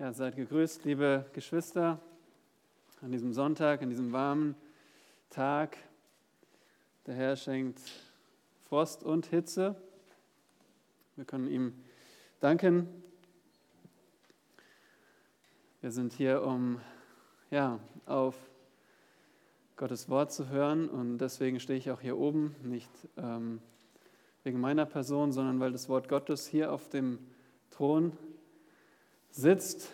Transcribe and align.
Ja, 0.00 0.12
seid 0.12 0.36
gegrüßt, 0.36 0.84
liebe 0.84 1.26
Geschwister, 1.32 1.98
an 3.02 3.10
diesem 3.10 3.32
Sonntag, 3.32 3.82
an 3.82 3.90
diesem 3.90 4.12
warmen 4.12 4.54
Tag. 5.28 5.76
Der 7.06 7.16
Herr 7.16 7.34
schenkt 7.34 7.80
Frost 8.68 9.02
und 9.02 9.26
Hitze. 9.26 9.74
Wir 11.16 11.24
können 11.24 11.48
ihm 11.48 11.74
danken. 12.38 12.86
Wir 15.80 15.90
sind 15.90 16.12
hier, 16.12 16.44
um 16.44 16.80
ja, 17.50 17.80
auf 18.06 18.36
Gottes 19.74 20.08
Wort 20.08 20.32
zu 20.32 20.48
hören 20.48 20.88
und 20.88 21.18
deswegen 21.18 21.58
stehe 21.58 21.76
ich 21.76 21.90
auch 21.90 22.00
hier 22.00 22.16
oben, 22.16 22.54
nicht 22.62 22.92
ähm, 23.16 23.60
wegen 24.44 24.60
meiner 24.60 24.86
Person, 24.86 25.32
sondern 25.32 25.58
weil 25.58 25.72
das 25.72 25.88
Wort 25.88 26.08
Gottes 26.08 26.46
hier 26.46 26.72
auf 26.72 26.88
dem 26.88 27.18
Thron 27.72 28.16
sitzt 29.30 29.90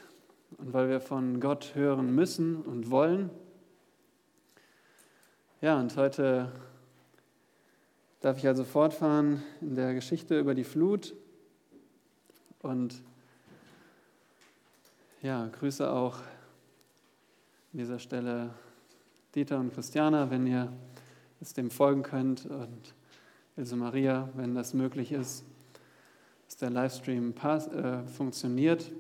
und 0.59 0.73
weil 0.73 0.89
wir 0.89 1.01
von 1.01 1.41
Gott 1.41 1.75
hören 1.75 2.15
müssen 2.15 2.63
und 2.63 2.91
wollen. 2.91 3.31
Ja, 5.61 5.79
und 5.81 5.97
heute 5.97 6.53
darf 8.21 8.39
ich 8.39 8.47
also 8.47 8.65
fortfahren 8.65 9.43
in 9.61 9.75
der 9.75 9.95
Geschichte 9.95 10.39
über 10.39 10.55
die 10.55 10.65
Flut 10.65 11.15
und 12.61 13.03
ja, 15.23 15.47
grüße 15.59 15.91
auch 15.91 16.19
an 16.19 17.79
dieser 17.79 17.99
Stelle 17.99 18.51
Dieter 19.35 19.59
und 19.59 19.75
Christiana, 19.75 20.31
wenn 20.31 20.47
ihr 20.47 20.73
es 21.41 21.55
dem 21.55 21.71
folgen 21.71 22.03
könnt 22.03 22.47
und 22.47 22.95
Ilse 23.57 23.77
Maria, 23.77 24.29
wenn 24.35 24.55
das 24.55 24.75
möglich 24.75 25.13
ist, 25.13 25.45
dass 26.47 26.57
der 26.57 26.71
Livestream 26.71 27.33
pass, 27.33 27.69
äh, 27.69 28.03
funktioniert. 28.07 28.93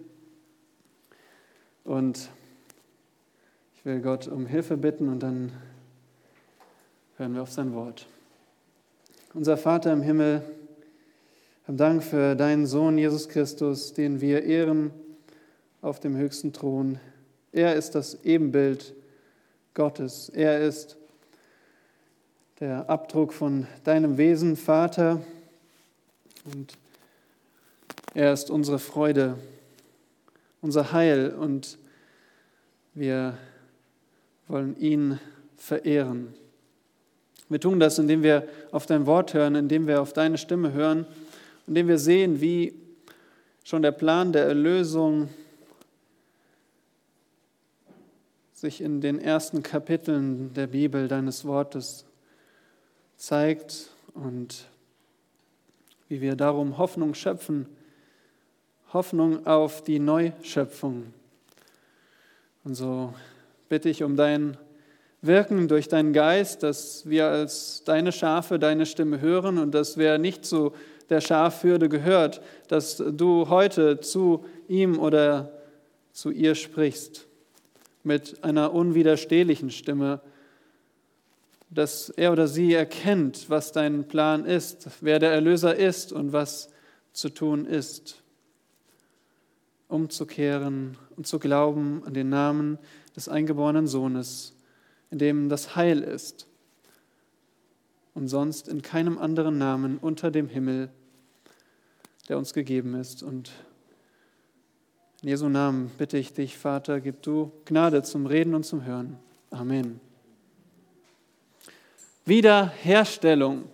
Und 1.84 2.30
ich 3.76 3.84
will 3.84 4.00
Gott 4.00 4.26
um 4.26 4.46
Hilfe 4.46 4.78
bitten 4.78 5.10
und 5.10 5.20
dann 5.22 5.52
hören 7.18 7.34
wir 7.34 7.42
auf 7.42 7.52
sein 7.52 7.74
Wort. 7.74 8.06
Unser 9.34 9.58
Vater 9.58 9.92
im 9.92 10.00
Himmel, 10.00 10.42
haben 11.66 11.76
Dank 11.76 12.02
für 12.02 12.34
deinen 12.36 12.66
Sohn 12.66 12.96
Jesus 12.96 13.28
Christus, 13.28 13.92
den 13.92 14.22
wir 14.22 14.44
ehren 14.44 14.92
auf 15.82 16.00
dem 16.00 16.16
höchsten 16.16 16.54
Thron. 16.54 16.98
Er 17.52 17.74
ist 17.74 17.94
das 17.94 18.24
Ebenbild 18.24 18.94
Gottes. 19.74 20.30
Er 20.30 20.60
ist 20.60 20.96
der 22.60 22.88
Abdruck 22.88 23.34
von 23.34 23.66
deinem 23.84 24.16
Wesen, 24.16 24.56
Vater. 24.56 25.22
Und 26.46 26.78
er 28.14 28.32
ist 28.32 28.48
unsere 28.48 28.78
Freude 28.78 29.36
unser 30.64 30.92
Heil 30.92 31.34
und 31.38 31.76
wir 32.94 33.36
wollen 34.48 34.76
ihn 34.78 35.18
verehren. 35.56 36.34
Wir 37.48 37.60
tun 37.60 37.78
das, 37.80 37.98
indem 37.98 38.22
wir 38.22 38.48
auf 38.70 38.86
dein 38.86 39.06
Wort 39.06 39.34
hören, 39.34 39.54
indem 39.54 39.86
wir 39.86 40.00
auf 40.00 40.12
deine 40.12 40.38
Stimme 40.38 40.72
hören, 40.72 41.06
indem 41.66 41.88
wir 41.88 41.98
sehen, 41.98 42.40
wie 42.40 42.74
schon 43.64 43.82
der 43.82 43.92
Plan 43.92 44.32
der 44.32 44.46
Erlösung 44.46 45.28
sich 48.52 48.80
in 48.80 49.00
den 49.00 49.18
ersten 49.18 49.62
Kapiteln 49.62 50.54
der 50.54 50.68
Bibel 50.68 51.08
deines 51.08 51.44
Wortes 51.44 52.06
zeigt 53.16 53.90
und 54.14 54.66
wie 56.08 56.20
wir 56.20 56.36
darum 56.36 56.78
Hoffnung 56.78 57.14
schöpfen 57.14 57.66
Hoffnung 58.94 59.44
auf 59.44 59.82
die 59.82 59.98
Neuschöpfung. 59.98 61.12
Und 62.64 62.74
so 62.74 63.12
bitte 63.68 63.90
ich 63.90 64.02
um 64.02 64.16
dein 64.16 64.56
Wirken 65.20 65.68
durch 65.68 65.88
deinen 65.88 66.14
Geist, 66.14 66.62
dass 66.62 67.08
wir 67.08 67.26
als 67.26 67.82
deine 67.84 68.10
Schafe 68.10 68.58
deine 68.58 68.86
Stimme 68.86 69.20
hören 69.20 69.58
und 69.58 69.72
dass 69.74 69.98
wer 69.98 70.18
nicht 70.18 70.46
zu 70.46 70.72
der 71.10 71.20
Schafhürde 71.20 71.90
gehört, 71.90 72.40
dass 72.68 72.96
du 72.96 73.50
heute 73.50 74.00
zu 74.00 74.46
ihm 74.66 74.98
oder 74.98 75.52
zu 76.12 76.30
ihr 76.30 76.54
sprichst 76.54 77.26
mit 78.02 78.42
einer 78.42 78.72
unwiderstehlichen 78.72 79.70
Stimme, 79.70 80.20
dass 81.68 82.08
er 82.08 82.32
oder 82.32 82.48
sie 82.48 82.72
erkennt, 82.72 83.50
was 83.50 83.72
dein 83.72 84.08
Plan 84.08 84.46
ist, 84.46 84.88
wer 85.00 85.18
der 85.18 85.32
Erlöser 85.32 85.76
ist 85.76 86.12
und 86.12 86.32
was 86.32 86.70
zu 87.12 87.28
tun 87.28 87.66
ist 87.66 88.23
umzukehren 89.94 90.98
und 91.16 91.26
zu 91.26 91.38
glauben 91.38 92.02
an 92.04 92.12
den 92.12 92.28
Namen 92.28 92.78
des 93.14 93.28
eingeborenen 93.28 93.86
Sohnes, 93.86 94.54
in 95.10 95.18
dem 95.18 95.48
das 95.48 95.76
Heil 95.76 96.02
ist 96.02 96.48
und 98.14 98.28
sonst 98.28 98.68
in 98.68 98.82
keinem 98.82 99.18
anderen 99.18 99.56
Namen 99.56 99.98
unter 99.98 100.30
dem 100.30 100.48
Himmel, 100.48 100.90
der 102.28 102.38
uns 102.38 102.52
gegeben 102.52 102.94
ist. 102.94 103.22
Und 103.22 103.52
in 105.22 105.28
Jesu 105.28 105.48
Namen 105.48 105.90
bitte 105.96 106.18
ich 106.18 106.32
dich, 106.32 106.58
Vater, 106.58 107.00
gib 107.00 107.22
du 107.22 107.52
Gnade 107.64 108.02
zum 108.02 108.26
Reden 108.26 108.54
und 108.54 108.64
zum 108.64 108.84
Hören. 108.84 109.18
Amen. 109.50 110.00
Wiederherstellung. 112.24 113.64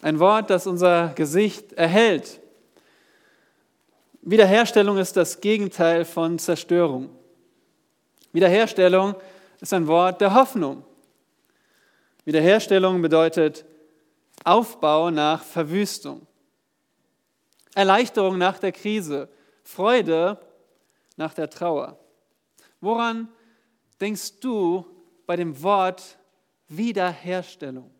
Ein 0.00 0.18
Wort, 0.18 0.48
das 0.48 0.66
unser 0.66 1.08
Gesicht 1.08 1.74
erhält. 1.74 2.39
Wiederherstellung 4.22 4.98
ist 4.98 5.16
das 5.16 5.40
Gegenteil 5.40 6.04
von 6.04 6.38
Zerstörung. 6.38 7.08
Wiederherstellung 8.32 9.14
ist 9.60 9.72
ein 9.72 9.86
Wort 9.86 10.20
der 10.20 10.34
Hoffnung. 10.34 10.84
Wiederherstellung 12.24 13.00
bedeutet 13.00 13.64
Aufbau 14.44 15.10
nach 15.10 15.42
Verwüstung, 15.42 16.26
Erleichterung 17.74 18.36
nach 18.36 18.58
der 18.58 18.72
Krise, 18.72 19.28
Freude 19.62 20.38
nach 21.16 21.34
der 21.34 21.48
Trauer. 21.48 21.98
Woran 22.80 23.28
denkst 24.00 24.40
du 24.40 24.84
bei 25.26 25.36
dem 25.36 25.62
Wort 25.62 26.18
Wiederherstellung? 26.68 27.90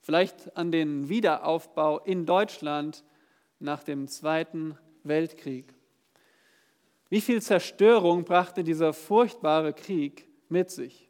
Vielleicht 0.00 0.56
an 0.56 0.72
den 0.72 1.08
Wiederaufbau 1.08 2.00
in 2.00 2.26
Deutschland 2.26 3.04
nach 3.62 3.82
dem 3.82 4.08
Zweiten 4.08 4.76
Weltkrieg. 5.04 5.74
Wie 7.08 7.20
viel 7.20 7.42
Zerstörung 7.42 8.24
brachte 8.24 8.64
dieser 8.64 8.92
furchtbare 8.92 9.72
Krieg 9.72 10.28
mit 10.48 10.70
sich? 10.70 11.08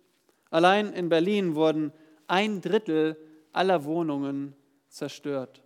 Allein 0.51 0.93
in 0.93 1.09
Berlin 1.09 1.55
wurden 1.55 1.93
ein 2.27 2.61
Drittel 2.61 3.17
aller 3.53 3.85
Wohnungen 3.85 4.55
zerstört. 4.89 5.63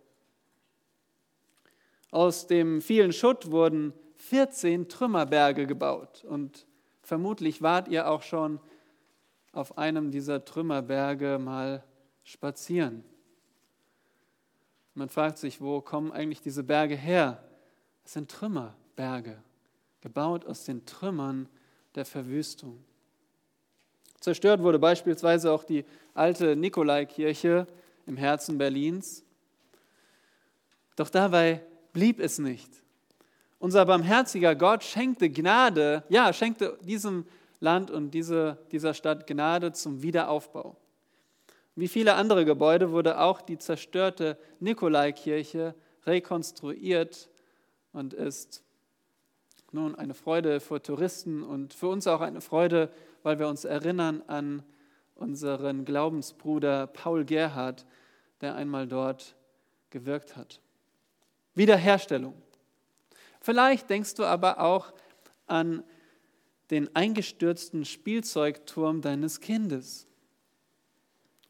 Aus 2.11 2.47
dem 2.47 2.81
vielen 2.81 3.13
Schutt 3.13 3.51
wurden 3.51 3.93
14 4.17 4.89
Trümmerberge 4.89 5.67
gebaut 5.67 6.25
und 6.25 6.67
vermutlich 7.03 7.63
wart 7.63 7.89
ihr 7.89 8.09
auch 8.09 8.23
schon 8.23 8.61
auf 9.53 9.79
einem 9.79 10.11
dieser 10.11 10.45
Trümmerberge 10.45 11.39
mal 11.39 11.83
spazieren. 12.25 13.05
Man 14.97 15.11
fragt 15.11 15.37
sich, 15.37 15.61
wo 15.61 15.83
kommen 15.83 16.11
eigentlich 16.11 16.41
diese 16.41 16.65
Berge 16.65 16.97
her? 16.97 17.45
Es 18.07 18.15
sind 18.15 18.31
Trümmerberge, 18.31 19.37
gebaut 20.01 20.47
aus 20.47 20.65
den 20.65 20.87
Trümmern 20.87 21.51
der 21.95 22.07
Verwüstung. 22.07 22.83
Zerstört 24.21 24.63
wurde 24.63 24.79
beispielsweise 24.79 25.53
auch 25.53 25.65
die 25.65 25.85
alte 26.15 26.57
Nikolaikirche 26.57 27.67
im 28.07 28.17
Herzen 28.17 28.57
Berlins. 28.57 29.23
Doch 30.97 31.11
dabei 31.11 31.61
blieb 31.93 32.19
es 32.19 32.39
nicht. 32.39 32.71
Unser 33.59 33.85
barmherziger 33.85 34.55
Gott 34.55 34.83
schenkte 34.83 35.29
Gnade, 35.29 36.05
ja, 36.09 36.33
schenkte 36.33 36.79
diesem 36.81 37.27
Land 37.61 37.91
und 37.91 38.13
diese, 38.13 38.57
dieser 38.73 38.95
Stadt 38.95 39.27
Gnade 39.27 39.73
zum 39.73 40.01
Wiederaufbau. 40.03 40.75
Wie 41.77 41.89
viele 41.89 42.15
andere 42.15 42.47
Gebäude 42.47 42.91
wurde 42.91 43.21
auch 43.21 43.43
die 43.43 43.59
zerstörte 43.59 44.39
Nikolaikirche 44.61 45.75
rekonstruiert 46.07 47.29
und 47.93 48.15
ist 48.15 48.63
nun 49.73 49.95
eine 49.95 50.15
Freude 50.15 50.61
für 50.61 50.83
Touristen 50.83 51.43
und 51.43 51.75
für 51.75 51.89
uns 51.89 52.07
auch 52.07 52.23
eine 52.23 52.41
Freude, 52.41 52.91
weil 53.23 53.39
wir 53.39 53.47
uns 53.49 53.67
erinnern 53.67 54.23
an 54.27 54.63
unseren 55.15 55.85
Glaubensbruder 55.85 56.87
Paul 56.87 57.27
Gerhard, 57.27 57.85
der 58.41 58.55
einmal 58.55 58.89
dort 58.89 59.37
gewirkt 59.91 60.35
hat. 60.35 60.61
Wiederherstellung. 61.55 62.35
Vielleicht 63.41 63.91
denkst 63.91 64.15
du 64.15 64.25
aber 64.25 64.61
auch 64.61 64.95
an 65.47 65.85
den 66.71 66.95
eingestürzten 66.97 67.85
Spielzeugturm 67.85 69.03
deines 69.03 69.41
Kindes. 69.41 70.07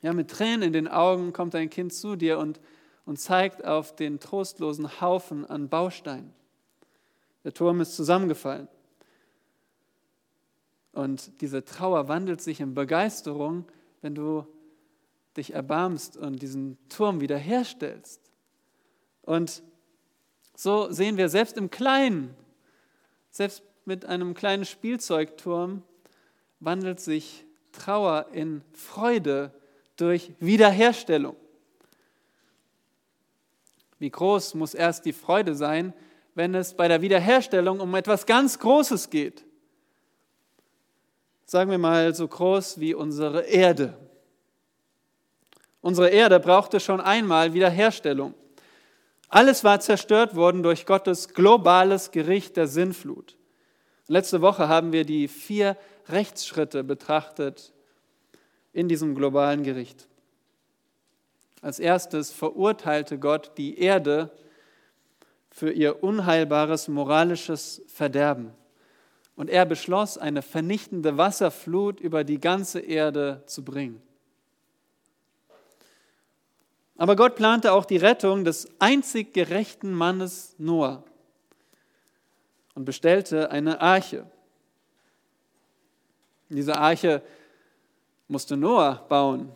Ja, 0.02 0.12
mit 0.12 0.30
Tränen 0.30 0.62
in 0.62 0.72
den 0.72 0.88
Augen 0.88 1.32
kommt 1.32 1.54
dein 1.54 1.70
Kind 1.70 1.92
zu 1.92 2.16
dir 2.16 2.38
und, 2.38 2.60
und 3.04 3.18
zeigt 3.18 3.64
auf 3.64 3.94
den 3.96 4.20
trostlosen 4.20 5.00
Haufen 5.00 5.44
an 5.46 5.68
Bausteinen. 5.68 6.32
Der 7.44 7.54
Turm 7.54 7.80
ist 7.80 7.96
zusammengefallen. 7.96 8.68
Und 10.92 11.40
diese 11.40 11.64
Trauer 11.64 12.08
wandelt 12.08 12.40
sich 12.40 12.60
in 12.60 12.74
Begeisterung, 12.74 13.66
wenn 14.00 14.14
du 14.14 14.46
dich 15.36 15.52
erbarmst 15.52 16.16
und 16.16 16.40
diesen 16.40 16.78
Turm 16.88 17.20
wiederherstellst. 17.20 18.20
Und 19.22 19.62
so 20.54 20.90
sehen 20.90 21.18
wir 21.18 21.28
selbst 21.28 21.58
im 21.58 21.70
Kleinen, 21.70 22.34
selbst 23.30 23.62
mit 23.84 24.06
einem 24.06 24.34
kleinen 24.34 24.64
Spielzeugturm, 24.64 25.82
wandelt 26.60 27.00
sich 27.00 27.44
Trauer 27.72 28.28
in 28.32 28.62
Freude 28.72 29.52
durch 29.96 30.32
Wiederherstellung. 30.40 31.36
Wie 33.98 34.10
groß 34.10 34.54
muss 34.54 34.74
erst 34.74 35.06
die 35.06 35.12
Freude 35.12 35.54
sein, 35.54 35.94
wenn 36.34 36.54
es 36.54 36.74
bei 36.74 36.86
der 36.86 37.00
Wiederherstellung 37.00 37.80
um 37.80 37.94
etwas 37.94 38.26
ganz 38.26 38.58
Großes 38.58 39.10
geht? 39.10 39.44
Sagen 41.46 41.70
wir 41.70 41.78
mal 41.78 42.14
so 42.14 42.28
groß 42.28 42.78
wie 42.80 42.92
unsere 42.92 43.42
Erde. 43.42 43.96
Unsere 45.80 46.08
Erde 46.08 46.40
brauchte 46.40 46.80
schon 46.80 47.00
einmal 47.00 47.54
Wiederherstellung. 47.54 48.34
Alles 49.28 49.64
war 49.64 49.80
zerstört 49.80 50.36
worden 50.36 50.62
durch 50.62 50.86
Gottes 50.86 51.28
globales 51.32 52.10
Gericht 52.10 52.56
der 52.56 52.66
Sinnflut. 52.66 53.36
Letzte 54.08 54.40
Woche 54.40 54.68
haben 54.68 54.92
wir 54.92 55.04
die 55.04 55.28
vier 55.28 55.76
Rechtsschritte 56.08 56.84
betrachtet 56.84 57.72
in 58.76 58.88
diesem 58.88 59.14
globalen 59.14 59.62
Gericht. 59.62 60.06
Als 61.62 61.78
erstes 61.78 62.30
verurteilte 62.30 63.18
Gott 63.18 63.52
die 63.56 63.78
Erde 63.78 64.30
für 65.48 65.72
ihr 65.72 66.02
unheilbares 66.02 66.86
moralisches 66.86 67.80
Verderben. 67.86 68.52
Und 69.34 69.48
er 69.48 69.64
beschloss, 69.64 70.18
eine 70.18 70.42
vernichtende 70.42 71.16
Wasserflut 71.16 72.00
über 72.00 72.22
die 72.22 72.38
ganze 72.38 72.80
Erde 72.80 73.42
zu 73.46 73.64
bringen. 73.64 74.02
Aber 76.98 77.16
Gott 77.16 77.34
plante 77.34 77.72
auch 77.72 77.86
die 77.86 77.96
Rettung 77.96 78.44
des 78.44 78.68
einzig 78.78 79.32
gerechten 79.32 79.92
Mannes 79.92 80.54
Noah 80.58 81.02
und 82.74 82.84
bestellte 82.84 83.50
eine 83.50 83.80
Arche. 83.80 84.30
Diese 86.50 86.76
Arche 86.76 87.22
musste 88.28 88.56
Noah 88.56 89.04
bauen 89.08 89.52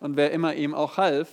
und 0.00 0.16
wer 0.16 0.30
immer 0.30 0.54
ihm 0.54 0.74
auch 0.74 0.96
half. 0.96 1.28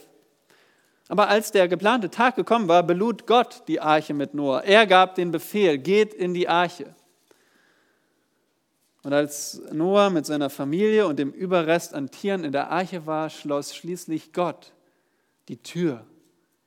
Aber 1.08 1.28
als 1.28 1.52
der 1.52 1.68
geplante 1.68 2.10
Tag 2.10 2.36
gekommen 2.36 2.68
war, 2.68 2.82
belud 2.82 3.28
Gott 3.28 3.64
die 3.68 3.80
Arche 3.80 4.14
mit 4.14 4.34
Noah. 4.34 4.64
Er 4.64 4.88
gab 4.88 5.16
den 5.16 5.32
Befehl, 5.32 5.78
geht 5.78 6.14
in 6.14 6.34
die 6.34 6.48
Arche. 6.48 6.96
Und 9.04 9.14
als 9.14 9.62
Noah 9.72 10.10
mit 10.10 10.26
seiner 10.26 10.50
Familie 10.50 11.06
und 11.06 11.20
dem 11.20 11.32
Überrest 11.32 11.94
an 11.94 12.10
Tieren 12.10 12.44
in 12.44 12.52
der 12.52 12.72
Arche 12.72 13.06
war, 13.06 13.30
schloss 13.30 13.76
schließlich 13.76 14.34
Gott 14.34 14.74
die 15.48 15.58
Tür 15.58 16.04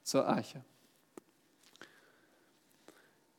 zur 0.04 0.28
Arche. 0.28 0.62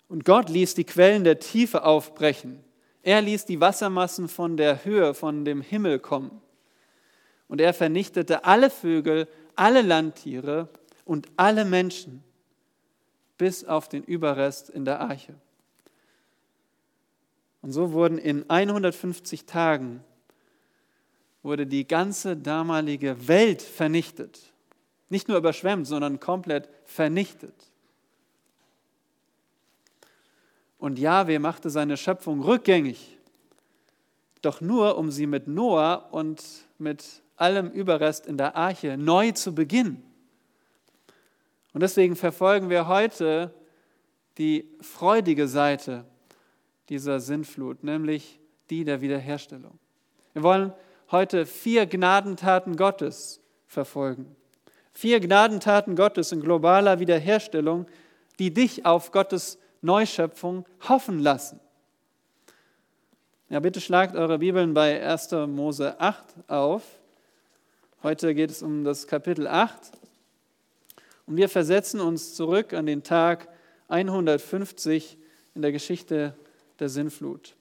Und 0.09 0.25
Gott 0.25 0.49
ließ 0.49 0.73
die 0.73 0.83
Quellen 0.83 1.23
der 1.23 1.39
Tiefe 1.39 1.83
aufbrechen. 1.83 2.61
Er 3.09 3.23
ließ 3.23 3.45
die 3.45 3.59
Wassermassen 3.59 4.27
von 4.27 4.55
der 4.55 4.85
Höhe, 4.85 5.15
von 5.15 5.43
dem 5.43 5.63
Himmel 5.63 5.97
kommen. 5.97 6.43
Und 7.47 7.59
er 7.59 7.73
vernichtete 7.73 8.45
alle 8.45 8.69
Vögel, 8.69 9.27
alle 9.55 9.81
Landtiere 9.81 10.69
und 11.05 11.25
alle 11.35 11.65
Menschen, 11.65 12.23
bis 13.39 13.65
auf 13.65 13.89
den 13.89 14.03
Überrest 14.03 14.69
in 14.69 14.85
der 14.85 15.01
Arche. 15.01 15.33
Und 17.63 17.71
so 17.71 17.93
wurden 17.93 18.19
in 18.19 18.47
150 18.47 19.47
Tagen 19.47 20.03
wurde 21.41 21.65
die 21.65 21.87
ganze 21.87 22.37
damalige 22.37 23.27
Welt 23.27 23.63
vernichtet. 23.63 24.53
Nicht 25.09 25.27
nur 25.27 25.37
überschwemmt, 25.39 25.87
sondern 25.87 26.19
komplett 26.19 26.69
vernichtet. 26.85 27.68
Und 30.79 30.97
Jahwe 30.97 31.39
machte 31.39 31.69
seine 31.69 31.97
Schöpfung 31.97 32.41
rückgängig, 32.41 33.17
doch 34.41 34.61
nur, 34.61 34.97
um 34.97 35.11
sie 35.11 35.27
mit 35.27 35.47
Noah 35.47 36.07
und 36.11 36.41
mit 36.77 37.21
allem 37.35 37.69
Überrest 37.69 38.25
in 38.25 38.37
der 38.37 38.55
Arche 38.55 38.97
neu 38.97 39.31
zu 39.31 39.53
beginnen. 39.53 40.01
Und 41.73 41.83
deswegen 41.83 42.15
verfolgen 42.15 42.69
wir 42.69 42.87
heute 42.87 43.53
die 44.37 44.69
freudige 44.81 45.47
Seite 45.49 46.05
dieser 46.87 47.19
Sinnflut, 47.19 47.83
nämlich 47.83 48.39
die 48.69 48.85
der 48.85 49.01
Wiederherstellung. 49.01 49.77
Wir 50.33 50.43
wollen 50.43 50.73
heute 51.11 51.45
vier 51.45 51.85
Gnadentaten 51.85 52.77
Gottes 52.77 53.41
verfolgen. 53.67 54.35
Vier 54.93 55.19
Gnadentaten 55.19 55.95
Gottes 55.95 56.31
in 56.31 56.41
globaler 56.41 56.99
Wiederherstellung, 56.99 57.85
die 58.39 58.53
dich 58.53 58.85
auf 58.85 59.11
Gottes 59.11 59.59
Neuschöpfung 59.81 60.65
hoffen 60.87 61.19
lassen. 61.19 61.59
Ja, 63.49 63.59
bitte 63.59 63.81
schlagt 63.81 64.15
eure 64.15 64.39
Bibeln 64.39 64.73
bei 64.73 65.01
1. 65.03 65.31
Mose 65.47 65.99
8 65.99 66.23
auf. 66.47 66.83
Heute 68.03 68.35
geht 68.35 68.51
es 68.51 68.61
um 68.61 68.83
das 68.83 69.07
Kapitel 69.07 69.47
8. 69.47 69.91
Und 71.25 71.37
wir 71.37 71.49
versetzen 71.49 71.99
uns 71.99 72.35
zurück 72.35 72.73
an 72.73 72.85
den 72.85 73.03
Tag 73.03 73.47
150 73.87 75.17
in 75.55 75.61
der 75.61 75.71
Geschichte 75.71 76.35
der 76.79 76.89
Sinnflut. 76.89 77.55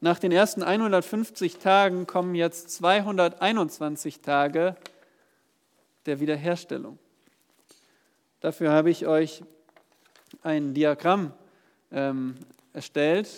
Nach 0.00 0.18
den 0.18 0.32
ersten 0.32 0.62
150 0.62 1.58
Tagen 1.58 2.06
kommen 2.06 2.34
jetzt 2.34 2.70
221 2.70 4.20
Tage 4.20 4.76
der 6.06 6.20
Wiederherstellung. 6.20 6.98
Dafür 8.40 8.72
habe 8.72 8.90
ich 8.90 9.06
euch 9.06 9.42
ein 10.44 10.74
Diagramm 10.74 11.32
ähm, 11.90 12.36
erstellt. 12.72 13.28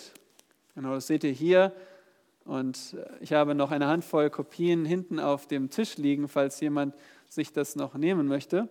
Genau, 0.75 0.93
das 0.93 1.07
seht 1.07 1.23
ihr 1.23 1.31
hier. 1.31 1.73
Und 2.45 2.95
ich 3.19 3.33
habe 3.33 3.55
noch 3.55 3.71
eine 3.71 3.87
Handvoll 3.87 4.29
Kopien 4.29 4.85
hinten 4.85 5.19
auf 5.19 5.47
dem 5.47 5.69
Tisch 5.69 5.97
liegen, 5.97 6.27
falls 6.27 6.59
jemand 6.59 6.95
sich 7.29 7.51
das 7.51 7.75
noch 7.75 7.95
nehmen 7.95 8.27
möchte. 8.27 8.69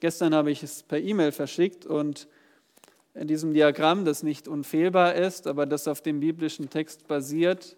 Gestern 0.00 0.34
habe 0.34 0.50
ich 0.50 0.62
es 0.62 0.82
per 0.82 1.00
E-Mail 1.00 1.32
verschickt 1.32 1.86
und 1.86 2.28
in 3.14 3.26
diesem 3.26 3.52
Diagramm, 3.52 4.04
das 4.04 4.22
nicht 4.22 4.46
unfehlbar 4.46 5.14
ist, 5.14 5.46
aber 5.46 5.66
das 5.66 5.88
auf 5.88 6.02
dem 6.02 6.20
biblischen 6.20 6.70
Text 6.70 7.08
basiert 7.08 7.76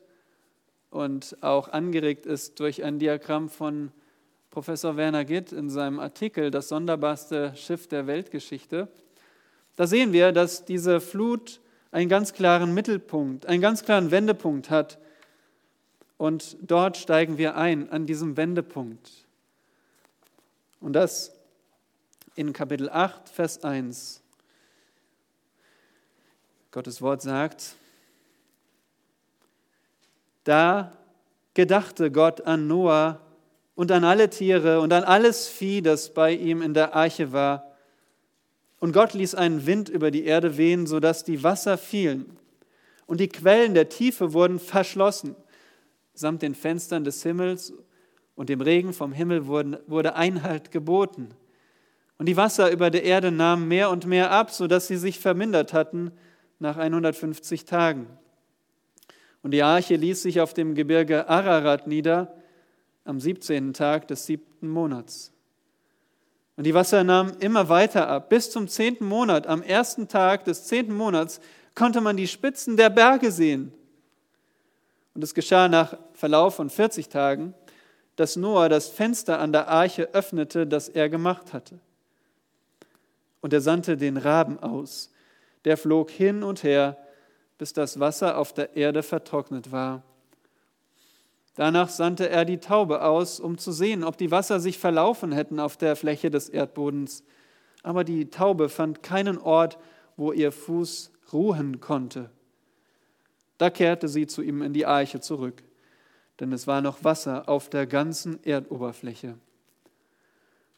und 0.90 1.36
auch 1.40 1.68
angeregt 1.68 2.26
ist 2.26 2.60
durch 2.60 2.84
ein 2.84 2.98
Diagramm 2.98 3.48
von 3.48 3.92
Professor 4.50 4.96
Werner 4.96 5.24
Gitt 5.24 5.52
in 5.52 5.70
seinem 5.70 6.00
Artikel 6.00 6.50
Das 6.50 6.68
sonderbarste 6.68 7.54
Schiff 7.54 7.86
der 7.86 8.08
Weltgeschichte. 8.08 8.88
Da 9.76 9.86
sehen 9.86 10.12
wir, 10.12 10.32
dass 10.32 10.64
diese 10.64 11.00
Flut 11.00 11.60
einen 11.92 12.08
ganz 12.08 12.32
klaren 12.32 12.74
Mittelpunkt, 12.74 13.46
einen 13.46 13.60
ganz 13.60 13.84
klaren 13.84 14.10
Wendepunkt 14.10 14.68
hat. 14.68 14.98
Und 16.16 16.56
dort 16.62 16.96
steigen 16.96 17.38
wir 17.38 17.56
ein, 17.56 17.90
an 17.90 18.06
diesem 18.06 18.36
Wendepunkt. 18.36 19.24
Und 20.80 20.94
das 20.94 21.32
in 22.34 22.52
Kapitel 22.52 22.90
8, 22.90 23.28
Vers 23.28 23.62
1. 23.62 24.20
Gottes 26.72 27.00
Wort 27.00 27.22
sagt, 27.22 27.76
da 30.42 30.96
gedachte 31.54 32.10
Gott 32.10 32.40
an 32.40 32.66
Noah 32.66 33.20
und 33.74 33.92
an 33.92 34.04
alle 34.04 34.30
Tiere 34.30 34.80
und 34.80 34.92
an 34.92 35.04
alles 35.04 35.48
Vieh, 35.48 35.82
das 35.82 36.12
bei 36.12 36.32
ihm 36.32 36.62
in 36.62 36.74
der 36.74 36.94
Arche 36.94 37.32
war. 37.32 37.70
Und 38.78 38.92
Gott 38.92 39.12
ließ 39.12 39.34
einen 39.34 39.66
Wind 39.66 39.88
über 39.88 40.10
die 40.10 40.24
Erde 40.24 40.56
wehen, 40.56 40.86
sodass 40.86 41.24
die 41.24 41.42
Wasser 41.42 41.78
fielen. 41.78 42.36
Und 43.06 43.20
die 43.20 43.28
Quellen 43.28 43.74
der 43.74 43.88
Tiefe 43.88 44.32
wurden 44.32 44.58
verschlossen, 44.58 45.36
samt 46.14 46.42
den 46.42 46.54
Fenstern 46.54 47.04
des 47.04 47.22
Himmels 47.22 47.72
und 48.34 48.48
dem 48.48 48.60
Regen 48.60 48.92
vom 48.92 49.12
Himmel 49.12 49.46
wurde 49.46 50.14
Einhalt 50.14 50.70
geboten. 50.70 51.30
Und 52.18 52.26
die 52.26 52.36
Wasser 52.36 52.70
über 52.70 52.90
der 52.90 53.04
Erde 53.04 53.30
nahmen 53.30 53.68
mehr 53.68 53.90
und 53.90 54.06
mehr 54.06 54.30
ab, 54.30 54.50
sodass 54.50 54.86
sie 54.86 54.96
sich 54.96 55.18
vermindert 55.18 55.72
hatten, 55.72 56.12
nach 56.58 56.76
150 56.76 57.64
Tagen. 57.64 58.06
Und 59.42 59.52
die 59.52 59.62
Arche 59.62 59.96
ließ 59.96 60.22
sich 60.22 60.40
auf 60.40 60.52
dem 60.52 60.74
Gebirge 60.74 61.28
Ararat 61.28 61.86
nieder 61.86 62.34
am 63.10 63.18
17. 63.18 63.74
Tag 63.74 64.06
des 64.06 64.24
siebten 64.24 64.68
Monats. 64.68 65.32
Und 66.56 66.64
die 66.64 66.74
Wasser 66.74 67.02
nahmen 67.02 67.36
immer 67.40 67.68
weiter 67.68 68.08
ab. 68.08 68.28
Bis 68.28 68.52
zum 68.52 68.68
zehnten 68.68 69.04
Monat, 69.04 69.48
am 69.48 69.62
ersten 69.62 70.06
Tag 70.06 70.44
des 70.44 70.64
zehnten 70.64 70.94
Monats, 70.94 71.40
konnte 71.74 72.00
man 72.00 72.16
die 72.16 72.28
Spitzen 72.28 72.76
der 72.76 72.88
Berge 72.88 73.32
sehen. 73.32 73.72
Und 75.14 75.24
es 75.24 75.34
geschah 75.34 75.66
nach 75.66 75.98
Verlauf 76.12 76.54
von 76.54 76.70
40 76.70 77.08
Tagen, 77.08 77.52
dass 78.14 78.36
Noah 78.36 78.68
das 78.68 78.88
Fenster 78.88 79.40
an 79.40 79.50
der 79.50 79.66
Arche 79.66 80.10
öffnete, 80.12 80.66
das 80.66 80.88
er 80.88 81.08
gemacht 81.08 81.52
hatte. 81.52 81.80
Und 83.40 83.52
er 83.52 83.60
sandte 83.60 83.96
den 83.96 84.18
Raben 84.18 84.60
aus. 84.60 85.10
Der 85.64 85.76
flog 85.76 86.10
hin 86.10 86.44
und 86.44 86.62
her, 86.62 86.96
bis 87.58 87.72
das 87.72 87.98
Wasser 87.98 88.38
auf 88.38 88.52
der 88.52 88.76
Erde 88.76 89.02
vertrocknet 89.02 89.72
war. 89.72 90.04
Danach 91.54 91.88
sandte 91.88 92.28
er 92.28 92.44
die 92.44 92.58
Taube 92.58 93.02
aus, 93.02 93.40
um 93.40 93.58
zu 93.58 93.72
sehen, 93.72 94.04
ob 94.04 94.16
die 94.16 94.30
Wasser 94.30 94.60
sich 94.60 94.78
verlaufen 94.78 95.32
hätten 95.32 95.58
auf 95.58 95.76
der 95.76 95.96
Fläche 95.96 96.30
des 96.30 96.48
Erdbodens. 96.48 97.24
Aber 97.82 98.04
die 98.04 98.30
Taube 98.30 98.68
fand 98.68 99.02
keinen 99.02 99.38
Ort, 99.38 99.78
wo 100.16 100.32
ihr 100.32 100.52
Fuß 100.52 101.12
ruhen 101.32 101.80
konnte. 101.80 102.30
Da 103.58 103.70
kehrte 103.70 104.08
sie 104.08 104.26
zu 104.26 104.42
ihm 104.42 104.62
in 104.62 104.72
die 104.72 104.86
Eiche 104.86 105.20
zurück, 105.20 105.62
denn 106.38 106.52
es 106.52 106.66
war 106.66 106.80
noch 106.80 107.04
Wasser 107.04 107.48
auf 107.48 107.68
der 107.68 107.86
ganzen 107.86 108.42
Erdoberfläche. 108.44 109.36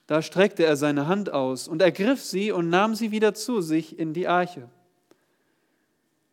Da 0.07 0.21
streckte 0.21 0.65
er 0.65 0.77
seine 0.77 1.07
Hand 1.07 1.33
aus 1.33 1.69
und 1.69 1.81
ergriff 1.81 2.21
sie 2.21 2.51
und 2.51 2.69
nahm 2.69 2.95
sie 2.95 3.13
wieder 3.13 3.35
zu 3.35 3.61
sich 3.61 3.99
in 3.99 4.13
die 4.13 4.27
Arche. 4.27 4.69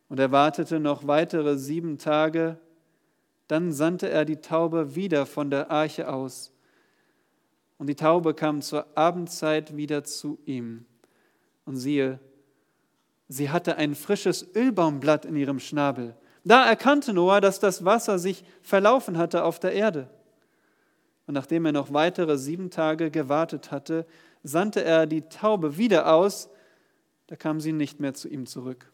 Und 0.08 0.18
er 0.18 0.32
wartete 0.32 0.80
noch 0.80 1.06
weitere 1.06 1.56
sieben 1.56 1.98
Tage, 1.98 2.58
dann 3.50 3.72
sandte 3.72 4.08
er 4.08 4.24
die 4.24 4.36
Taube 4.36 4.94
wieder 4.94 5.26
von 5.26 5.50
der 5.50 5.72
Arche 5.72 6.08
aus. 6.08 6.52
Und 7.78 7.88
die 7.88 7.96
Taube 7.96 8.32
kam 8.32 8.62
zur 8.62 8.86
Abendzeit 8.96 9.76
wieder 9.76 10.04
zu 10.04 10.38
ihm. 10.44 10.84
Und 11.64 11.74
siehe, 11.74 12.20
sie 13.26 13.50
hatte 13.50 13.76
ein 13.76 13.96
frisches 13.96 14.54
Ölbaumblatt 14.54 15.24
in 15.24 15.34
ihrem 15.34 15.58
Schnabel. 15.58 16.14
Da 16.44 16.64
erkannte 16.64 17.12
Noah, 17.12 17.40
dass 17.40 17.58
das 17.58 17.84
Wasser 17.84 18.20
sich 18.20 18.44
verlaufen 18.62 19.18
hatte 19.18 19.42
auf 19.42 19.58
der 19.58 19.72
Erde. 19.72 20.08
Und 21.26 21.34
nachdem 21.34 21.66
er 21.66 21.72
noch 21.72 21.92
weitere 21.92 22.38
sieben 22.38 22.70
Tage 22.70 23.10
gewartet 23.10 23.72
hatte, 23.72 24.06
sandte 24.44 24.84
er 24.84 25.06
die 25.06 25.22
Taube 25.22 25.76
wieder 25.76 26.14
aus, 26.14 26.50
da 27.26 27.34
kam 27.34 27.60
sie 27.60 27.72
nicht 27.72 27.98
mehr 27.98 28.14
zu 28.14 28.28
ihm 28.28 28.46
zurück. 28.46 28.92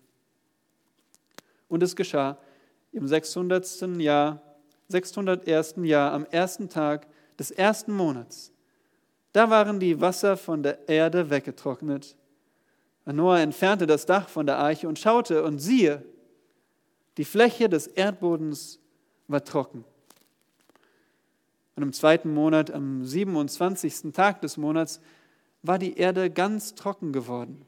Und 1.69 1.83
es 1.83 1.95
geschah 1.95 2.39
im 2.93 3.07
600. 3.07 4.01
Jahr, 4.01 4.41
601. 4.89 5.75
Jahr, 5.83 6.13
am 6.13 6.27
ersten 6.27 6.69
Tag 6.69 7.07
des 7.39 7.51
ersten 7.51 7.93
Monats. 7.93 8.53
Da 9.33 9.51
waren 9.51 9.81
die 9.81 10.01
Wasser 10.01 10.37
von 10.37 10.63
der 10.63 10.89
Erde 10.89 11.31
weggetrocknet. 11.31 12.17
Noah 13.05 13.39
entfernte 13.39 13.87
das 13.87 14.07
Dach 14.07 14.29
von 14.29 14.47
der 14.47 14.59
Arche 14.59 14.89
und 14.89 14.99
schaute, 14.99 15.45
und 15.45 15.59
siehe, 15.59 16.05
die 17.17 17.25
Fläche 17.25 17.69
des 17.69 17.87
Erdbodens 17.87 18.81
war 19.29 19.45
trocken. 19.45 19.85
Und 21.77 21.83
im 21.83 21.93
zweiten 21.93 22.33
Monat, 22.33 22.71
am 22.71 23.05
27. 23.05 24.13
Tag 24.13 24.41
des 24.41 24.57
Monats, 24.57 25.01
war 25.63 25.79
die 25.79 25.97
Erde 25.97 26.31
ganz 26.31 26.75
trocken 26.75 27.13
geworden. 27.13 27.65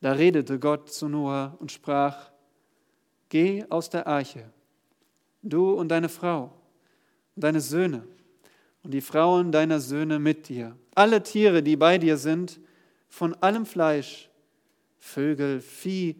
Da 0.00 0.12
redete 0.12 0.58
Gott 0.58 0.90
zu 0.90 1.08
Noah 1.08 1.56
und 1.60 1.70
sprach, 1.70 2.30
Geh 3.28 3.64
aus 3.70 3.88
der 3.88 4.06
Arche, 4.06 4.50
du 5.42 5.72
und 5.72 5.88
deine 5.88 6.08
Frau 6.08 6.52
und 7.34 7.44
deine 7.44 7.60
Söhne 7.60 8.04
und 8.82 8.92
die 8.92 9.00
Frauen 9.00 9.52
deiner 9.52 9.80
Söhne 9.80 10.18
mit 10.18 10.48
dir, 10.48 10.76
alle 10.94 11.22
Tiere, 11.22 11.62
die 11.62 11.76
bei 11.76 11.98
dir 11.98 12.16
sind, 12.16 12.60
von 13.08 13.34
allem 13.34 13.66
Fleisch, 13.66 14.30
Vögel, 14.98 15.60
Vieh 15.60 16.16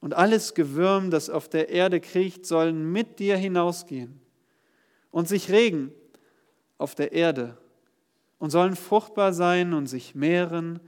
und 0.00 0.14
alles 0.14 0.54
Gewürm, 0.54 1.10
das 1.10 1.30
auf 1.30 1.48
der 1.48 1.68
Erde 1.68 2.00
kriecht, 2.00 2.46
sollen 2.46 2.90
mit 2.92 3.18
dir 3.18 3.36
hinausgehen 3.36 4.20
und 5.10 5.28
sich 5.28 5.50
regen 5.50 5.92
auf 6.78 6.94
der 6.94 7.12
Erde 7.12 7.58
und 8.38 8.50
sollen 8.50 8.76
fruchtbar 8.76 9.32
sein 9.32 9.74
und 9.74 9.86
sich 9.86 10.14
mehren 10.14 10.80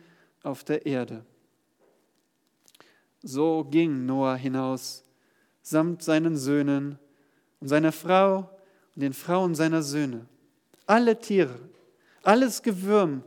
auf 0.42 0.64
der 0.64 0.86
Erde. 0.86 1.24
So 3.22 3.64
ging 3.64 4.06
Noah 4.06 4.36
hinaus, 4.36 5.04
samt 5.60 6.02
seinen 6.02 6.36
Söhnen 6.36 6.98
und 7.62 7.68
seiner 7.68 7.92
Frau 7.92 8.50
und 8.96 9.02
den 9.02 9.12
Frauen 9.12 9.54
seiner 9.54 9.82
Söhne. 9.82 10.26
Alle 10.84 11.16
Tiere, 11.20 11.60
alles 12.24 12.60
Gewürm 12.60 13.22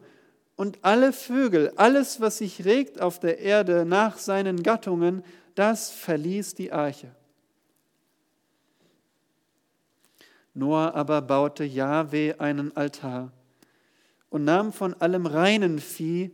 und 0.57 0.77
alle 0.81 1.13
Vögel, 1.13 1.71
alles, 1.77 2.19
was 2.19 2.39
sich 2.39 2.65
regt 2.65 2.99
auf 3.01 3.17
der 3.17 3.39
Erde 3.39 3.85
nach 3.85 4.17
seinen 4.17 4.61
Gattungen, 4.61 5.23
das 5.55 5.89
verließ 5.89 6.53
die 6.53 6.73
Arche. 6.73 7.15
Noah 10.53 10.93
aber 10.93 11.21
baute 11.21 11.63
Jahwe 11.63 12.35
einen 12.37 12.75
Altar 12.75 13.31
und 14.29 14.43
nahm 14.43 14.73
von 14.73 14.93
allem 14.95 15.27
reinen 15.27 15.79
Vieh 15.79 16.31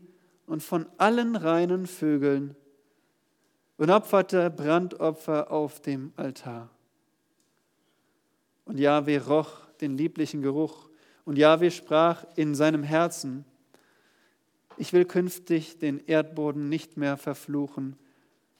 und 0.47 0.63
von 0.63 0.87
allen 0.97 1.35
reinen 1.35 1.85
Vögeln 1.85 2.55
und 3.77 3.91
opferte 3.91 4.49
Brandopfer 4.49 5.51
auf 5.51 5.81
dem 5.81 6.13
Altar. 6.15 6.71
Und 8.65 8.79
Jahwe 8.79 9.25
roch 9.25 9.65
den 9.81 9.97
lieblichen 9.97 10.41
Geruch 10.41 10.89
und 11.25 11.37
Jahwe 11.37 11.71
sprach 11.71 12.25
in 12.35 12.55
seinem 12.55 12.83
Herzen, 12.83 13.45
ich 14.77 14.93
will 14.93 15.05
künftig 15.05 15.79
den 15.79 15.99
Erdboden 15.99 16.69
nicht 16.69 16.97
mehr 16.97 17.17
verfluchen, 17.17 17.97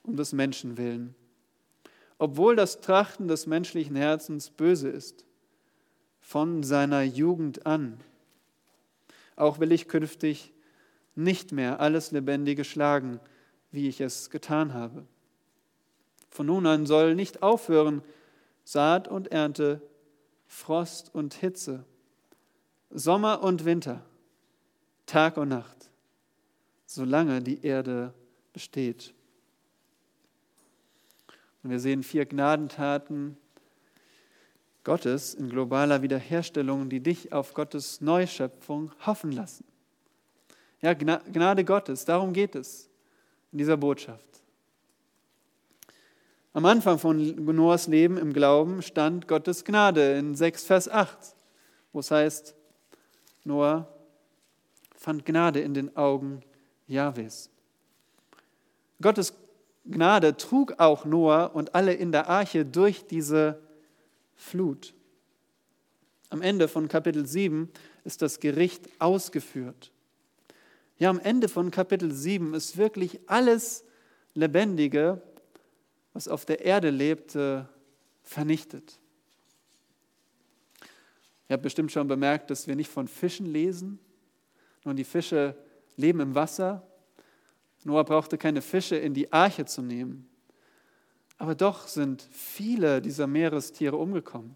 um 0.04 0.16
des 0.16 0.34
Menschen 0.34 0.78
willen. 0.78 1.16
Obwohl 2.18 2.56
das 2.56 2.82
Trachten 2.82 3.28
des 3.28 3.48
menschlichen 3.48 3.96
Herzens 3.96 4.52
böse 4.52 4.90
ist, 4.90 5.26
von 6.22 6.64
seiner 6.64 7.02
Jugend 7.02 7.66
an. 7.66 7.98
Auch 9.36 9.60
will 9.60 9.72
ich 9.72 9.88
künftig 9.88 10.54
nicht 11.16 11.52
mehr 11.52 11.80
alles 11.80 12.12
Lebendige 12.12 12.64
schlagen, 12.64 13.20
wie 13.72 13.90
ich 13.90 14.00
es 14.02 14.30
getan 14.30 14.74
habe. 14.74 15.06
Von 16.30 16.46
nun 16.46 16.66
an 16.68 16.86
soll 16.86 17.16
nicht 17.16 17.44
aufhören 17.44 18.02
Saat 18.64 19.08
und 19.08 19.32
Ernte, 19.32 19.82
Frost 20.52 21.16
und 21.16 21.34
Hitze, 21.34 21.86
Sommer 22.90 23.42
und 23.42 23.64
Winter, 23.64 24.04
Tag 25.06 25.38
und 25.38 25.48
Nacht, 25.48 25.90
solange 26.86 27.42
die 27.42 27.64
Erde 27.66 28.14
besteht. 28.52 29.14
Und 31.64 31.70
wir 31.70 31.80
sehen 31.80 32.04
vier 32.04 32.26
Gnadentaten 32.26 33.38
Gottes 34.84 35.34
in 35.36 35.50
globaler 35.50 36.02
Wiederherstellung, 36.02 36.90
die 36.90 37.00
dich 37.00 37.32
auf 37.32 37.54
Gottes 37.54 38.02
Neuschöpfung 38.02 38.92
hoffen 39.06 39.32
lassen. 39.32 39.64
Ja, 40.82 40.94
Gnade 40.94 41.64
Gottes, 41.64 42.04
darum 42.04 42.34
geht 42.34 42.56
es 42.56 42.90
in 43.54 43.60
dieser 43.60 43.78
Botschaft. 43.78 44.31
Am 46.54 46.66
Anfang 46.66 47.00
von 47.00 47.46
Noahs 47.46 47.88
Leben 47.88 48.18
im 48.18 48.34
Glauben 48.34 48.82
stand 48.82 49.30
Gottes 49.30 49.64
Gnade 49.64 50.18
in 50.18 50.36
6 50.36 50.66
Vers 50.66 50.90
8, 50.90 51.18
wo 51.94 52.00
es 52.02 52.12
heißt, 52.12 52.56
Noah 53.46 53.88
fand 54.98 55.26
Gnade 55.26 55.62
in 55.62 55.74
den 55.74 55.96
Augen 55.96 56.42
Jahwes. 56.88 57.50
Gottes 59.02 59.34
Gnade 59.90 60.36
trug 60.36 60.76
auch 60.78 61.06
Noah 61.06 61.56
und 61.56 61.74
alle 61.74 61.94
in 61.94 62.12
der 62.12 62.28
Arche 62.28 62.66
durch 62.66 63.08
diese 63.08 63.62
Flut. 64.36 64.94
Am 66.30 66.42
Ende 66.42 66.68
von 66.68 66.90
Kapitel 66.90 67.26
7 67.26 67.70
ist 68.04 68.22
das 68.22 68.42
Gericht 68.42 68.90
ausgeführt. 69.00 69.90
Ja, 71.00 71.10
am 71.10 71.20
Ende 71.20 71.48
von 71.48 71.72
Kapitel 71.72 72.12
7 72.12 72.54
ist 72.54 72.76
wirklich 72.76 73.22
alles 73.28 73.86
Lebendige, 74.34 75.22
was 76.14 76.28
auf 76.28 76.46
der 76.46 76.64
Erde 76.66 76.90
lebte, 76.90 77.68
vernichtet. 78.24 79.00
Ihr 81.48 81.54
habt 81.54 81.64
bestimmt 81.64 81.92
schon 81.92 82.08
bemerkt, 82.08 82.50
dass 82.50 82.68
wir 82.68 82.76
nicht 82.76 82.90
von 82.90 83.08
Fischen 83.08 83.46
lesen, 83.46 84.00
sondern 84.84 84.98
die 84.98 85.04
Fische 85.04 85.56
leben 85.98 86.20
im 86.20 86.36
Wasser. 86.36 86.88
Noah 87.84 88.06
brauchte 88.06 88.38
keine 88.38 88.62
Fische 88.62 88.96
in 88.96 89.14
die 89.14 89.32
Arche 89.34 89.66
zu 89.66 89.82
nehmen. 89.82 90.30
Aber 91.38 91.56
doch 91.56 91.88
sind 91.88 92.22
viele 92.32 93.02
dieser 93.02 93.28
Meerestiere 93.28 93.98
umgekommen. 93.98 94.56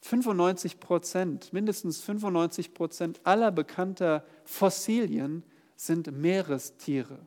95 0.00 0.80
Prozent, 0.80 1.52
mindestens 1.52 2.00
95 2.00 2.74
Prozent 2.74 3.20
aller 3.22 3.52
bekannter 3.52 4.26
Fossilien 4.44 5.44
sind 5.76 6.10
Meerestiere. 6.10 7.20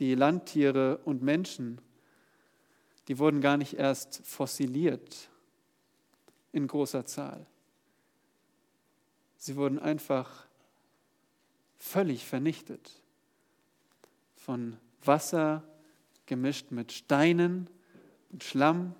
Die 0.00 0.14
Landtiere 0.14 0.96
und 1.04 1.22
Menschen, 1.22 1.80
die 3.06 3.18
wurden 3.18 3.40
gar 3.40 3.56
nicht 3.56 3.74
erst 3.74 4.22
fossiliert 4.24 5.28
in 6.52 6.66
großer 6.66 7.04
Zahl. 7.04 7.46
Sie 9.36 9.56
wurden 9.56 9.78
einfach 9.78 10.46
völlig 11.78 12.24
vernichtet 12.24 12.90
von 14.36 14.76
Wasser 15.04 15.62
gemischt 16.26 16.70
mit 16.70 16.92
Steinen 16.92 17.68
und 18.32 18.42
Schlamm, 18.42 18.94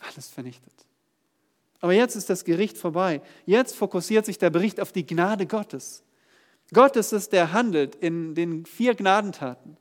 alles 0.00 0.28
vernichtet. 0.28 0.72
Aber 1.80 1.92
jetzt 1.92 2.16
ist 2.16 2.30
das 2.30 2.44
Gericht 2.44 2.78
vorbei. 2.78 3.20
Jetzt 3.46 3.76
fokussiert 3.76 4.26
sich 4.26 4.38
der 4.38 4.50
Bericht 4.50 4.80
auf 4.80 4.92
die 4.92 5.06
Gnade 5.06 5.46
Gottes. 5.46 6.02
Gott 6.72 6.96
ist 6.96 7.12
es, 7.12 7.28
der 7.28 7.52
handelt 7.52 7.94
in 7.96 8.34
den 8.34 8.66
vier 8.66 8.94
Gnadentaten. 8.94 9.76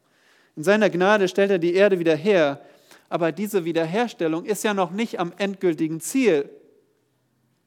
In 0.56 0.64
seiner 0.64 0.90
Gnade 0.90 1.28
stellt 1.28 1.52
er 1.52 1.60
die 1.60 1.74
Erde 1.74 2.00
wieder 2.00 2.16
her. 2.16 2.62
Aber 3.10 3.32
diese 3.32 3.66
Wiederherstellung 3.66 4.46
ist 4.46 4.64
ja 4.64 4.74
noch 4.74 4.92
nicht 4.92 5.20
am 5.20 5.34
endgültigen 5.38 6.00
Ziel. 6.00 6.50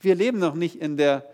Wir 0.00 0.14
leben 0.14 0.38
noch 0.38 0.54
nicht 0.54 0.80
in 0.80 0.97
der 0.97 1.28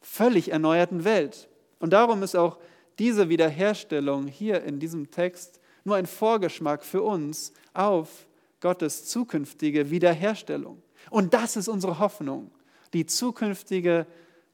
völlig 0.00 0.52
erneuerten 0.52 1.04
Welt. 1.04 1.48
Und 1.80 1.92
darum 1.92 2.22
ist 2.22 2.36
auch 2.36 2.58
diese 2.98 3.28
Wiederherstellung 3.28 4.26
hier 4.26 4.62
in 4.62 4.78
diesem 4.78 5.10
Text 5.10 5.60
nur 5.82 5.96
ein 5.96 6.06
Vorgeschmack 6.06 6.84
für 6.84 7.02
uns 7.02 7.52
auf 7.74 8.26
Gottes 8.60 9.06
zukünftige 9.06 9.90
Wiederherstellung. 9.90 10.82
Und 11.10 11.34
das 11.34 11.56
ist 11.56 11.68
unsere 11.68 11.98
Hoffnung, 11.98 12.50
die 12.94 13.04
zukünftige 13.04 14.06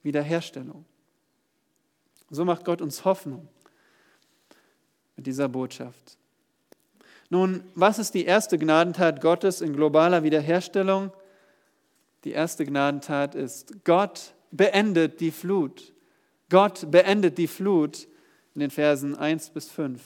Wiederherstellung. 0.02 0.84
So 2.30 2.44
macht 2.44 2.64
Gott 2.64 2.80
uns 2.80 3.04
Hoffnung 3.04 3.48
mit 5.20 5.26
dieser 5.26 5.50
Botschaft. 5.50 6.16
Nun, 7.28 7.62
was 7.74 7.98
ist 7.98 8.14
die 8.14 8.24
erste 8.24 8.56
Gnadentat 8.56 9.20
Gottes 9.20 9.60
in 9.60 9.74
globaler 9.74 10.22
Wiederherstellung? 10.22 11.12
Die 12.24 12.30
erste 12.30 12.64
Gnadentat 12.64 13.34
ist, 13.34 13.84
Gott 13.84 14.32
beendet 14.50 15.20
die 15.20 15.30
Flut. 15.30 15.92
Gott 16.48 16.90
beendet 16.90 17.36
die 17.36 17.48
Flut 17.48 18.08
in 18.54 18.62
den 18.62 18.70
Versen 18.70 19.14
1 19.14 19.50
bis 19.50 19.68
5. 19.68 20.00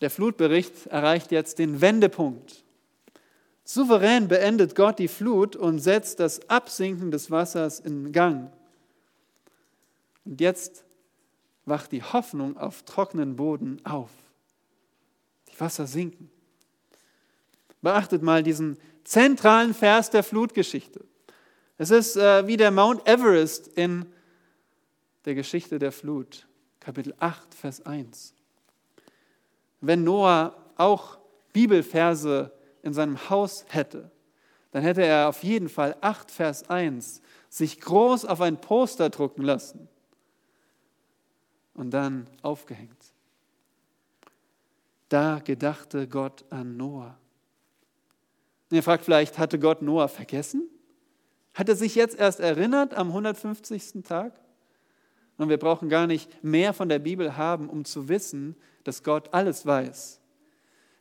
Der 0.00 0.10
Flutbericht 0.10 0.88
erreicht 0.88 1.30
jetzt 1.30 1.60
den 1.60 1.80
Wendepunkt. 1.80 2.64
Souverän 3.62 4.26
beendet 4.26 4.74
Gott 4.74 4.98
die 4.98 5.06
Flut 5.06 5.54
und 5.54 5.78
setzt 5.78 6.18
das 6.18 6.50
Absinken 6.50 7.12
des 7.12 7.30
Wassers 7.30 7.78
in 7.78 8.10
Gang. 8.10 8.50
Und 10.24 10.40
jetzt 10.40 10.84
wacht 11.66 11.92
die 11.92 12.02
Hoffnung 12.02 12.56
auf 12.56 12.82
trockenen 12.82 13.36
Boden 13.36 13.84
auf. 13.84 14.10
Die 15.48 15.58
Wasser 15.58 15.86
sinken. 15.86 16.30
Beachtet 17.80 18.22
mal 18.22 18.42
diesen 18.42 18.78
zentralen 19.04 19.74
Vers 19.74 20.10
der 20.10 20.22
Flutgeschichte. 20.22 21.04
Es 21.76 21.90
ist 21.90 22.16
äh, 22.16 22.46
wie 22.46 22.56
der 22.56 22.70
Mount 22.70 23.06
Everest 23.06 23.68
in 23.68 24.06
der 25.24 25.34
Geschichte 25.34 25.78
der 25.78 25.92
Flut, 25.92 26.46
Kapitel 26.80 27.14
8, 27.18 27.54
Vers 27.54 27.84
1. 27.84 28.34
Wenn 29.80 30.04
Noah 30.04 30.56
auch 30.76 31.18
Bibelverse 31.52 32.52
in 32.82 32.94
seinem 32.94 33.28
Haus 33.30 33.64
hätte, 33.68 34.10
dann 34.70 34.82
hätte 34.82 35.04
er 35.04 35.28
auf 35.28 35.42
jeden 35.42 35.68
Fall 35.68 35.96
8, 36.00 36.30
Vers 36.30 36.68
1 36.68 37.22
sich 37.48 37.80
groß 37.80 38.24
auf 38.24 38.40
ein 38.40 38.60
Poster 38.60 39.10
drucken 39.10 39.42
lassen 39.42 39.88
und 41.74 41.90
dann 41.90 42.26
aufgehängt. 42.42 42.96
Da 45.08 45.40
gedachte 45.44 46.08
Gott 46.08 46.44
an 46.50 46.76
Noah. 46.76 47.18
ihr 48.70 48.82
fragt 48.82 49.04
vielleicht, 49.04 49.38
hatte 49.38 49.58
Gott 49.58 49.82
Noah 49.82 50.08
vergessen? 50.08 50.68
Hat 51.52 51.68
er 51.68 51.76
sich 51.76 51.94
jetzt 51.94 52.18
erst 52.18 52.40
erinnert 52.40 52.94
am 52.94 53.08
150. 53.08 54.02
Tag? 54.02 54.32
Und 55.36 55.48
wir 55.48 55.58
brauchen 55.58 55.88
gar 55.88 56.06
nicht 56.06 56.42
mehr 56.42 56.72
von 56.72 56.88
der 56.88 56.98
Bibel 56.98 57.36
haben, 57.36 57.68
um 57.68 57.84
zu 57.84 58.08
wissen, 58.08 58.56
dass 58.84 59.02
Gott 59.02 59.32
alles 59.32 59.66
weiß. 59.66 60.20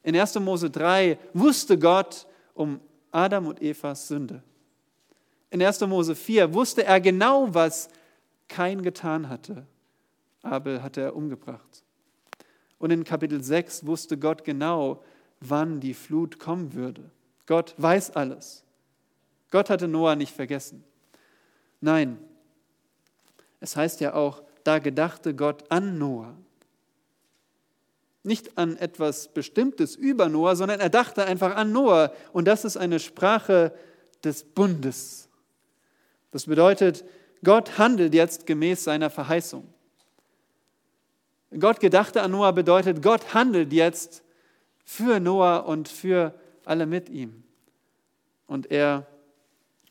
In 0.03 0.15
1. 0.15 0.39
Mose 0.39 0.69
3 0.69 1.17
wusste 1.33 1.79
Gott 1.79 2.27
um 2.53 2.79
Adam 3.11 3.47
und 3.47 3.61
Evas 3.61 4.07
Sünde. 4.07 4.43
In 5.49 5.61
1. 5.61 5.81
Mose 5.81 6.15
4 6.15 6.53
wusste 6.53 6.83
er 6.83 6.99
genau, 6.99 7.53
was 7.53 7.89
Kain 8.47 8.81
getan 8.81 9.29
hatte. 9.29 9.65
Abel 10.43 10.83
hatte 10.83 11.01
er 11.01 11.15
umgebracht. 11.15 11.83
Und 12.77 12.91
in 12.91 13.03
Kapitel 13.03 13.41
6 13.41 13.85
wusste 13.85 14.17
Gott 14.17 14.43
genau, 14.43 15.03
wann 15.39 15.79
die 15.79 15.93
Flut 15.93 16.37
kommen 16.37 16.73
würde. 16.73 17.09
Gott 17.45 17.73
weiß 17.77 18.11
alles. 18.11 18.63
Gott 19.51 19.69
hatte 19.69 19.87
Noah 19.87 20.15
nicht 20.15 20.35
vergessen. 20.35 20.83
Nein, 21.81 22.17
es 23.59 23.75
heißt 23.75 24.01
ja 24.01 24.13
auch, 24.13 24.43
da 24.63 24.79
gedachte 24.79 25.33
Gott 25.33 25.69
an 25.69 25.97
Noah. 25.97 26.35
Nicht 28.23 28.57
an 28.57 28.77
etwas 28.77 29.27
Bestimmtes 29.27 29.95
über 29.95 30.29
Noah, 30.29 30.55
sondern 30.55 30.79
er 30.79 30.89
dachte 30.89 31.25
einfach 31.25 31.55
an 31.55 31.71
Noah. 31.71 32.13
Und 32.31 32.45
das 32.45 32.65
ist 32.65 32.77
eine 32.77 32.99
Sprache 32.99 33.73
des 34.23 34.43
Bundes. 34.43 35.27
Das 36.31 36.45
bedeutet, 36.45 37.03
Gott 37.43 37.77
handelt 37.77 38.13
jetzt 38.13 38.45
gemäß 38.45 38.85
seiner 38.85 39.09
Verheißung. 39.09 39.72
Gott 41.59 41.79
gedachte 41.79 42.21
an 42.21 42.31
Noah 42.31 42.51
bedeutet, 42.51 43.01
Gott 43.01 43.33
handelt 43.33 43.73
jetzt 43.73 44.23
für 44.83 45.19
Noah 45.19 45.65
und 45.65 45.87
für 45.87 46.33
alle 46.65 46.85
mit 46.85 47.09
ihm. 47.09 47.43
Und 48.47 48.71
er 48.71 49.07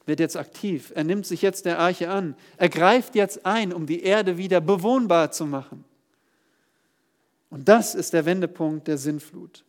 wird 0.05 0.21
jetzt 0.21 0.37
aktiv. 0.37 0.93
Er 0.95 1.05
nimmt 1.05 1.27
sich 1.27 1.43
jetzt 1.43 1.65
der 1.65 1.79
Arche 1.79 2.11
an. 2.11 2.35
Er 2.57 2.69
greift 2.69 3.15
jetzt 3.15 3.47
ein, 3.47 3.73
um 3.73 3.87
die 3.87 4.03
Erde 4.03 4.37
wieder 4.37 4.61
bewohnbar 4.61 5.31
zu 5.31 5.47
machen. 5.47 5.85
Und 7.51 7.69
das 7.69 7.95
ist 7.95 8.13
der 8.13 8.25
Wendepunkt 8.25 8.89
der 8.89 8.99
Sinnflut. 8.99 9.65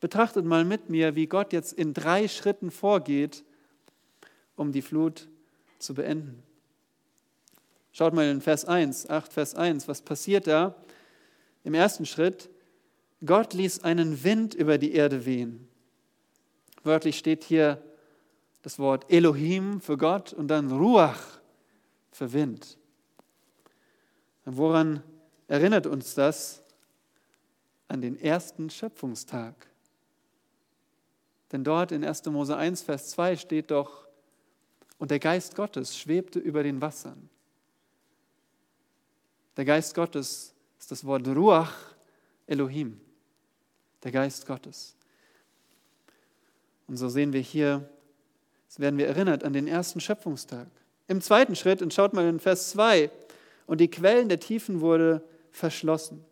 Betrachtet 0.00 0.44
mal 0.44 0.64
mit 0.64 0.90
mir, 0.90 1.14
wie 1.14 1.26
Gott 1.26 1.52
jetzt 1.52 1.72
in 1.72 1.94
drei 1.94 2.28
Schritten 2.28 2.70
vorgeht, 2.70 3.44
um 4.56 4.72
die 4.72 4.82
Flut 4.82 5.28
zu 5.78 5.94
beenden. 5.94 6.42
Schaut 7.92 8.14
mal 8.14 8.26
in 8.26 8.40
Vers 8.40 8.64
1, 8.64 9.10
8 9.10 9.32
Vers 9.32 9.54
1, 9.54 9.86
was 9.86 10.00
passiert 10.00 10.46
da? 10.46 10.74
Im 11.62 11.74
ersten 11.74 12.06
Schritt, 12.06 12.48
Gott 13.24 13.52
ließ 13.52 13.84
einen 13.84 14.24
Wind 14.24 14.54
über 14.54 14.78
die 14.78 14.92
Erde 14.92 15.26
wehen. 15.26 15.68
Wörtlich 16.82 17.18
steht 17.18 17.44
hier 17.44 17.82
das 18.62 18.78
Wort 18.78 19.12
Elohim 19.12 19.80
für 19.80 19.96
Gott 19.96 20.32
und 20.32 20.48
dann 20.48 20.72
Ruach 20.72 21.20
für 22.10 22.32
Wind. 22.32 22.78
Woran 24.44 25.02
erinnert 25.46 25.86
uns 25.86 26.14
das? 26.14 26.62
An 27.88 28.00
den 28.00 28.18
ersten 28.18 28.70
Schöpfungstag. 28.70 29.54
Denn 31.52 31.62
dort 31.62 31.92
in 31.92 32.02
1. 32.02 32.24
Mose 32.26 32.56
1, 32.56 32.82
Vers 32.82 33.10
2 33.10 33.36
steht 33.36 33.70
doch, 33.70 34.08
und 34.98 35.10
der 35.10 35.18
Geist 35.18 35.56
Gottes 35.56 35.98
schwebte 35.98 36.38
über 36.38 36.62
den 36.62 36.80
Wassern. 36.80 37.28
Der 39.56 39.64
Geist 39.64 39.94
Gottes 39.94 40.54
ist 40.78 40.90
das 40.90 41.04
Wort 41.04 41.26
Ruach 41.28 41.72
Elohim, 42.46 43.00
der 44.02 44.12
Geist 44.12 44.46
Gottes. 44.46 44.94
Und 46.88 46.96
so 46.96 47.08
sehen 47.08 47.32
wir 47.32 47.40
hier 47.40 47.88
Jetzt 48.72 48.80
werden 48.80 48.96
wir 48.96 49.06
erinnert 49.06 49.44
an 49.44 49.52
den 49.52 49.68
ersten 49.68 50.00
Schöpfungstag. 50.00 50.66
Im 51.06 51.20
zweiten 51.20 51.56
Schritt, 51.56 51.82
und 51.82 51.92
schaut 51.92 52.14
mal 52.14 52.26
in 52.26 52.40
Vers 52.40 52.70
2, 52.70 53.10
und 53.66 53.82
die 53.82 53.90
Quellen 53.90 54.30
der 54.30 54.40
Tiefen 54.40 54.80
wurde 54.80 55.22
verschlossen. 55.50 56.24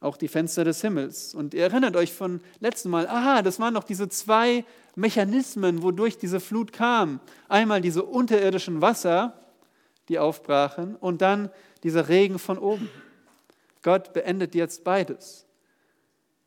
Auch 0.00 0.16
die 0.16 0.28
Fenster 0.28 0.64
des 0.64 0.80
Himmels. 0.80 1.34
Und 1.34 1.52
ihr 1.52 1.64
erinnert 1.64 1.94
euch 1.94 2.14
von 2.14 2.40
letztem 2.60 2.90
Mal, 2.90 3.06
aha, 3.06 3.42
das 3.42 3.60
waren 3.60 3.74
noch 3.74 3.84
diese 3.84 4.08
zwei 4.08 4.64
Mechanismen, 4.96 5.82
wodurch 5.82 6.16
diese 6.16 6.40
Flut 6.40 6.72
kam. 6.72 7.20
Einmal 7.50 7.82
diese 7.82 8.04
unterirdischen 8.04 8.80
Wasser, 8.80 9.38
die 10.08 10.18
aufbrachen, 10.18 10.96
und 10.96 11.22
dann 11.22 11.50
dieser 11.82 12.08
Regen 12.08 12.38
von 12.38 12.58
oben. 12.58 12.90
Gott 13.82 14.12
beendet 14.12 14.54
jetzt 14.54 14.84
beides. 14.84 15.46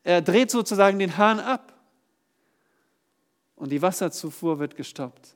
Er 0.04 0.22
dreht 0.22 0.52
sozusagen 0.52 1.00
den 1.00 1.18
Hahn 1.18 1.40
ab 1.40 1.74
und 3.56 3.72
die 3.72 3.82
Wasserzufuhr 3.82 4.60
wird 4.60 4.76
gestoppt. 4.76 5.36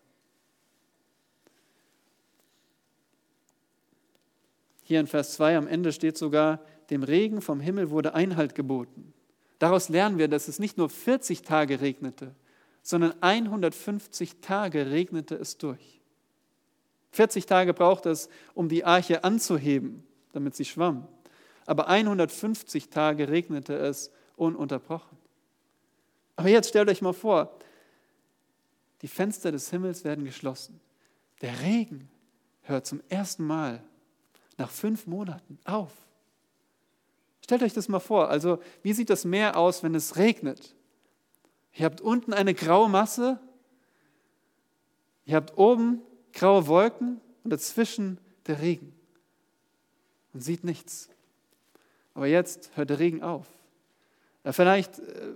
Hier 4.84 5.00
in 5.00 5.08
Vers 5.08 5.34
2 5.34 5.58
am 5.58 5.68
Ende 5.68 5.92
steht 5.92 6.18
sogar, 6.18 6.60
dem 6.90 7.04
Regen 7.04 7.42
vom 7.42 7.60
Himmel 7.60 7.90
wurde 7.90 8.16
Einhalt 8.16 8.56
geboten. 8.56 9.14
Daraus 9.60 9.90
lernen 9.90 10.18
wir, 10.18 10.28
dass 10.28 10.48
es 10.48 10.58
nicht 10.58 10.78
nur 10.78 10.90
40 10.90 11.42
Tage 11.44 11.82
regnete, 11.82 12.34
sondern 12.82 13.14
150 13.22 14.42
Tage 14.42 14.90
regnete 14.90 15.36
es 15.36 15.58
durch. 15.58 15.99
40 17.12 17.46
Tage 17.46 17.74
braucht 17.74 18.06
es, 18.06 18.30
um 18.54 18.70
die 18.70 18.86
Arche 18.86 19.24
anzuheben, 19.24 20.04
damit 20.32 20.56
sie 20.56 20.66
schwamm. 20.66 21.08
Aber 21.66 21.88
150 21.88 22.90
Tage 22.90 23.30
regnete 23.30 23.76
es 23.76 24.12
ununterbrochen. 24.36 25.18
Aber 26.36 26.50
jetzt 26.50 26.70
stellt 26.70 26.90
euch 26.90 27.02
mal 27.02 27.14
vor, 27.14 27.54
die 29.02 29.08
Fenster 29.08 29.52
des 29.52 29.70
Himmels 29.70 30.04
werden 30.04 30.26
geschlossen. 30.26 30.80
Der 31.42 31.62
Regen 31.62 32.10
hört 32.64 32.86
zum 32.86 33.02
ersten 33.10 33.46
Mal 33.46 33.84
nach 34.58 34.70
fünf 34.70 35.08
Monaten 35.08 35.58
auf. 35.66 35.92
Stellt 37.44 37.64
euch 37.64 37.74
das 37.74 37.88
mal 37.88 38.00
vor. 38.00 38.30
Also, 38.30 38.62
wie 38.84 38.94
sieht 38.94 39.10
das 39.10 39.26
Meer 39.26 39.58
aus, 39.58 39.82
wenn 39.82 39.96
es 39.96 40.18
regnet? 40.18 40.76
Ihr 41.74 41.86
habt 41.86 42.02
unten 42.02 42.34
eine 42.34 42.54
graue 42.54 42.90
Masse, 42.90 43.40
ihr 45.26 45.36
habt 45.36 45.58
oben 45.58 46.02
graue 46.34 46.68
Wolken 46.68 47.22
und 47.44 47.52
dazwischen 47.52 48.20
der 48.48 48.62
Regen. 48.62 48.94
Man 50.34 50.42
sieht 50.42 50.64
nichts. 50.64 51.10
Aber 52.14 52.28
jetzt 52.28 52.72
hört 52.76 52.90
der 52.90 53.00
Regen 53.00 53.24
auf. 53.24 53.48
Vielleicht 54.44 55.00
äh, 55.00 55.36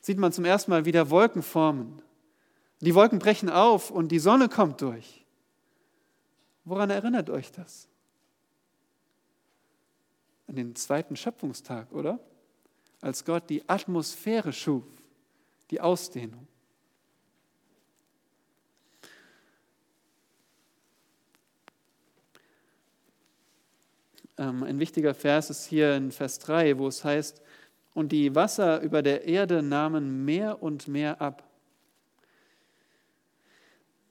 sieht 0.00 0.18
man 0.18 0.32
zum 0.32 0.44
ersten 0.44 0.70
Mal 0.70 0.84
wieder 0.84 1.10
Wolken 1.10 1.42
formen. 1.42 2.00
Die 2.80 2.94
Wolken 2.94 3.18
brechen 3.18 3.50
auf 3.50 3.90
und 3.90 4.08
die 4.08 4.18
Sonne 4.18 4.48
kommt 4.48 4.80
durch. 4.80 5.24
Woran 6.64 6.90
erinnert 6.90 7.30
euch 7.30 7.50
das? 7.52 7.88
An 10.48 10.56
den 10.56 10.76
zweiten 10.76 11.16
Schöpfungstag, 11.16 11.92
oder? 11.92 12.18
Als 13.00 13.24
Gott 13.24 13.48
die 13.50 13.68
Atmosphäre 13.68 14.52
schuf, 14.52 14.84
die 15.70 15.80
Ausdehnung. 15.80 16.46
Ein 24.36 24.78
wichtiger 24.78 25.14
Vers 25.14 25.50
ist 25.50 25.64
hier 25.64 25.94
in 25.94 26.12
Vers 26.12 26.38
3, 26.40 26.78
wo 26.78 26.88
es 26.88 27.04
heißt, 27.04 27.40
und 27.94 28.12
die 28.12 28.34
Wasser 28.34 28.82
über 28.82 29.02
der 29.02 29.24
Erde 29.24 29.62
nahmen 29.62 30.24
mehr 30.24 30.62
und 30.62 30.86
mehr 30.86 31.20
ab. 31.22 31.42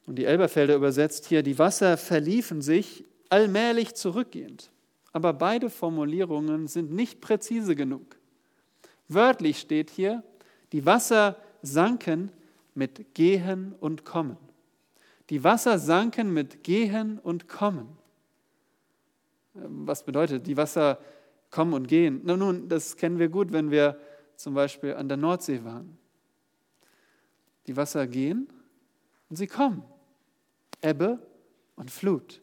Und 0.08 0.16
die 0.16 0.26
Elberfelder 0.26 0.76
übersetzt 0.76 1.28
hier, 1.28 1.44
die 1.44 1.60
Wasser 1.60 1.98
verliefen 1.98 2.62
sich 2.62 3.06
allmählich 3.30 3.94
zurückgehend. 3.94 4.72
Aber 5.14 5.34
beide 5.34 5.70
Formulierungen 5.70 6.68
sind 6.68 6.92
nicht 6.92 7.22
präzise 7.22 7.76
genug. 7.76 8.18
Wörtlich 9.08 9.60
steht 9.60 9.90
hier, 9.90 10.24
die 10.72 10.86
Wasser 10.86 11.38
sanken 11.62 12.32
mit 12.74 13.14
Gehen 13.14 13.76
und 13.80 14.04
Kommen. 14.04 14.38
Die 15.30 15.44
Wasser 15.44 15.80
sanken 15.80 16.34
mit 16.34 16.64
Gehen 16.64 17.20
und 17.20 17.48
Kommen. 17.48 17.88
Was 19.56 20.04
bedeutet, 20.04 20.46
die 20.48 20.58
Wasser 20.58 21.00
kommen 21.50 21.74
und 21.74 21.88
gehen? 21.88 22.22
Na 22.24 22.36
nun, 22.36 22.68
das 22.68 22.98
kennen 22.98 23.20
wir 23.20 23.30
gut, 23.30 23.52
wenn 23.54 23.72
wir 23.72 23.98
zum 24.36 24.54
Beispiel 24.54 24.94
an 24.94 25.08
der 25.08 25.18
Nordsee 25.18 25.63
waren. 25.63 25.98
Die 27.68 27.78
Wasser 27.78 28.06
gehen 28.06 28.50
und 29.30 29.38
sie 29.38 29.48
kommen. 29.48 29.84
Ebbe 30.82 31.20
und 31.78 31.89
Flut. 31.89 32.41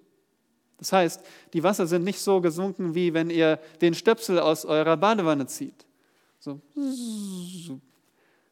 Das 0.78 0.92
heißt, 0.92 1.24
die 1.52 1.62
Wasser 1.62 1.86
sind 1.86 2.02
nicht 2.02 2.18
so 2.18 2.40
gesunken, 2.40 2.94
wie 2.94 3.14
wenn 3.14 3.30
ihr 3.30 3.60
den 3.80 3.94
Stöpsel 3.94 4.40
aus 4.40 4.64
eurer 4.64 4.96
Badewanne 4.96 5.46
zieht. 5.46 5.86
So. 6.40 6.60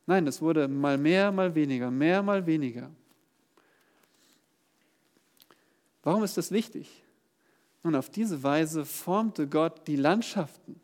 Nein, 0.06 0.26
es 0.26 0.40
wurde 0.40 0.68
mal 0.68 0.96
mehr, 0.96 1.32
mal 1.32 1.54
weniger, 1.54 1.90
mehr, 1.90 2.22
mal 2.22 2.46
weniger. 2.46 2.90
Warum 6.02 6.22
ist 6.22 6.36
das 6.36 6.52
wichtig? 6.52 7.02
Und 7.82 7.94
auf 7.94 8.10
diese 8.10 8.42
Weise 8.42 8.84
formte 8.84 9.46
Gott 9.46 9.86
die 9.86 9.96
Landschaften. 9.96 10.80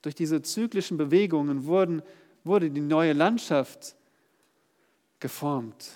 Durch 0.00 0.14
diese 0.14 0.42
zyklischen 0.42 0.96
Bewegungen 0.96 1.64
wurden, 1.64 2.02
wurde 2.44 2.70
die 2.70 2.80
neue 2.80 3.12
Landschaft 3.12 3.94
geformt, 5.20 5.92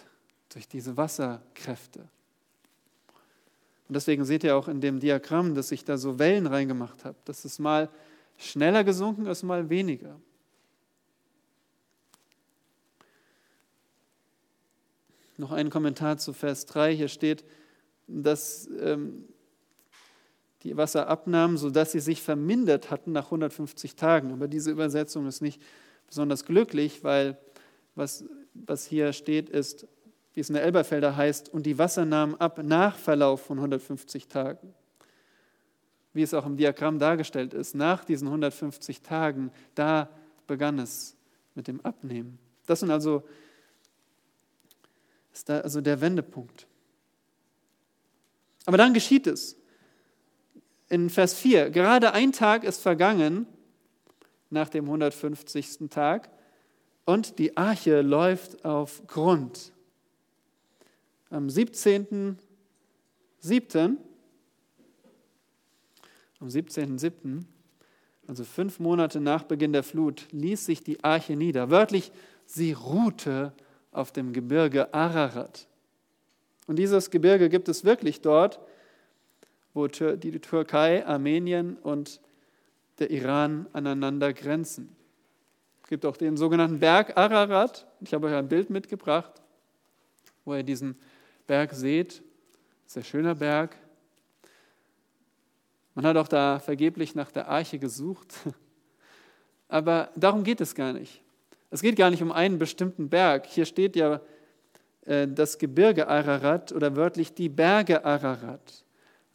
durch 0.50 0.68
diese 0.68 0.96
Wasserkräfte. 0.96 2.00
Und 3.88 3.94
deswegen 3.94 4.24
seht 4.24 4.44
ihr 4.44 4.56
auch 4.56 4.68
in 4.68 4.80
dem 4.80 5.00
Diagramm, 5.00 5.54
dass 5.54 5.72
ich 5.72 5.84
da 5.84 5.96
so 5.96 6.18
Wellen 6.18 6.46
reingemacht 6.46 7.04
habe, 7.04 7.16
dass 7.24 7.44
es 7.44 7.58
mal 7.58 7.88
schneller 8.36 8.84
gesunken 8.84 9.26
ist, 9.26 9.42
mal 9.42 9.68
weniger. 9.70 10.20
Noch 15.38 15.52
ein 15.52 15.70
Kommentar 15.70 16.18
zu 16.18 16.32
Vers 16.32 16.66
3. 16.66 16.96
Hier 16.96 17.08
steht, 17.08 17.44
dass 18.06 18.68
ähm, 18.80 19.24
die 20.66 20.76
Wasser 20.76 21.06
abnahmen, 21.06 21.56
sodass 21.56 21.92
sie 21.92 22.00
sich 22.00 22.22
vermindert 22.22 22.90
hatten 22.90 23.12
nach 23.12 23.26
150 23.26 23.94
Tagen. 23.94 24.32
Aber 24.32 24.48
diese 24.48 24.72
Übersetzung 24.72 25.26
ist 25.28 25.40
nicht 25.40 25.62
besonders 26.08 26.44
glücklich, 26.44 27.04
weil 27.04 27.38
was, 27.94 28.24
was 28.52 28.84
hier 28.84 29.12
steht, 29.12 29.48
ist, 29.48 29.86
wie 30.34 30.40
es 30.40 30.48
in 30.48 30.54
der 30.54 30.64
Elberfelder 30.64 31.16
heißt, 31.16 31.48
und 31.48 31.66
die 31.66 31.78
Wasser 31.78 32.04
nahmen 32.04 32.34
ab 32.34 32.60
nach 32.62 32.96
Verlauf 32.96 33.42
von 33.42 33.58
150 33.58 34.26
Tagen. 34.26 34.74
Wie 36.12 36.22
es 36.22 36.34
auch 36.34 36.46
im 36.46 36.56
Diagramm 36.56 36.98
dargestellt 36.98 37.54
ist, 37.54 37.76
nach 37.76 38.04
diesen 38.04 38.26
150 38.26 39.02
Tagen, 39.02 39.52
da 39.76 40.10
begann 40.48 40.80
es 40.80 41.16
mit 41.54 41.68
dem 41.68 41.80
Abnehmen. 41.82 42.38
Das 42.66 42.80
sind 42.80 42.90
also, 42.90 43.22
ist 45.32 45.48
da 45.48 45.60
also 45.60 45.80
der 45.80 46.00
Wendepunkt. 46.00 46.66
Aber 48.64 48.76
dann 48.76 48.92
geschieht 48.92 49.28
es 49.28 49.56
in 50.88 51.10
Vers 51.10 51.34
4, 51.34 51.70
gerade 51.70 52.12
ein 52.12 52.32
Tag 52.32 52.64
ist 52.64 52.80
vergangen 52.80 53.46
nach 54.50 54.68
dem 54.68 54.84
150. 54.84 55.88
Tag 55.90 56.30
und 57.04 57.38
die 57.38 57.56
Arche 57.56 58.02
läuft 58.02 58.64
auf 58.64 59.06
Grund. 59.06 59.72
Am 61.30 61.48
17.07., 61.48 62.36
am 66.40 66.48
17.07., 66.48 67.44
also 68.28 68.44
fünf 68.44 68.80
Monate 68.80 69.20
nach 69.20 69.44
Beginn 69.44 69.72
der 69.72 69.84
Flut, 69.84 70.26
ließ 70.32 70.66
sich 70.66 70.82
die 70.82 71.02
Arche 71.04 71.36
nieder. 71.36 71.70
Wörtlich, 71.70 72.10
sie 72.44 72.72
ruhte 72.72 73.52
auf 73.92 74.12
dem 74.12 74.32
Gebirge 74.32 74.92
Ararat. 74.92 75.68
Und 76.66 76.76
dieses 76.76 77.10
Gebirge 77.10 77.48
gibt 77.48 77.68
es 77.68 77.84
wirklich 77.84 78.20
dort 78.20 78.60
wo 79.76 79.88
die 79.88 80.40
Türkei, 80.40 81.06
Armenien 81.06 81.76
und 81.76 82.22
der 82.98 83.10
Iran 83.10 83.66
aneinander 83.74 84.32
grenzen. 84.32 84.96
Es 85.82 85.90
gibt 85.90 86.06
auch 86.06 86.16
den 86.16 86.38
sogenannten 86.38 86.80
Berg 86.80 87.14
Ararat. 87.18 87.86
Ich 88.00 88.14
habe 88.14 88.26
euch 88.26 88.34
ein 88.34 88.48
Bild 88.48 88.70
mitgebracht, 88.70 89.42
wo 90.46 90.54
ihr 90.54 90.62
diesen 90.62 90.96
Berg 91.46 91.74
seht. 91.74 92.22
Sehr 92.86 93.04
schöner 93.04 93.34
Berg. 93.34 93.76
Man 95.94 96.06
hat 96.06 96.16
auch 96.16 96.28
da 96.28 96.58
vergeblich 96.58 97.14
nach 97.14 97.30
der 97.30 97.46
Arche 97.46 97.78
gesucht. 97.78 98.34
Aber 99.68 100.10
darum 100.16 100.42
geht 100.42 100.62
es 100.62 100.74
gar 100.74 100.94
nicht. 100.94 101.22
Es 101.70 101.82
geht 101.82 101.96
gar 101.96 102.08
nicht 102.08 102.22
um 102.22 102.32
einen 102.32 102.58
bestimmten 102.58 103.10
Berg. 103.10 103.44
Hier 103.44 103.66
steht 103.66 103.94
ja 103.94 104.22
äh, 105.02 105.28
das 105.28 105.58
Gebirge 105.58 106.08
Ararat 106.08 106.72
oder 106.72 106.96
wörtlich 106.96 107.34
die 107.34 107.50
Berge 107.50 108.06
Ararat. 108.06 108.85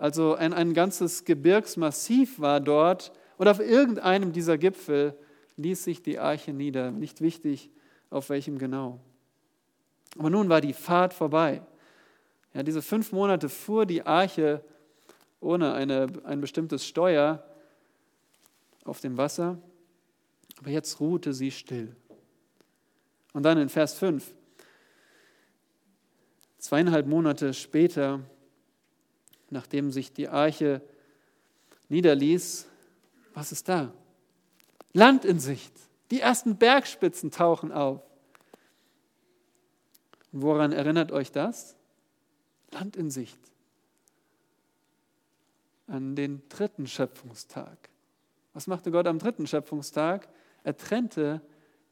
Also 0.02 0.34
ein, 0.34 0.52
ein 0.52 0.74
ganzes 0.74 1.26
Gebirgsmassiv 1.26 2.40
war 2.40 2.60
dort 2.60 3.12
und 3.38 3.48
auf 3.48 3.60
irgendeinem 3.60 4.34
dieser 4.34 4.58
Gipfel 4.58 5.16
ließ 5.58 5.84
sich 5.84 6.02
die 6.02 6.18
Arche 6.18 6.54
nieder. 6.54 6.90
Nicht 6.90 7.22
wichtig, 7.22 7.70
auf 8.10 8.32
welchem 8.32 8.58
genau. 8.58 9.00
Aber 10.18 10.32
nun 10.32 10.50
war 10.50 10.60
die 10.60 10.74
Fahrt 10.74 11.14
vorbei. 11.14 11.62
Ja, 12.56 12.64
diese 12.64 12.82
fünf 12.82 13.12
Monate 13.12 13.48
fuhr 13.48 13.86
die 13.86 14.04
Arche 14.04 14.66
ohne 15.40 15.74
eine, 15.74 16.08
ein 16.24 16.42
bestimmtes 16.42 16.84
Steuer 16.84 17.46
auf 18.86 19.02
dem 19.02 19.18
Wasser, 19.18 19.60
aber 20.58 20.72
jetzt 20.72 21.00
ruhte 21.00 21.32
sie 21.32 21.52
still. 21.52 21.96
Und 23.34 23.44
dann 23.44 23.60
in 23.60 23.70
Vers 23.70 23.94
5, 23.94 24.34
zweieinhalb 26.58 27.06
Monate 27.06 27.54
später 27.54 28.22
nachdem 29.52 29.92
sich 29.92 30.14
die 30.14 30.30
Arche 30.30 30.82
niederließ, 31.90 32.68
was 33.34 33.52
ist 33.52 33.70
da? 33.70 33.94
Land 34.94 35.26
in 35.26 35.40
Sicht. 35.40 35.74
Die 36.10 36.20
ersten 36.20 36.58
Bergspitzen 36.58 37.32
tauchen 37.32 37.72
auf. 37.72 38.02
Woran 40.32 40.72
erinnert 40.72 41.12
euch 41.12 41.32
das? 41.32 41.76
Land 42.72 42.96
in 42.96 43.10
Sicht. 43.10 43.40
An 45.88 46.16
den 46.16 46.42
dritten 46.50 46.88
Schöpfungstag. 46.88 47.90
Was 48.54 48.68
machte 48.68 48.92
Gott 48.92 49.08
am 49.08 49.20
dritten 49.20 49.48
Schöpfungstag? 49.48 50.30
Er 50.64 50.76
trennte 50.76 51.42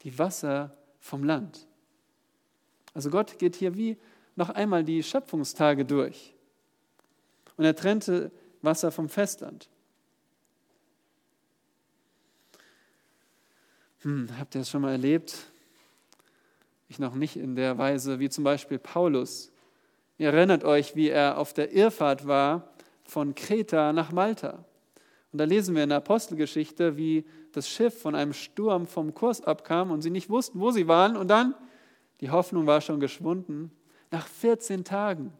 die 0.02 0.18
Wasser 0.18 0.76
vom 0.98 1.24
Land. 1.24 1.66
Also 2.94 3.10
Gott 3.10 3.38
geht 3.38 3.56
hier 3.56 3.76
wie 3.76 3.98
noch 4.36 4.50
einmal 4.50 4.84
die 4.84 5.02
Schöpfungstage 5.02 5.84
durch 5.84 6.34
und 7.60 7.66
er 7.66 7.76
trennte 7.76 8.32
Wasser 8.62 8.90
vom 8.90 9.10
Festland. 9.10 9.68
Hm, 13.98 14.30
habt 14.38 14.54
ihr 14.54 14.62
das 14.62 14.70
schon 14.70 14.80
mal 14.80 14.92
erlebt? 14.92 15.36
Ich 16.88 16.98
noch 16.98 17.14
nicht 17.14 17.36
in 17.36 17.56
der 17.56 17.76
Weise 17.76 18.18
wie 18.18 18.30
zum 18.30 18.44
Beispiel 18.44 18.78
Paulus. 18.78 19.52
Ihr 20.16 20.32
erinnert 20.32 20.64
euch, 20.64 20.96
wie 20.96 21.10
er 21.10 21.36
auf 21.36 21.52
der 21.52 21.70
Irrfahrt 21.72 22.26
war 22.26 22.72
von 23.04 23.34
Kreta 23.34 23.92
nach 23.92 24.10
Malta. 24.10 24.64
Und 25.30 25.38
da 25.38 25.44
lesen 25.44 25.74
wir 25.74 25.82
in 25.82 25.90
der 25.90 25.98
Apostelgeschichte, 25.98 26.96
wie 26.96 27.26
das 27.52 27.68
Schiff 27.68 28.00
von 28.00 28.14
einem 28.14 28.32
Sturm 28.32 28.86
vom 28.86 29.12
Kurs 29.12 29.42
abkam 29.42 29.90
und 29.90 30.00
sie 30.00 30.08
nicht 30.08 30.30
wussten, 30.30 30.60
wo 30.60 30.70
sie 30.70 30.88
waren. 30.88 31.14
Und 31.14 31.28
dann 31.28 31.54
Die 32.22 32.30
Hoffnung 32.30 32.66
war 32.66 32.80
schon 32.80 33.00
geschwunden. 33.00 33.70
Nach 34.10 34.26
14 34.26 34.82
Tagen 34.82 35.34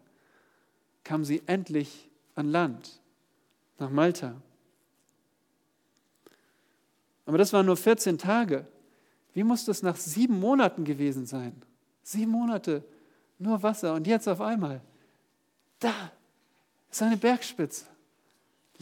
kam 1.03 1.25
sie 1.25 1.41
endlich 1.47 2.10
an 2.41 2.51
Land, 2.51 3.01
nach 3.79 3.91
Malta. 3.91 4.35
Aber 7.27 7.39
das 7.39 7.53
waren 7.53 7.67
nur 7.67 7.77
14 7.77 8.19
Tage. 8.19 8.67
Wie 9.35 9.45
muss 9.45 9.65
das 9.65 9.83
nach 9.83 9.97
sieben 9.97 10.41
Monaten 10.41 10.85
gewesen 10.85 11.27
sein? 11.27 11.63
Sieben 12.03 12.33
Monate, 12.33 12.83
nur 13.39 13.63
Wasser 13.63 13.95
und 13.95 14.07
jetzt 14.07 14.27
auf 14.27 14.41
einmal. 14.41 14.81
Da 15.79 16.11
ist 16.91 17.03
eine 17.03 17.17
Bergspitze, 17.17 17.87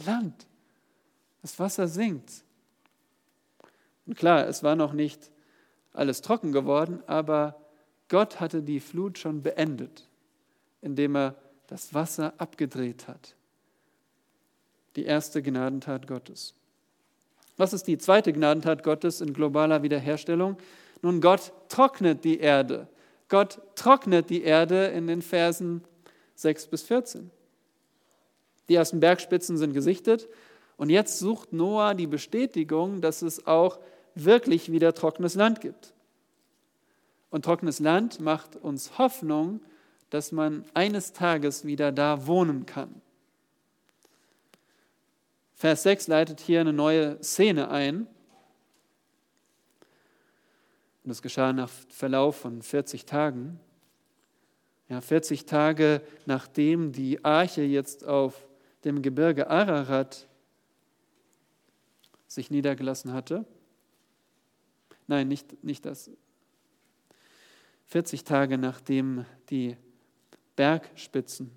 Land. 0.05 0.47
Das 1.41 1.59
Wasser 1.59 1.87
sinkt. 1.87 2.43
Und 4.07 4.17
klar, 4.17 4.47
es 4.47 4.63
war 4.63 4.75
noch 4.75 4.93
nicht 4.93 5.29
alles 5.93 6.21
trocken 6.21 6.51
geworden, 6.51 7.03
aber 7.07 7.59
Gott 8.07 8.39
hatte 8.39 8.63
die 8.63 8.79
Flut 8.79 9.19
schon 9.19 9.43
beendet, 9.43 10.07
indem 10.81 11.15
er 11.15 11.35
das 11.67 11.93
Wasser 11.93 12.33
abgedreht 12.37 13.07
hat. 13.07 13.35
Die 14.95 15.05
erste 15.05 15.41
Gnadentat 15.41 16.07
Gottes. 16.07 16.53
Was 17.57 17.73
ist 17.73 17.87
die 17.87 17.97
zweite 17.97 18.31
Gnadentat 18.31 18.83
Gottes 18.83 19.21
in 19.21 19.33
globaler 19.33 19.83
Wiederherstellung? 19.83 20.57
Nun, 21.01 21.21
Gott 21.21 21.51
trocknet 21.67 22.23
die 22.23 22.39
Erde. 22.39 22.87
Gott 23.27 23.61
trocknet 23.75 24.29
die 24.29 24.43
Erde 24.43 24.87
in 24.87 25.07
den 25.07 25.21
Versen 25.21 25.83
6 26.35 26.67
bis 26.67 26.83
14. 26.83 27.29
Die 28.69 28.75
ersten 28.75 28.99
Bergspitzen 28.99 29.57
sind 29.57 29.73
gesichtet 29.73 30.27
und 30.77 30.89
jetzt 30.89 31.19
sucht 31.19 31.51
Noah 31.51 31.95
die 31.95 32.07
Bestätigung, 32.07 33.01
dass 33.01 33.21
es 33.21 33.45
auch 33.45 33.79
wirklich 34.15 34.71
wieder 34.71 34.93
trockenes 34.93 35.35
Land 35.35 35.61
gibt. 35.61 35.93
Und 37.29 37.45
trockenes 37.45 37.79
Land 37.79 38.19
macht 38.19 38.55
uns 38.55 38.97
Hoffnung, 38.97 39.61
dass 40.09 40.31
man 40.31 40.63
eines 40.73 41.13
Tages 41.13 41.65
wieder 41.65 41.91
da 41.91 42.25
wohnen 42.25 42.65
kann. 42.65 43.01
Vers 45.59 45.83
6 45.83 46.07
leitet 46.07 46.39
hier 46.39 46.61
eine 46.61 46.71
neue 46.71 47.21
Szene 47.21 47.69
ein. 47.69 48.07
Und 51.03 51.09
das 51.09 51.21
geschah 51.21 51.51
nach 51.51 51.69
Verlauf 51.89 52.37
von 52.37 52.61
40 52.61 53.03
Tagen. 53.03 53.59
Ja, 54.87 55.01
40 55.01 55.45
Tage 55.45 56.01
nachdem 56.25 56.93
die 56.93 57.25
Arche 57.25 57.61
jetzt 57.63 58.05
auf 58.05 58.47
dem 58.85 59.01
Gebirge 59.01 59.49
Ararat 59.49 60.29
sich 62.25 62.49
niedergelassen 62.49 63.11
hatte. 63.11 63.43
Nein, 65.07 65.27
nicht, 65.27 65.61
nicht 65.61 65.85
das. 65.85 66.09
40 67.87 68.23
Tage 68.23 68.57
nachdem 68.57 69.25
die 69.49 69.75
Bergspitzen, 70.55 71.51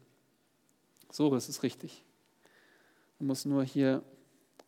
so 1.12 1.32
ist 1.36 1.48
es 1.48 1.62
richtig. 1.62 2.04
Man 3.22 3.28
muss 3.28 3.44
nur 3.44 3.62
hier 3.62 4.02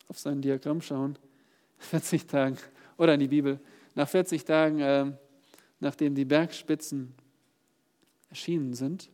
auf 0.07 0.17
sein 0.21 0.41
Diagramm 0.41 0.81
schauen. 0.81 1.19
40 1.79 2.29
Tage, 2.29 2.57
oder 2.97 3.15
in 3.15 3.19
die 3.19 3.27
Bibel, 3.27 3.59
nach 3.97 4.09
40 4.09 4.45
Tagen, 4.45 4.79
äh, 4.79 5.11
nachdem 5.81 6.15
die 6.15 6.25
Bergspitzen 6.25 7.17
erschienen 8.31 8.73
sind, 8.75 9.11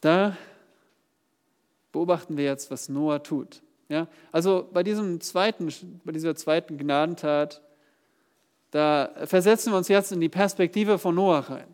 da 0.00 0.34
beobachten 1.92 2.38
wir 2.38 2.44
jetzt, 2.44 2.70
was 2.70 2.88
Noah 2.88 3.22
tut. 3.22 3.62
Ja? 3.90 4.08
Also 4.32 4.66
bei, 4.72 4.82
diesem 4.82 5.20
zweiten, 5.20 5.68
bei 6.06 6.12
dieser 6.12 6.36
zweiten 6.36 6.78
Gnadentat, 6.78 7.60
da 8.70 9.12
versetzen 9.26 9.74
wir 9.74 9.76
uns 9.76 9.88
jetzt 9.88 10.10
in 10.10 10.22
die 10.22 10.30
Perspektive 10.30 10.98
von 10.98 11.14
Noah 11.14 11.40
rein. 11.40 11.68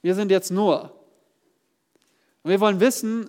Wir 0.00 0.14
sind 0.14 0.30
jetzt 0.30 0.52
Noah. 0.52 0.92
Und 2.44 2.52
wir 2.52 2.60
wollen 2.60 2.78
wissen, 2.78 3.28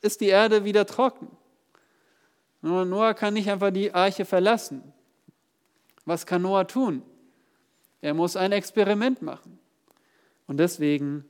ist 0.00 0.20
die 0.20 0.28
Erde 0.28 0.64
wieder 0.64 0.86
trocken? 0.86 1.28
Noah 2.62 3.14
kann 3.14 3.34
nicht 3.34 3.50
einfach 3.50 3.70
die 3.70 3.94
Arche 3.94 4.24
verlassen. 4.24 4.82
Was 6.04 6.26
kann 6.26 6.42
Noah 6.42 6.66
tun? 6.66 7.02
Er 8.00 8.14
muss 8.14 8.36
ein 8.36 8.52
Experiment 8.52 9.22
machen. 9.22 9.58
Und 10.46 10.58
deswegen 10.58 11.24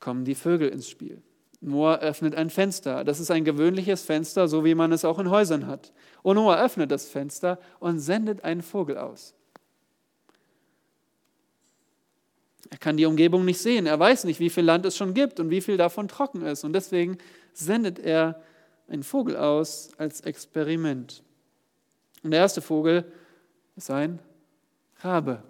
kommen 0.00 0.24
die 0.24 0.34
Vögel 0.34 0.68
ins 0.68 0.88
Spiel. 0.88 1.22
Noah 1.60 1.98
öffnet 1.98 2.34
ein 2.34 2.50
Fenster. 2.50 3.04
Das 3.04 3.20
ist 3.20 3.30
ein 3.30 3.44
gewöhnliches 3.44 4.02
Fenster, 4.02 4.48
so 4.48 4.64
wie 4.64 4.74
man 4.74 4.92
es 4.92 5.04
auch 5.04 5.18
in 5.18 5.30
Häusern 5.30 5.66
hat. 5.66 5.92
Und 6.22 6.36
Noah 6.36 6.62
öffnet 6.62 6.90
das 6.90 7.08
Fenster 7.08 7.58
und 7.80 7.98
sendet 7.98 8.44
einen 8.44 8.62
Vogel 8.62 8.96
aus. 8.96 9.34
Er 12.70 12.78
kann 12.78 12.96
die 12.96 13.06
Umgebung 13.06 13.44
nicht 13.44 13.60
sehen. 13.60 13.86
Er 13.86 13.98
weiß 13.98 14.24
nicht, 14.24 14.40
wie 14.40 14.50
viel 14.50 14.64
Land 14.64 14.84
es 14.86 14.96
schon 14.96 15.14
gibt 15.14 15.40
und 15.40 15.50
wie 15.50 15.60
viel 15.60 15.76
davon 15.76 16.06
trocken 16.06 16.42
ist. 16.42 16.64
Und 16.64 16.74
deswegen 16.74 17.18
sendet 17.58 17.98
er 17.98 18.40
einen 18.88 19.02
Vogel 19.02 19.36
aus 19.36 19.90
als 19.98 20.20
Experiment. 20.20 21.22
Und 22.22 22.30
der 22.30 22.40
erste 22.40 22.62
Vogel 22.62 23.10
ist 23.76 23.90
ein 23.90 24.18
Rabe. 25.00 25.42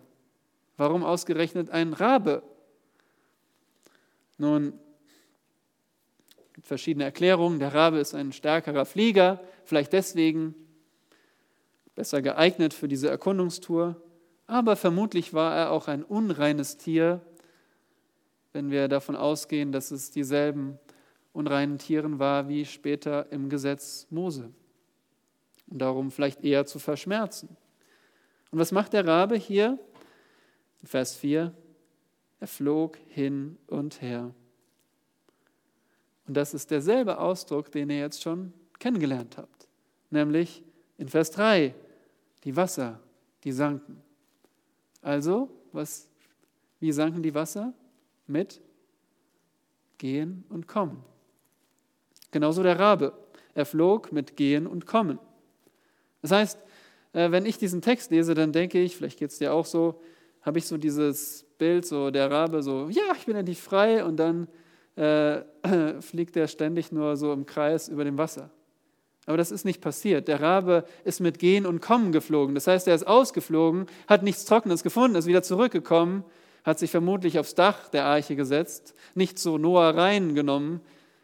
Warum 0.76 1.04
ausgerechnet 1.04 1.70
ein 1.70 1.92
Rabe? 1.92 2.42
Nun, 4.38 4.72
gibt 6.52 6.66
verschiedene 6.66 7.04
Erklärungen. 7.04 7.58
Der 7.58 7.74
Rabe 7.74 7.98
ist 7.98 8.14
ein 8.14 8.32
stärkerer 8.32 8.84
Flieger, 8.84 9.40
vielleicht 9.64 9.92
deswegen 9.92 10.54
besser 11.94 12.22
geeignet 12.22 12.74
für 12.74 12.88
diese 12.88 13.08
Erkundungstour. 13.08 14.00
Aber 14.46 14.76
vermutlich 14.76 15.34
war 15.34 15.56
er 15.56 15.70
auch 15.72 15.88
ein 15.88 16.02
unreines 16.02 16.76
Tier, 16.76 17.20
wenn 18.52 18.70
wir 18.70 18.88
davon 18.88 19.14
ausgehen, 19.14 19.72
dass 19.72 19.90
es 19.90 20.10
dieselben 20.10 20.78
unreinen 21.32 21.78
Tieren 21.78 22.18
war 22.18 22.48
wie 22.48 22.64
später 22.64 23.30
im 23.30 23.48
Gesetz 23.48 24.06
Mose. 24.10 24.50
Und 25.68 25.78
darum 25.78 26.10
vielleicht 26.10 26.42
eher 26.44 26.66
zu 26.66 26.78
verschmerzen. 26.78 27.56
Und 28.50 28.58
was 28.58 28.72
macht 28.72 28.92
der 28.92 29.06
Rabe 29.06 29.36
hier? 29.36 29.78
Vers 30.84 31.14
4. 31.16 31.52
Er 32.40 32.46
flog 32.46 32.96
hin 33.08 33.58
und 33.66 34.00
her. 34.00 34.32
Und 36.26 36.36
das 36.36 36.54
ist 36.54 36.70
derselbe 36.70 37.18
Ausdruck, 37.18 37.70
den 37.72 37.90
ihr 37.90 37.98
jetzt 37.98 38.22
schon 38.22 38.52
kennengelernt 38.78 39.38
habt, 39.38 39.66
nämlich 40.10 40.62
in 40.98 41.08
Vers 41.08 41.30
3, 41.32 41.74
die 42.44 42.54
Wasser, 42.54 43.00
die 43.44 43.52
sanken. 43.52 44.02
Also, 45.00 45.48
was, 45.72 46.08
wie 46.80 46.92
sanken 46.92 47.22
die 47.22 47.34
Wasser? 47.34 47.72
Mit 48.26 48.60
Gehen 49.96 50.44
und 50.48 50.68
Kommen. 50.68 51.02
Genauso 52.30 52.62
der 52.62 52.78
Rabe. 52.78 53.12
Er 53.54 53.66
flog 53.66 54.12
mit 54.12 54.36
Gehen 54.36 54.66
und 54.66 54.86
Kommen. 54.86 55.18
Das 56.22 56.30
heißt, 56.30 56.58
äh, 57.12 57.30
wenn 57.30 57.46
ich 57.46 57.58
diesen 57.58 57.82
Text 57.82 58.10
lese, 58.10 58.34
dann 58.34 58.52
denke 58.52 58.80
ich, 58.80 58.96
vielleicht 58.96 59.18
geht 59.18 59.30
es 59.30 59.38
dir 59.38 59.52
auch 59.52 59.66
so, 59.66 60.00
habe 60.42 60.58
ich 60.58 60.66
so 60.66 60.76
dieses 60.76 61.44
Bild, 61.58 61.86
so 61.86 62.10
der 62.10 62.30
Rabe, 62.30 62.62
so, 62.62 62.88
ja, 62.88 63.02
ich 63.16 63.26
bin 63.26 63.36
endlich 63.36 63.60
frei 63.60 64.04
und 64.04 64.16
dann 64.16 64.48
äh, 64.96 65.42
fliegt 66.00 66.36
er 66.36 66.48
ständig 66.48 66.92
nur 66.92 67.16
so 67.16 67.32
im 67.32 67.46
Kreis 67.46 67.88
über 67.88 68.04
dem 68.04 68.18
Wasser. 68.18 68.50
Aber 69.26 69.36
das 69.36 69.50
ist 69.50 69.66
nicht 69.66 69.82
passiert. 69.82 70.26
Der 70.26 70.40
Rabe 70.40 70.84
ist 71.04 71.20
mit 71.20 71.38
Gehen 71.38 71.66
und 71.66 71.82
Kommen 71.82 72.12
geflogen. 72.12 72.54
Das 72.54 72.66
heißt, 72.66 72.88
er 72.88 72.94
ist 72.94 73.06
ausgeflogen, 73.06 73.86
hat 74.06 74.22
nichts 74.22 74.46
Trockenes 74.46 74.82
gefunden, 74.82 75.16
ist 75.16 75.26
wieder 75.26 75.42
zurückgekommen, 75.42 76.24
hat 76.64 76.78
sich 76.78 76.90
vermutlich 76.90 77.38
aufs 77.38 77.54
Dach 77.54 77.90
der 77.90 78.06
Arche 78.06 78.36
gesetzt, 78.36 78.94
nicht 79.14 79.38
zu 79.38 79.58
Noah 79.58 79.90
reingenommen. 79.90 80.80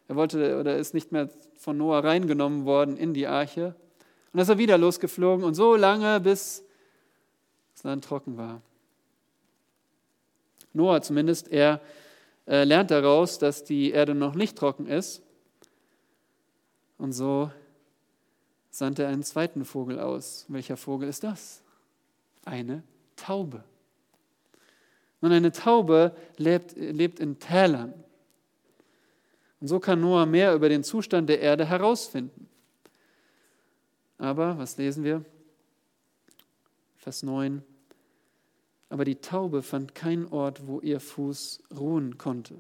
Er 0.09 0.17
wollte 0.17 0.59
oder 0.59 0.77
ist 0.77 0.95
nicht 0.95 1.13
mehr 1.13 1.31
von 1.57 1.77
Noah 1.79 2.01
reingenommen 2.01 2.65
worden 2.65 2.97
in 2.97 3.15
die 3.15 3.27
Arche. 3.27 3.75
Und 4.33 4.41
ist 4.41 4.49
er 4.49 4.59
wieder 4.59 4.77
losgeflogen 4.77 5.45
und 5.45 5.55
so 5.55 5.77
lange, 5.77 6.21
bis 6.21 6.63
das 7.75 7.85
Land 7.85 8.05
trocken 8.05 8.37
war. 8.37 8.61
Noah 10.73 11.01
zumindest, 11.01 11.49
er 11.49 11.81
äh, 12.47 12.65
lernt 12.65 12.91
daraus, 12.91 13.39
dass 13.39 13.65
die 13.65 13.93
Erde 13.93 14.15
noch 14.15 14.35
nicht 14.35 14.59
trocken 14.59 14.87
ist. 14.87 15.23
Und 16.99 17.13
so 17.13 17.51
sandte 18.71 19.05
er 19.05 19.09
einen 19.09 19.23
zweiten 19.23 19.65
Vogel 19.65 20.01
aus. 20.01 20.47
Welcher 20.49 20.77
Vogel 20.77 21.09
ist 21.09 21.25
das? 21.25 21.63
Eine 22.45 22.83
Taube. 23.17 23.65
Nun, 25.21 25.33
eine 25.33 25.53
Taube 25.53 26.15
lebt, 26.37 26.77
lebt 26.77 27.19
in 27.21 27.39
Tälern. 27.39 27.95
Und 29.61 29.69
so 29.69 29.81
kann 29.81 30.01
Noah 30.01 30.27
mehr 30.27 30.55
über 30.55 30.69
den 30.69 30.85
Zustand 30.85 31.29
der 31.29 31.41
Erde 31.41 31.65
herausfinden. 31.65 32.49
Aber, 34.19 34.59
was 34.59 34.77
lesen 34.77 35.05
wir? 35.05 35.25
Vers 36.97 37.23
9. 37.23 37.63
Aber 38.89 39.05
die 39.05 39.17
Taube 39.17 39.63
fand 39.63 39.95
keinen 39.95 40.27
Ort, 40.27 40.67
wo 40.67 40.81
ihr 40.81 41.01
Fuß 41.01 41.63
ruhen 41.77 42.17
konnte. 42.17 42.57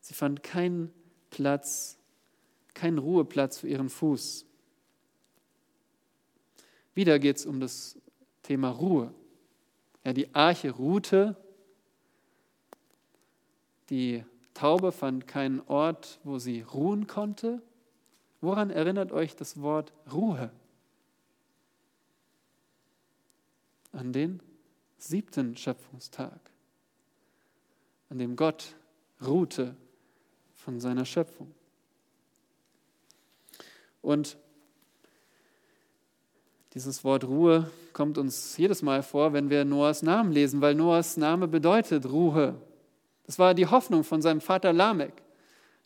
Sie 0.00 0.14
fand 0.14 0.42
keinen 0.42 0.92
Platz, 1.30 1.98
keinen 2.74 2.98
Ruheplatz 2.98 3.58
für 3.58 3.68
ihren 3.68 3.88
Fuß. 3.88 4.46
Wieder 6.94 7.18
geht 7.18 7.36
es 7.36 7.46
um 7.46 7.60
das 7.60 7.96
Thema 8.42 8.70
Ruhe. 8.70 9.12
Ja, 10.04 10.12
die 10.12 10.34
Arche 10.34 10.70
ruhte, 10.70 11.36
die 13.90 14.24
Taube 14.54 14.92
fand 14.92 15.26
keinen 15.26 15.60
Ort, 15.66 16.20
wo 16.24 16.38
sie 16.38 16.62
ruhen 16.62 17.06
konnte. 17.06 17.60
Woran 18.40 18.70
erinnert 18.70 19.12
euch 19.12 19.34
das 19.36 19.60
Wort 19.60 19.92
Ruhe? 20.12 20.50
An 23.92 24.12
den 24.12 24.40
siebten 24.98 25.56
Schöpfungstag, 25.56 26.40
an 28.08 28.18
dem 28.18 28.36
Gott 28.36 28.74
ruhte 29.24 29.76
von 30.54 30.80
seiner 30.80 31.04
Schöpfung. 31.04 31.54
Und 34.02 34.36
dieses 36.74 37.04
Wort 37.04 37.24
Ruhe 37.24 37.70
kommt 37.92 38.18
uns 38.18 38.56
jedes 38.56 38.82
Mal 38.82 39.02
vor, 39.02 39.32
wenn 39.32 39.48
wir 39.48 39.64
Noahs 39.64 40.02
Namen 40.02 40.32
lesen, 40.32 40.60
weil 40.60 40.74
Noahs 40.74 41.16
Name 41.16 41.46
bedeutet 41.48 42.06
Ruhe. 42.06 42.60
Das 43.26 43.38
war 43.38 43.54
die 43.54 43.66
Hoffnung 43.66 44.04
von 44.04 44.22
seinem 44.22 44.40
Vater 44.40 44.72
Lamech, 44.72 45.12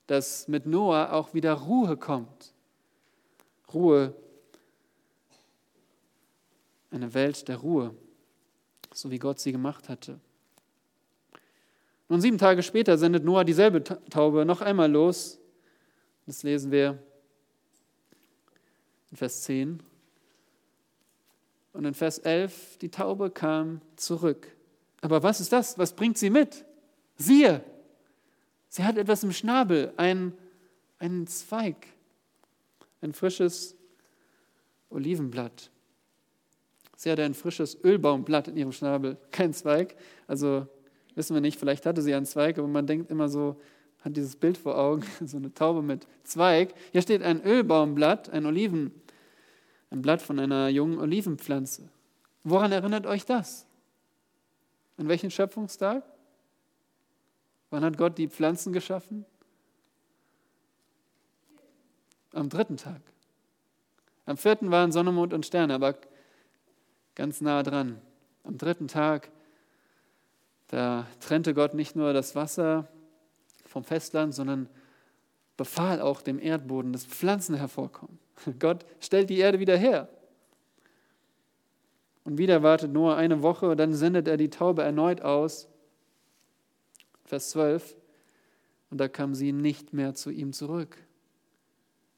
dass 0.07 0.49
mit 0.49 0.67
Noah 0.67 1.13
auch 1.13 1.35
wieder 1.35 1.53
Ruhe 1.55 1.97
kommt. 1.97 2.53
Ruhe, 3.73 4.15
eine 6.91 7.13
Welt 7.15 7.49
der 7.49 7.59
Ruhe, 7.59 7.95
so 8.93 9.11
wie 9.11 9.19
Gott 9.19 9.39
sie 9.39 9.53
gemacht 9.53 9.89
hatte. 9.89 10.19
Nun 12.09 12.21
sieben 12.21 12.39
Tage 12.39 12.63
später 12.63 12.97
sendet 12.97 13.25
Noah 13.25 13.45
dieselbe 13.45 13.85
Taube 13.85 14.47
noch 14.47 14.63
einmal 14.63 14.91
los. 14.91 15.39
Das 16.27 16.43
lesen 16.43 16.71
wir 16.71 16.99
in 19.11 19.17
Vers 19.17 19.43
10. 19.43 19.83
Und 21.75 21.85
in 21.85 21.95
Vers 21.95 22.19
11, 22.19 22.79
die 22.79 22.91
Taube 22.91 23.31
kam 23.31 23.83
zurück. 23.97 24.49
Aber 25.03 25.23
was 25.23 25.41
ist 25.41 25.53
das? 25.53 25.79
Was 25.79 25.95
bringt 25.95 26.19
sie 26.19 26.31
mit? 26.31 26.65
Siehe, 27.19 27.63
sie 28.69 28.85
hat 28.85 28.97
etwas 28.97 29.25
im 29.25 29.33
Schnabel, 29.33 29.93
ein, 29.97 30.33
einen 30.99 31.27
Zweig, 31.27 31.89
ein 33.01 33.13
frisches 33.13 33.77
Olivenblatt. 34.89 35.71
Sie 36.97 37.11
hatte 37.11 37.25
ein 37.25 37.35
frisches 37.35 37.77
Ölbaumblatt 37.85 38.49
in 38.49 38.57
ihrem 38.57 38.73
Schnabel, 38.73 39.19
kein 39.31 39.53
Zweig. 39.53 39.97
Also 40.27 40.67
wissen 41.15 41.35
wir 41.35 41.41
nicht, 41.41 41.59
vielleicht 41.59 41.87
hatte 41.87 42.03
sie 42.03 42.15
einen 42.15 42.27
Zweig, 42.27 42.59
aber 42.59 42.69
man 42.69 42.87
denkt 42.87 43.11
immer 43.11 43.29
so, 43.29 43.61
hat 44.01 44.17
dieses 44.17 44.37
Bild 44.37 44.57
vor 44.57 44.79
Augen, 44.79 45.05
so 45.27 45.37
eine 45.37 45.53
Taube 45.53 45.83
mit 45.83 46.07
Zweig. 46.25 46.75
Hier 46.93 47.03
steht 47.03 47.23
ein 47.23 47.45
Ölbaumblatt, 47.45 48.31
ein 48.31 48.47
Oliven, 48.47 48.93
ein 49.91 50.03
Blatt 50.03 50.23
von 50.23 50.39
einer 50.39 50.69
jungen 50.69 50.99
Olivenpflanze. 50.99 51.89
Woran 52.45 52.73
erinnert 52.73 53.07
euch 53.07 53.25
das? 53.25 53.67
An 54.97 55.09
welchen 55.09 55.31
Schöpfungstag? 55.31 56.05
Wann 57.71 57.85
hat 57.85 57.99
Gott 57.99 58.19
die 58.19 58.29
Pflanzen 58.29 58.73
geschaffen? 58.73 59.25
Am 62.33 62.49
dritten 62.49 62.77
Tag. 62.77 63.01
Am 64.27 64.37
vierten 64.37 64.71
waren 64.71 64.93
Sonne, 64.93 65.13
Mond 65.13 65.33
und 65.33 65.47
Sterne, 65.47 65.75
aber 65.75 65.97
ganz 67.15 67.41
nah 67.41 67.63
dran. 67.63 68.01
Am 68.45 68.59
dritten 68.59 68.89
Tag, 68.89 69.31
da 70.69 71.07
trennte 71.21 71.55
Gott 71.55 71.75
nicht 71.75 71.97
nur 71.97 72.13
das 72.13 72.35
Wasser 72.35 72.89
vom 73.65 73.85
Festland, 73.85 74.35
sondern 74.35 74.69
befahl 75.57 76.01
auch 76.01 76.23
dem 76.23 76.39
Erdboden, 76.39 76.93
dass 76.93 77.05
Pflanzen 77.05 77.57
hervorkommen. 77.57 78.19
Gott 78.59 78.87
stellt 79.01 79.31
die 79.31 79.39
Erde 79.39 79.59
wieder 79.59 79.77
her. 79.77 80.09
Und 82.25 82.39
wieder 82.39 82.63
wartet 82.63 82.93
Noah 82.93 83.17
eine 83.17 83.43
Woche, 83.43 83.75
dann 83.77 83.95
sendet 83.95 84.29
er 84.29 84.37
die 84.37 84.51
Taube 84.51 84.83
erneut 84.83 85.23
aus 85.23 85.69
Vers 87.29 87.51
12. 87.51 87.97
Und 88.91 88.99
da 88.99 89.09
kam 89.09 89.35
sie 89.35 89.53
nicht 89.53 89.93
mehr 89.93 90.15
zu 90.15 90.31
ihm 90.31 90.53
zurück. 90.53 90.97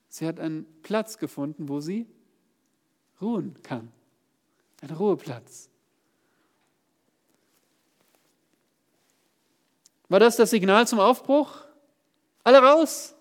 Sie 0.09 0.27
hat 0.27 0.39
einen 0.39 0.67
Platz 0.83 1.19
gefunden, 1.19 1.69
wo 1.69 1.81
sie 1.81 2.07
ruhen 3.21 3.61
kann. 3.63 3.91
Ein 4.81 4.91
Ruheplatz. 4.91 5.69
War 10.09 10.21
das 10.21 10.37
das 10.37 10.51
Signal 10.51 10.87
zum 10.87 11.01
Aufbruch? 11.01 11.65
Alle 12.43 12.59
raus? 12.59 13.15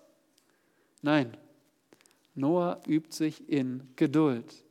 Nein. 1.02 1.36
Noah 2.34 2.80
übt 2.86 3.12
sich 3.14 3.48
in 3.48 3.92
Geduld. 3.96 4.64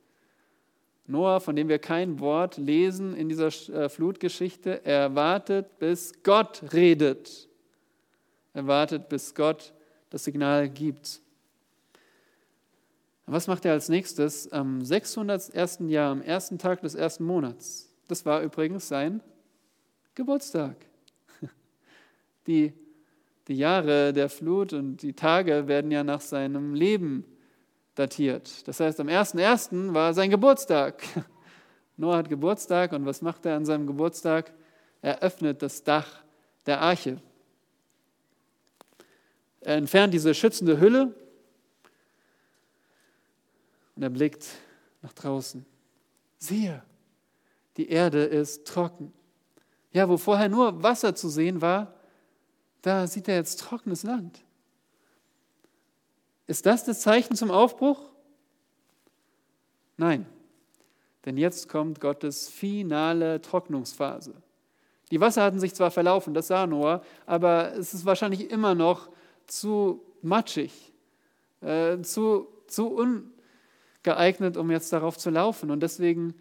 Noah, 1.10 1.40
von 1.40 1.56
dem 1.56 1.70
wir 1.70 1.80
kein 1.80 2.20
Wort 2.20 2.58
lesen 2.58 3.16
in 3.16 3.30
dieser 3.30 3.48
äh, 3.48 3.90
Flutgeschichte, 3.90 4.86
er 4.86 5.16
wartet, 5.16 5.80
bis 5.80 6.14
Gott 6.22 6.62
redet. 6.72 7.50
Er 8.54 8.68
wartet, 8.68 9.10
bis 9.10 9.34
Gott 9.34 9.74
das 10.12 10.24
Signal 10.24 10.70
gibt. 10.70 11.22
Was 13.26 13.48
macht 13.48 13.66
er 13.66 13.74
als 13.74 13.90
nächstes? 13.90 14.52
Am 14.52 14.86
601. 14.86 15.80
Jahr, 15.88 16.12
am 16.12 16.22
ersten 16.22 16.60
Tag 16.60 16.82
des 16.82 16.94
ersten 16.94 17.24
Monats. 17.24 17.92
Das 18.08 18.24
war 18.28 18.44
übrigens 18.44 18.88
sein 18.88 19.24
Geburtstag. 20.14 20.76
Die, 22.46 22.72
die 23.48 23.56
Jahre 23.56 24.14
der 24.14 24.30
Flut 24.30 24.74
und 24.74 25.02
die 25.02 25.14
Tage 25.14 25.68
werden 25.68 25.90
ja 25.90 26.04
nach 26.04 26.22
seinem 26.22 26.76
Leben 26.76 27.26
datiert. 28.00 28.66
Das 28.68 28.80
heißt, 28.80 29.00
am 29.02 29.08
1.1. 29.08 29.94
war 29.94 30.14
sein 30.14 30.30
Geburtstag. 30.30 31.04
Noah 31.98 32.18
hat 32.18 32.30
Geburtstag 32.30 32.94
und 32.94 33.06
was 33.06 33.22
macht 33.22 33.46
er 33.46 33.58
an 33.58 33.66
seinem 33.66 33.86
Geburtstag? 33.86 34.54
Er 35.02 35.20
öffnet 35.20 35.62
das 35.62 35.84
Dach 35.84 36.24
der 36.66 36.80
Arche. 36.82 37.22
Er 39.60 39.76
entfernt 39.76 40.14
diese 40.14 40.34
schützende 40.34 40.80
Hülle 40.80 41.14
und 43.98 44.04
er 44.04 44.10
blickt 44.10 44.46
nach 45.02 45.12
draußen. 45.12 45.66
Siehe, 46.38 46.82
die 47.76 47.90
Erde 47.90 48.24
ist 48.24 48.66
trocken. 48.66 49.14
Ja, 49.92 50.08
wo 50.08 50.16
vorher 50.16 50.48
nur 50.48 50.82
Wasser 50.82 51.16
zu 51.16 51.28
sehen 51.28 51.62
war, 51.62 51.94
da 52.82 53.08
sieht 53.08 53.28
er 53.28 53.36
jetzt 53.36 53.60
trockenes 53.60 54.04
Land. 54.04 54.42
Ist 56.50 56.66
das 56.66 56.84
das 56.84 57.02
Zeichen 57.02 57.36
zum 57.36 57.52
Aufbruch? 57.52 58.10
Nein, 59.98 60.26
denn 61.24 61.38
jetzt 61.38 61.70
kommt 61.70 62.02
Gottes 62.02 62.50
finale 62.50 63.40
Trocknungsphase. 63.40 64.34
Die 65.12 65.22
Wasser 65.22 65.44
hatten 65.44 65.60
sich 65.60 65.76
zwar 65.76 65.92
verlaufen, 65.92 66.34
das 66.34 66.48
sah 66.48 66.66
Noah, 66.66 67.04
aber 67.28 67.76
es 67.76 67.94
ist 67.94 68.04
wahrscheinlich 68.04 68.50
immer 68.50 68.74
noch 68.74 69.10
zu 69.46 70.02
matschig, 70.24 70.92
äh, 71.62 72.02
zu, 72.02 72.48
zu 72.66 72.98
ungeeignet, 74.04 74.58
um 74.58 74.72
jetzt 74.72 74.92
darauf 74.92 75.20
zu 75.20 75.30
laufen. 75.30 75.70
Und 75.70 75.82
deswegen, 75.82 76.34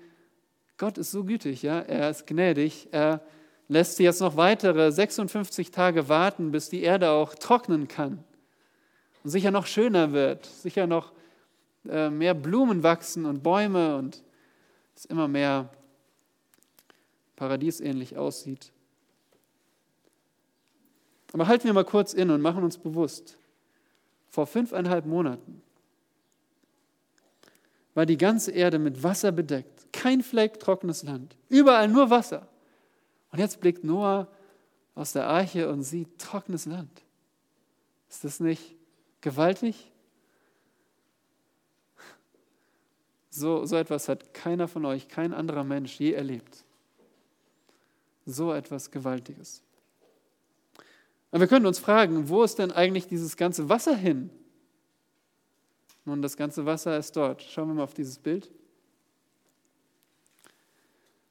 Gott 0.78 0.96
ist 0.96 1.10
so 1.10 1.22
gütig, 1.22 1.62
ja, 1.62 1.80
er 1.80 2.08
ist 2.08 2.26
gnädig, 2.26 2.88
er 2.92 3.20
lässt 3.68 3.96
sie 3.96 4.04
jetzt 4.04 4.22
noch 4.22 4.38
weitere 4.38 4.90
56 4.90 5.70
Tage 5.70 6.08
warten, 6.08 6.50
bis 6.50 6.70
die 6.70 6.80
Erde 6.80 7.10
auch 7.10 7.34
trocknen 7.34 7.88
kann 7.88 8.24
und 9.24 9.30
sicher 9.30 9.50
noch 9.50 9.66
schöner 9.66 10.12
wird, 10.12 10.46
sicher 10.46 10.86
noch 10.86 11.12
äh, 11.88 12.10
mehr 12.10 12.34
Blumen 12.34 12.82
wachsen 12.82 13.24
und 13.24 13.42
Bäume 13.42 13.96
und 13.96 14.22
es 14.94 15.04
immer 15.04 15.28
mehr 15.28 15.70
paradiesähnlich 17.36 18.16
aussieht. 18.16 18.72
Aber 21.32 21.46
halten 21.46 21.64
wir 21.64 21.72
mal 21.72 21.84
kurz 21.84 22.14
inne 22.14 22.34
und 22.34 22.40
machen 22.40 22.64
uns 22.64 22.78
bewusst, 22.78 23.36
vor 24.28 24.46
fünfeinhalb 24.46 25.06
Monaten 25.06 25.62
war 27.94 28.06
die 28.06 28.16
ganze 28.16 28.52
Erde 28.52 28.78
mit 28.78 29.02
Wasser 29.02 29.32
bedeckt, 29.32 29.92
kein 29.92 30.22
Fleck 30.22 30.60
trockenes 30.60 31.02
Land, 31.02 31.36
überall 31.48 31.88
nur 31.88 32.10
Wasser. 32.10 32.46
Und 33.32 33.40
jetzt 33.40 33.60
blickt 33.60 33.84
Noah 33.84 34.28
aus 34.94 35.12
der 35.12 35.26
Arche 35.26 35.68
und 35.68 35.82
sieht 35.82 36.18
trockenes 36.18 36.66
Land. 36.66 37.02
Ist 38.08 38.24
das 38.24 38.40
nicht 38.40 38.77
Gewaltig? 39.20 39.90
So, 43.30 43.64
so 43.66 43.76
etwas 43.76 44.08
hat 44.08 44.34
keiner 44.34 44.68
von 44.68 44.84
euch, 44.84 45.08
kein 45.08 45.32
anderer 45.32 45.64
Mensch 45.64 45.98
je 45.98 46.12
erlebt. 46.12 46.64
So 48.26 48.52
etwas 48.52 48.90
Gewaltiges. 48.90 49.62
Und 51.30 51.40
wir 51.40 51.46
können 51.46 51.66
uns 51.66 51.78
fragen, 51.78 52.28
wo 52.28 52.42
ist 52.42 52.58
denn 52.58 52.72
eigentlich 52.72 53.06
dieses 53.06 53.36
ganze 53.36 53.68
Wasser 53.68 53.94
hin? 53.94 54.30
Nun, 56.04 56.22
das 56.22 56.36
ganze 56.36 56.64
Wasser 56.64 56.96
ist 56.96 57.16
dort. 57.16 57.42
Schauen 57.42 57.68
wir 57.68 57.74
mal 57.74 57.82
auf 57.82 57.94
dieses 57.94 58.18
Bild. 58.18 58.50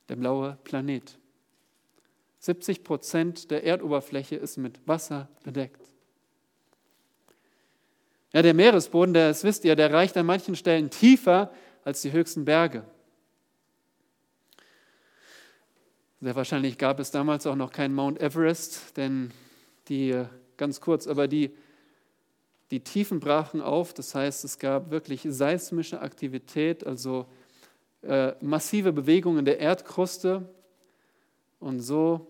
Der 0.08 0.16
blaue 0.16 0.58
Planet. 0.64 1.18
70 2.40 2.84
Prozent 2.84 3.50
der 3.50 3.64
Erdoberfläche 3.64 4.36
ist 4.36 4.58
mit 4.58 4.88
Wasser 4.88 5.30
bedeckt. 5.44 5.87
Ja, 8.34 8.42
der 8.42 8.54
Meeresboden, 8.54 9.14
das 9.14 9.44
wisst 9.44 9.64
ihr, 9.64 9.76
der 9.76 9.94
reicht 9.94 10.18
an 10.18 10.26
manchen 10.26 10.56
Stellen 10.56 10.90
tiefer 10.90 11.52
als 11.84 12.02
die 12.02 12.12
höchsten 12.12 12.44
Berge. 12.44 12.84
Sehr 16.20 16.36
wahrscheinlich 16.36 16.78
gab 16.78 17.00
es 17.00 17.12
damals 17.12 17.48
auch 17.48 17.56
noch 17.56 17.72
keinen 17.72 17.94
Mount 17.94 18.20
Everest, 18.20 18.98
denn 18.98 19.32
die, 19.88 20.26
ganz 20.58 20.82
kurz, 20.82 21.08
aber 21.08 21.28
die, 21.28 21.52
die 22.72 22.82
Tiefen 22.82 23.20
brachen 23.20 23.62
auf. 23.62 23.94
Das 23.94 24.14
heißt, 24.14 24.44
es 24.44 24.60
gab 24.60 24.92
wirklich 24.92 25.22
seismische 25.30 26.02
Aktivität, 26.02 26.86
also 26.86 27.28
äh, 28.02 28.34
massive 28.42 28.92
Bewegungen 28.92 29.46
der 29.46 29.60
Erdkruste. 29.60 30.50
Und 31.60 31.80
so 31.80 32.28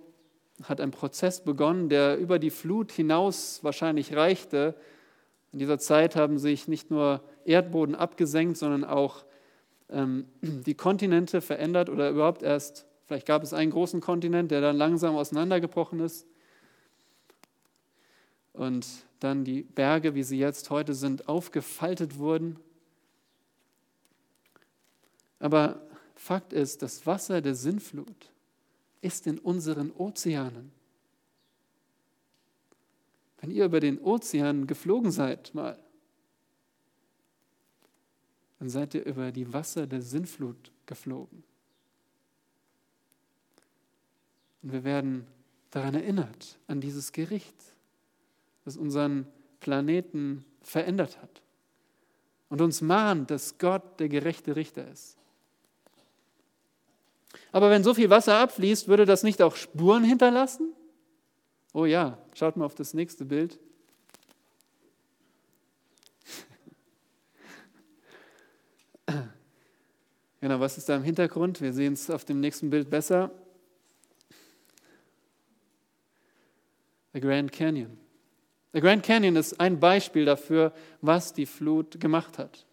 hat 0.63 0.79
ein 0.79 0.91
Prozess 0.91 1.43
begonnen, 1.43 1.89
der 1.89 2.17
über 2.17 2.37
die 2.37 2.51
Flut 2.51 2.91
hinaus 2.91 3.63
wahrscheinlich 3.63 4.15
reichte. 4.15 4.75
In 5.57 5.59
dieser 5.59 5.79
Zeit 5.79 6.15
haben 6.15 6.37
sich 6.37 6.67
nicht 6.67 6.91
nur 6.91 7.23
Erdboden 7.43 7.95
abgesenkt, 7.95 8.57
sondern 8.57 8.83
auch 8.83 9.25
ähm, 9.89 10.27
die 10.43 10.75
Kontinente 10.75 11.41
verändert 11.41 11.89
oder 11.89 12.11
überhaupt 12.11 12.43
erst, 12.43 12.85
vielleicht 13.07 13.25
gab 13.25 13.41
es 13.41 13.55
einen 13.55 13.71
großen 13.71 13.99
Kontinent, 13.99 14.51
der 14.51 14.61
dann 14.61 14.77
langsam 14.77 15.15
auseinandergebrochen 15.15 15.99
ist. 15.99 16.27
Und 18.53 18.85
dann 19.19 19.45
die 19.45 19.63
Berge, 19.63 20.13
wie 20.13 20.21
sie 20.21 20.37
jetzt 20.37 20.69
heute 20.69 20.93
sind, 20.93 21.27
aufgefaltet 21.27 22.19
wurden. 22.19 22.59
Aber 25.39 25.81
Fakt 26.13 26.53
ist, 26.53 26.83
das 26.83 27.07
Wasser 27.07 27.41
der 27.41 27.55
Sinnflut 27.55 28.29
ist 29.01 29.25
in 29.25 29.39
unseren 29.39 29.89
Ozeanen. 29.89 30.71
Wenn 33.39 33.51
ihr 33.51 33.65
über 33.65 33.79
den 33.79 33.99
Ozean 33.99 34.67
geflogen 34.67 35.11
seid 35.11 35.53
mal, 35.53 35.77
dann 38.59 38.69
seid 38.69 38.95
ihr 38.95 39.05
über 39.05 39.31
die 39.31 39.53
Wasser 39.53 39.85
der 39.85 40.01
Sinnflut 40.01 40.71
geflogen. 40.85 41.43
Und 44.63 44.71
wir 44.71 44.83
werden 44.83 45.27
daran 45.69 45.93
erinnert, 45.93 46.57
an 46.67 46.81
dieses 46.81 47.11
Gericht, 47.11 47.55
das 48.65 48.77
unseren 48.77 49.27
Planeten 49.59 50.43
verändert 50.61 51.21
hat 51.21 51.41
und 52.49 52.61
uns 52.61 52.81
mahnt, 52.81 53.29
dass 53.31 53.57
Gott 53.57 53.99
der 53.99 54.09
gerechte 54.09 54.55
Richter 54.55 54.89
ist. 54.91 55.17
Aber 57.51 57.69
wenn 57.69 57.83
so 57.83 57.93
viel 57.93 58.09
Wasser 58.09 58.39
abfließt, 58.39 58.87
würde 58.87 59.05
das 59.05 59.23
nicht 59.23 59.41
auch 59.41 59.55
Spuren 59.55 60.03
hinterlassen? 60.03 60.73
Oh 61.73 61.85
ja, 61.85 62.17
schaut 62.33 62.57
mal 62.57 62.65
auf 62.65 62.75
das 62.75 62.93
nächste 62.93 63.25
Bild. 63.25 63.59
Genau, 70.39 70.59
was 70.59 70.77
ist 70.77 70.87
da 70.87 70.95
im 70.95 71.03
Hintergrund? 71.03 71.61
Wir 71.61 71.73
sehen 71.73 71.93
es 71.93 72.11
auf 72.11 72.23
dem 72.23 72.39
nächsten 72.39 72.69
Bild 72.69 72.91
besser. 72.91 73.31
Der 77.11 77.21
Grand 77.21 77.51
Canyon. 77.51 77.97
Der 78.71 78.81
Grand 78.81 79.01
Canyon 79.01 79.35
ist 79.35 79.59
ein 79.59 79.79
Beispiel 79.79 80.25
dafür, 80.25 80.73
was 81.01 81.33
die 81.33 81.47
Flut 81.47 81.99
gemacht 81.99 82.37
hat. 82.37 82.67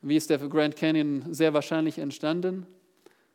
Wie 0.00 0.16
ist 0.16 0.30
der 0.30 0.38
Grand 0.38 0.76
Canyon 0.76 1.34
sehr 1.34 1.54
wahrscheinlich 1.54 1.98
entstanden? 1.98 2.66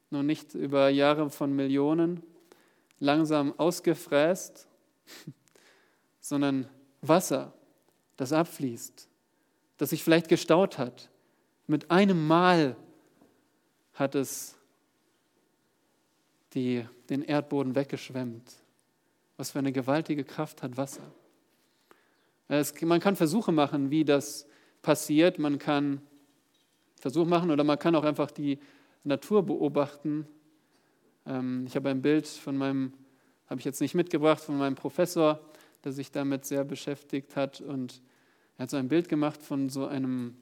Nun 0.10 0.26
nicht 0.26 0.54
über 0.54 0.88
Jahre 0.88 1.30
von 1.30 1.54
Millionen, 1.54 2.24
langsam 3.00 3.58
ausgefräst, 3.58 4.68
sondern 6.20 6.70
Wasser, 7.02 7.54
das 8.16 8.34
abfließt, 8.34 9.08
das 9.78 9.90
sich 9.92 10.04
vielleicht 10.04 10.28
gestaut 10.28 10.78
hat. 10.78 11.10
Mit 11.68 11.92
einem 11.92 12.28
Mal 12.28 12.76
hat 13.94 14.16
es 14.16 14.58
die, 16.54 16.86
den 17.10 17.22
Erdboden 17.22 17.76
weggeschwemmt. 17.76 18.52
Was 19.38 19.52
für 19.52 19.60
eine 19.60 19.72
gewaltige 19.72 20.24
Kraft 20.24 20.64
hat 20.64 20.78
Wasser. 20.78 21.12
Es, 22.48 22.80
man 22.82 23.00
kann 23.00 23.16
Versuche 23.16 23.52
machen, 23.52 23.92
wie 23.92 24.06
das 24.06 24.48
passiert. 24.82 25.38
Man 25.38 25.60
kann 25.60 26.02
Versuche 26.96 27.28
machen 27.28 27.52
oder 27.52 27.64
man 27.64 27.78
kann 27.78 27.96
auch 27.96 28.04
einfach 28.04 28.32
die 28.32 28.60
Natur 29.04 29.46
beobachten. 29.46 30.28
Ähm, 31.28 31.66
ich 31.68 31.76
habe 31.76 31.90
ein 31.90 32.02
Bild 32.02 32.28
von 32.28 32.58
meinem, 32.58 32.94
habe 33.48 33.60
ich 33.60 33.66
jetzt 33.66 33.82
nicht 33.82 33.94
mitgebracht, 33.94 34.42
von 34.42 34.58
meinem 34.58 34.76
Professor, 34.76 35.40
der 35.84 35.92
sich 35.92 36.12
damit 36.12 36.46
sehr 36.46 36.64
beschäftigt 36.64 37.36
hat. 37.36 37.62
Und 37.62 38.02
er 38.58 38.64
hat 38.64 38.70
so 38.70 38.78
ein 38.78 38.88
Bild 38.88 39.10
gemacht 39.10 39.42
von 39.42 39.70
so 39.70 39.86
einem 39.86 40.36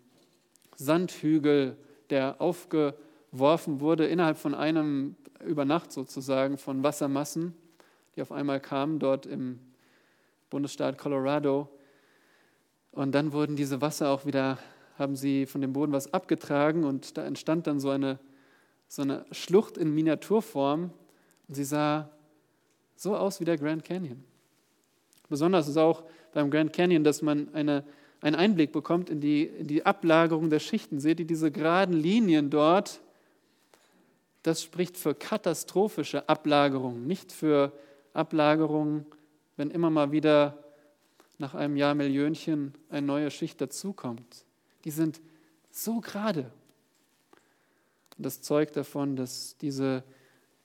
Sandhügel, 0.78 1.78
der 2.10 2.40
aufgeworfen 2.40 3.80
wurde 3.80 4.06
innerhalb 4.06 4.38
von 4.38 4.54
einem 4.54 5.16
über 5.46 5.66
Nacht 5.66 5.92
sozusagen 5.92 6.58
von 6.58 6.84
Wassermassen 6.84 7.56
die 8.16 8.22
auf 8.22 8.32
einmal 8.32 8.60
kamen 8.60 9.00
dort 9.00 9.26
im 9.26 9.60
Bundesstaat 10.50 10.98
Colorado. 10.98 11.70
Und 12.92 13.14
dann 13.14 13.34
wurden 13.34 13.56
diese 13.56 13.82
Wasser 13.82 14.10
auch 14.10 14.26
wieder, 14.26 14.58
haben 14.98 15.16
sie 15.16 15.46
von 15.46 15.62
dem 15.62 15.74
Boden 15.74 15.92
was 15.92 16.14
abgetragen 16.14 16.86
und 16.86 17.18
da 17.18 17.26
entstand 17.26 17.68
dann 17.68 17.80
so 17.80 17.90
eine, 17.90 18.20
so 18.88 19.02
eine 19.02 19.26
Schlucht 19.32 19.78
in 19.78 19.94
Miniaturform 19.94 20.92
und 21.48 21.56
sie 21.56 21.64
sah 21.64 22.10
so 22.96 23.16
aus 23.16 23.40
wie 23.40 23.46
der 23.46 23.58
Grand 23.58 23.84
Canyon. 23.84 24.24
Besonders 25.30 25.68
ist 25.68 25.78
auch 25.78 26.04
beim 26.34 26.52
Grand 26.52 26.74
Canyon, 26.74 27.04
dass 27.04 27.22
man 27.22 27.54
eine, 27.54 27.84
einen 28.22 28.36
Einblick 28.36 28.72
bekommt 28.72 29.10
in 29.10 29.22
die, 29.22 29.44
in 29.44 29.68
die 29.68 29.86
Ablagerung 29.86 30.50
der 30.50 30.60
Schichten. 30.60 31.00
Seht 31.00 31.20
ihr 31.20 31.26
diese 31.26 31.52
geraden 31.52 31.96
Linien 31.96 32.50
dort? 32.50 33.02
Das 34.44 34.62
spricht 34.62 34.98
für 34.98 35.16
katastrophische 35.16 36.30
Ablagerung, 36.30 37.08
nicht 37.08 37.32
für 37.32 37.72
Ablagerungen, 38.14 39.06
wenn 39.58 39.72
immer 39.72 39.90
mal 39.90 40.12
wieder 40.12 40.64
nach 41.38 41.54
einem 41.56 41.76
Jahr 41.76 41.96
Millionchen 41.96 42.74
eine 42.90 43.06
neue 43.06 43.32
Schicht 43.32 43.60
dazukommt. 43.60 44.46
Die 44.84 44.92
sind 44.92 45.20
so 45.72 46.00
gerade. 46.00 46.52
Das 48.18 48.42
zeugt 48.42 48.76
davon, 48.78 49.16
dass 49.16 49.58
diese 49.58 50.04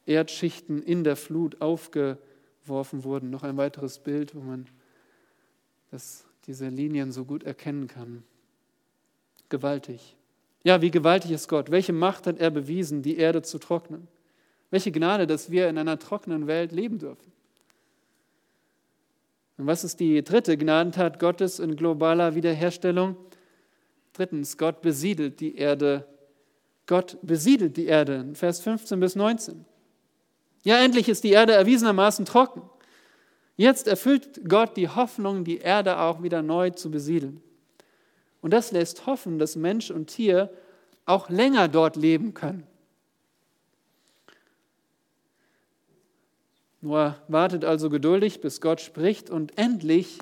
Erdschichten 0.07 0.83
in 0.83 1.05
der 1.05 1.17
Flut 1.17 1.61
aufgeworfen 1.61 3.05
wurden. 3.05 3.31
Noch 3.31 3.43
ein 3.43 3.57
weiteres 3.57 3.99
Bild, 3.99 4.35
wo 4.35 4.41
man 4.41 4.67
das, 5.91 6.25
diese 6.47 6.69
Linien 6.69 7.13
so 7.13 7.25
gut 7.25 7.43
erkennen 7.43 7.89
kann. 7.89 8.23
Gewaltig. 9.49 10.17
Ja, 10.63 10.83
wie 10.83 10.91
gewaltig 10.91 11.31
ist 11.31 11.49
Gott? 11.49 11.71
Welche 11.71 11.93
Macht 11.93 12.27
hat 12.27 12.39
er 12.39 12.51
bewiesen, 12.51 13.03
die 13.03 13.17
Erde 13.17 13.43
zu 13.43 13.59
trocknen? 13.59 14.07
Welche 14.71 14.93
Gnade, 14.93 15.27
dass 15.27 15.51
wir 15.51 15.69
in 15.69 15.79
einer 15.79 15.99
trockenen 15.99 16.47
Welt 16.47 16.71
leben 16.71 16.99
dürfen. 16.99 17.33
Und 19.59 19.67
was 19.67 19.85
ist 19.85 20.01
die 20.01 20.23
dritte 20.23 20.57
Gnadentat 20.57 21.19
Gottes 21.19 21.59
in 21.59 21.77
globaler 21.77 22.35
Wiederherstellung? 22.35 23.17
Drittens, 24.13 24.57
Gott 24.57 24.81
besiedelt 24.81 25.41
die 25.41 25.57
Erde. 25.57 26.07
Gott 26.91 27.19
besiedelt 27.23 27.77
die 27.77 27.87
Erde, 27.87 28.27
Vers 28.35 28.59
15 28.63 28.99
bis 28.99 29.15
19. 29.15 29.65
Ja, 30.65 30.83
endlich 30.83 31.09
ist 31.09 31.23
die 31.23 31.31
Erde 31.31 31.53
erwiesenermaßen 31.53 32.25
trocken. 32.25 32.63
Jetzt 33.57 33.87
erfüllt 33.87 34.41
Gott 34.49 34.77
die 34.77 34.89
Hoffnung, 34.89 35.45
die 35.45 35.59
Erde 35.59 36.01
auch 36.01 36.21
wieder 36.25 36.43
neu 36.43 36.71
zu 36.71 36.91
besiedeln. 36.91 37.41
Und 38.41 38.51
das 38.53 38.73
lässt 38.73 39.07
hoffen, 39.07 39.39
dass 39.39 39.55
Mensch 39.55 39.93
und 39.93 40.09
Tier 40.09 40.51
auch 41.07 41.31
länger 41.31 41.69
dort 41.69 41.95
leben 41.95 42.35
können. 42.35 42.67
Noah 46.81 47.23
wartet 47.29 47.65
also 47.65 47.89
geduldig, 47.89 48.41
bis 48.41 48.61
Gott 48.61 48.81
spricht 48.81 49.31
und 49.31 49.57
endlich 49.57 50.19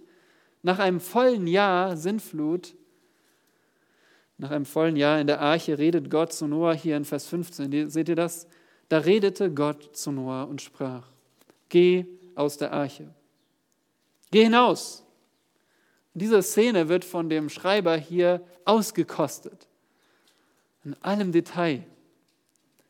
nach 0.63 0.81
einem 0.81 1.01
vollen 1.01 1.47
Jahr 1.47 1.97
Sintflut, 1.97 2.75
nach 4.39 4.53
einem 4.53 4.65
vollen 4.65 4.97
Jahr 4.97 5.21
in 5.21 5.27
der 5.27 5.41
Arche 5.41 5.79
redet 5.79 6.11
Gott 6.11 6.33
zu 6.33 6.47
Noah 6.47 6.73
hier 6.73 6.97
in 6.97 7.05
Vers 7.05 7.27
15. 7.27 7.91
Seht 7.91 8.09
ihr 8.09 8.15
das? 8.15 8.47
Da 8.89 8.99
redete 8.99 9.53
Gott 9.53 9.97
zu 9.97 10.13
Noah 10.13 10.49
und 10.49 10.63
sprach, 10.63 11.09
geh 11.69 12.07
aus 12.37 12.57
der 12.57 12.73
Arche. 12.73 13.13
Geh 14.31 14.45
hinaus. 14.45 15.05
Diese 16.15 16.41
Szene 16.43 16.89
wird 16.89 17.05
von 17.05 17.29
dem 17.29 17.49
Schreiber 17.49 17.97
hier 17.97 18.41
ausgekostet. 18.65 19.67
In 20.85 20.95
allem 21.03 21.33
Detail. 21.33 21.85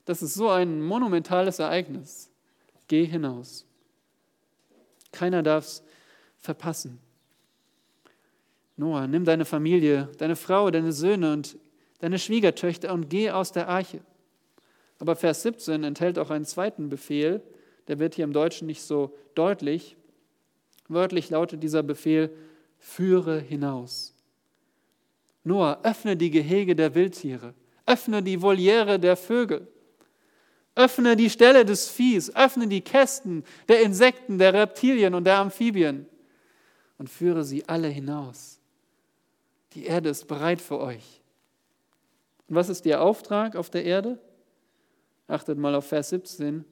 Das 0.05 0.23
ist 0.23 0.35
so 0.35 0.51
ein 0.51 0.83
monumentales 0.83 1.59
Ereignis. 1.59 2.31
Geh 2.89 3.05
hinaus. 3.05 3.65
Keiner 5.13 5.43
darf 5.43 5.65
es 5.65 5.83
verpassen. 6.39 7.01
Noah, 8.79 9.07
nimm 9.07 9.25
deine 9.25 9.45
Familie, 9.45 10.09
deine 10.19 10.37
Frau, 10.37 10.71
deine 10.71 10.93
Söhne 10.93 11.33
und 11.33 11.59
deine 11.99 12.19
Schwiegertöchter 12.19 12.95
und 12.95 13.11
geh 13.11 13.31
aus 13.31 13.53
der 13.53 13.69
Arche. 13.69 14.01
Aber 15.01 15.17
Vers 15.17 15.43
17 15.43 15.85
enthält 15.85 16.19
auch 16.19 16.31
einen 16.31 16.45
zweiten 16.45 16.89
Befehl, 16.89 17.43
der 17.89 17.99
wird 17.99 18.15
hier 18.15 18.25
im 18.25 18.33
Deutschen 18.33 18.67
nicht 18.67 18.83
so 18.83 19.15
deutlich. 19.35 19.97
Wörtlich 20.89 21.29
lautet 21.29 21.63
dieser 21.63 21.83
Befehl, 21.83 22.31
führe 22.79 23.41
hinaus. 23.41 24.15
Noah, 25.43 25.81
öffne 25.83 26.17
die 26.17 26.31
Gehege 26.31 26.77
der 26.77 26.95
Wildtiere, 26.95 27.55
öffne 27.85 28.23
die 28.23 28.41
Voliere 28.41 29.01
der 29.01 29.17
Vögel, 29.17 29.67
Öffne 30.79 31.17
die 31.17 31.29
Stelle 31.29 31.65
des 31.65 31.91
Viehs, 31.91 32.33
öffne 32.37 32.69
die 32.69 32.83
Kästen 32.83 33.43
der 33.67 33.83
Insekten, 33.83 34.39
der 34.39 34.55
Reptilien 34.55 35.13
und 35.15 35.25
der 35.25 35.39
Amphibien 35.39 36.07
und 36.99 37.11
führe 37.11 37.43
sie 37.43 37.69
alle 37.69 37.89
hinaus. 37.89 38.58
Die 39.75 39.85
Erde 39.85 40.09
ist 40.09 40.27
bereit 40.27 40.61
für 40.61 40.79
euch. 40.79 41.21
Und 42.49 42.57
was 42.57 42.69
ist 42.69 42.87
Ihr 42.87 43.03
Auftrag 43.03 43.57
auf 43.57 43.71
der 43.71 43.85
Erde? 43.85 44.19
Achtet 45.27 45.59
mal 45.59 45.75
auf 45.75 45.87
Vers 45.87 46.09
17. 46.11 46.65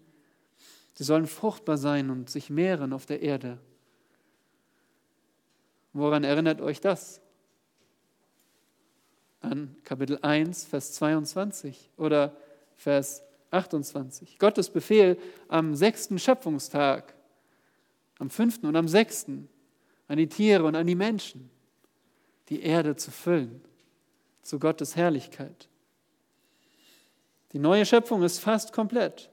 Sie 0.94 1.05
sollen 1.05 1.26
fruchtbar 1.26 1.76
sein 1.76 2.09
und 2.09 2.30
sich 2.30 2.49
mehren 2.49 2.94
auf 2.94 3.05
der 3.05 3.20
Erde. 3.20 3.59
Woran 5.92 6.24
erinnert 6.24 6.61
euch 6.61 6.80
das? 6.80 7.20
An 9.40 9.76
Kapitel 9.84 10.18
1, 10.22 10.64
Vers 10.64 10.94
22 10.94 11.90
oder 11.99 12.34
Vers 12.76 13.22
28. 13.51 14.38
Gottes 14.38 14.70
Befehl 14.70 15.18
am 15.49 15.74
sechsten 15.74 16.18
Schöpfungstag, 16.18 17.14
am 18.18 18.30
fünften 18.30 18.66
und 18.66 18.76
am 18.76 18.88
sechsten, 18.88 19.49
an 20.09 20.16
die 20.16 20.28
Tiere 20.28 20.64
und 20.64 20.74
an 20.74 20.86
die 20.86 20.94
Menschen, 20.94 21.51
die 22.49 22.62
Erde 22.62 22.97
zu 22.97 23.11
füllen, 23.11 23.61
zu 24.42 24.59
Gottes 24.59 24.97
Herrlichkeit. 24.97 25.68
Die 27.53 27.59
neue 27.59 27.86
Schöpfung 27.86 28.22
ist 28.22 28.38
fast 28.38 28.72
komplett. 28.72 29.30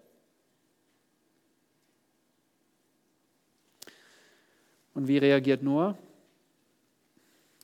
Und 4.94 5.08
wie 5.08 5.18
reagiert 5.18 5.64
Noah? 5.64 5.98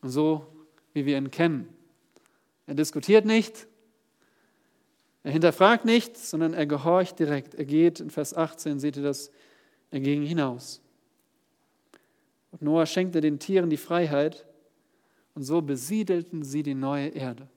So, 0.02 0.46
wie 0.94 1.06
wir 1.06 1.18
ihn 1.18 1.32
kennen. 1.32 1.74
Er 2.66 2.76
diskutiert 2.76 3.26
nicht, 3.26 3.68
er 5.24 5.32
hinterfragt 5.32 5.86
nicht, 5.86 6.18
sondern 6.18 6.54
er 6.54 6.66
gehorcht 6.66 7.20
direkt. 7.20 7.54
Er 7.56 7.66
geht, 7.66 8.00
in 8.00 8.10
Vers 8.10 8.34
18 8.34 8.80
seht 8.80 8.98
ihr 8.98 9.04
das, 9.04 9.32
er 9.92 10.00
ging 10.00 10.24
hinaus. 10.24 10.82
Und 12.52 12.62
Noah 12.62 12.86
schenkte 12.86 13.22
den 13.22 13.40
Tieren 13.40 13.70
die 13.70 13.78
Freiheit 13.78 14.46
und 15.40 15.46
so 15.46 15.62
besiedelten 15.62 16.44
sie 16.44 16.64
die 16.64 16.76
neue 16.76 17.08
Erde. 17.08 17.48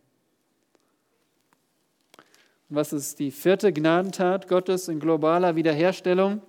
Und 2.70 2.76
was 2.76 2.92
ist 2.92 3.18
die 3.18 3.32
vierte 3.32 3.72
Gnadentat 3.72 4.46
Gottes 4.46 4.86
in 4.86 5.00
globaler 5.00 5.56
Wiederherstellung? 5.56 6.42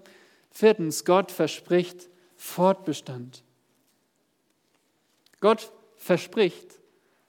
Viertens, 0.52 1.04
Gott 1.06 1.32
verspricht 1.32 2.08
Fortbestand. 2.36 3.42
Gott 5.40 5.72
verspricht 5.96 6.80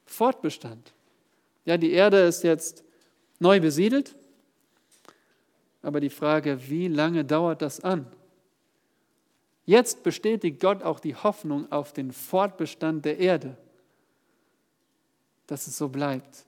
Fortbestand. 0.04 0.92
Ja, 1.64 1.78
die 1.78 1.92
Erde 1.92 2.18
ist 2.24 2.44
jetzt 2.44 2.84
neu 3.38 3.58
besiedelt, 3.58 4.14
aber 5.80 6.00
die 6.00 6.10
Frage, 6.10 6.68
wie 6.68 6.88
lange 6.88 7.24
dauert 7.24 7.62
das 7.62 7.80
an? 7.80 8.06
Jetzt 9.64 10.02
bestätigt 10.02 10.60
Gott 10.60 10.82
auch 10.82 11.00
die 11.00 11.16
Hoffnung 11.16 11.72
auf 11.72 11.94
den 11.94 12.12
Fortbestand 12.12 13.06
der 13.06 13.18
Erde, 13.18 13.56
dass 15.46 15.66
es 15.66 15.76
so 15.76 15.88
bleibt. 15.88 16.44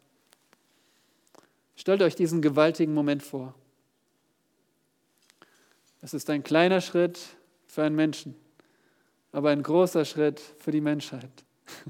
Stellt 1.77 2.03
euch 2.03 2.15
diesen 2.15 2.41
gewaltigen 2.41 2.95
Moment 2.95 3.23
vor. 3.23 3.55
Es 6.01 6.15
ist 6.15 6.31
ein 6.31 6.43
kleiner 6.43 6.81
Schritt 6.81 7.19
für 7.67 7.83
einen 7.83 7.97
Menschen, 7.97 8.35
aber 9.33 9.51
ein 9.51 9.63
großer 9.63 10.05
Schritt 10.05 10.41
für 10.59 10.71
die 10.71 10.81
Menschheit, 10.81 11.45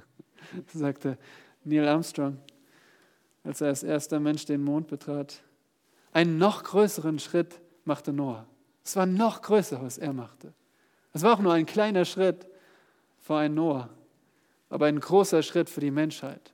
sagte 0.75 1.19
Neil 1.65 1.87
Armstrong, 1.87 2.39
als 3.45 3.61
er 3.61 3.69
als 3.69 3.83
erster 3.83 4.19
Mensch 4.19 4.45
den 4.47 4.63
Mond 4.63 4.89
betrat. 4.89 5.43
Einen 6.13 6.39
noch 6.39 6.65
größeren 6.65 7.19
Schritt 7.19 7.61
machte 7.85 8.13
Noah. 8.13 8.47
Es 8.85 8.97
war 8.97 9.07
noch 9.07 9.43
größer, 9.43 9.83
was 9.83 9.99
er 9.99 10.13
machte. 10.13 10.53
Es 11.13 11.23
war 11.23 11.35
auch 11.35 11.41
nur 11.41 11.53
ein 11.53 11.67
kleiner 11.67 12.05
Schritt 12.05 12.47
für 13.21 13.37
einen 13.37 13.55
Noah, 13.55 13.91
aber 14.71 14.87
ein 14.87 15.01
großer 15.01 15.43
Schritt 15.43 15.69
für 15.69 15.81
die 15.81 15.91
Menschheit, 15.91 16.53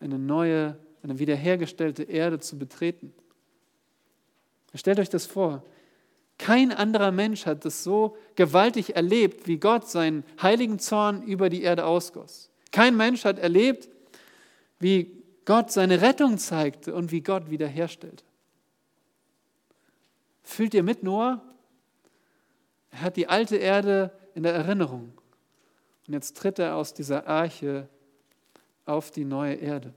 eine 0.00 0.18
neue, 0.18 0.76
eine 1.02 1.18
wiederhergestellte 1.18 2.02
Erde 2.02 2.40
zu 2.40 2.58
betreten. 2.58 3.12
Stellt 4.74 4.98
euch 4.98 5.08
das 5.08 5.26
vor. 5.26 5.64
Kein 6.38 6.72
anderer 6.72 7.12
Mensch 7.12 7.44
hat 7.44 7.64
das 7.64 7.84
so 7.84 8.16
gewaltig 8.34 8.96
erlebt, 8.96 9.46
wie 9.46 9.58
Gott 9.58 9.88
seinen 9.88 10.24
heiligen 10.40 10.78
Zorn 10.78 11.22
über 11.22 11.50
die 11.50 11.62
Erde 11.62 11.84
ausgoss. 11.84 12.50
Kein 12.72 12.96
Mensch 12.96 13.24
hat 13.24 13.38
erlebt, 13.38 13.88
wie 14.78 15.22
Gott 15.44 15.70
seine 15.70 16.00
Rettung 16.00 16.38
zeigte 16.38 16.94
und 16.94 17.12
wie 17.12 17.20
Gott 17.20 17.50
wiederherstellte. 17.50 18.24
Fühlt 20.42 20.74
ihr 20.74 20.82
mit 20.82 21.02
Noah? 21.02 21.42
Er 22.90 23.02
hat 23.02 23.16
die 23.16 23.28
alte 23.28 23.56
Erde 23.56 24.10
in 24.34 24.42
der 24.42 24.54
Erinnerung. 24.54 25.12
Und 26.06 26.14
jetzt 26.14 26.36
tritt 26.36 26.58
er 26.58 26.76
aus 26.76 26.94
dieser 26.94 27.26
Arche 27.26 27.88
auf 28.90 29.10
die 29.10 29.24
neue 29.24 29.54
Erde. 29.54 29.94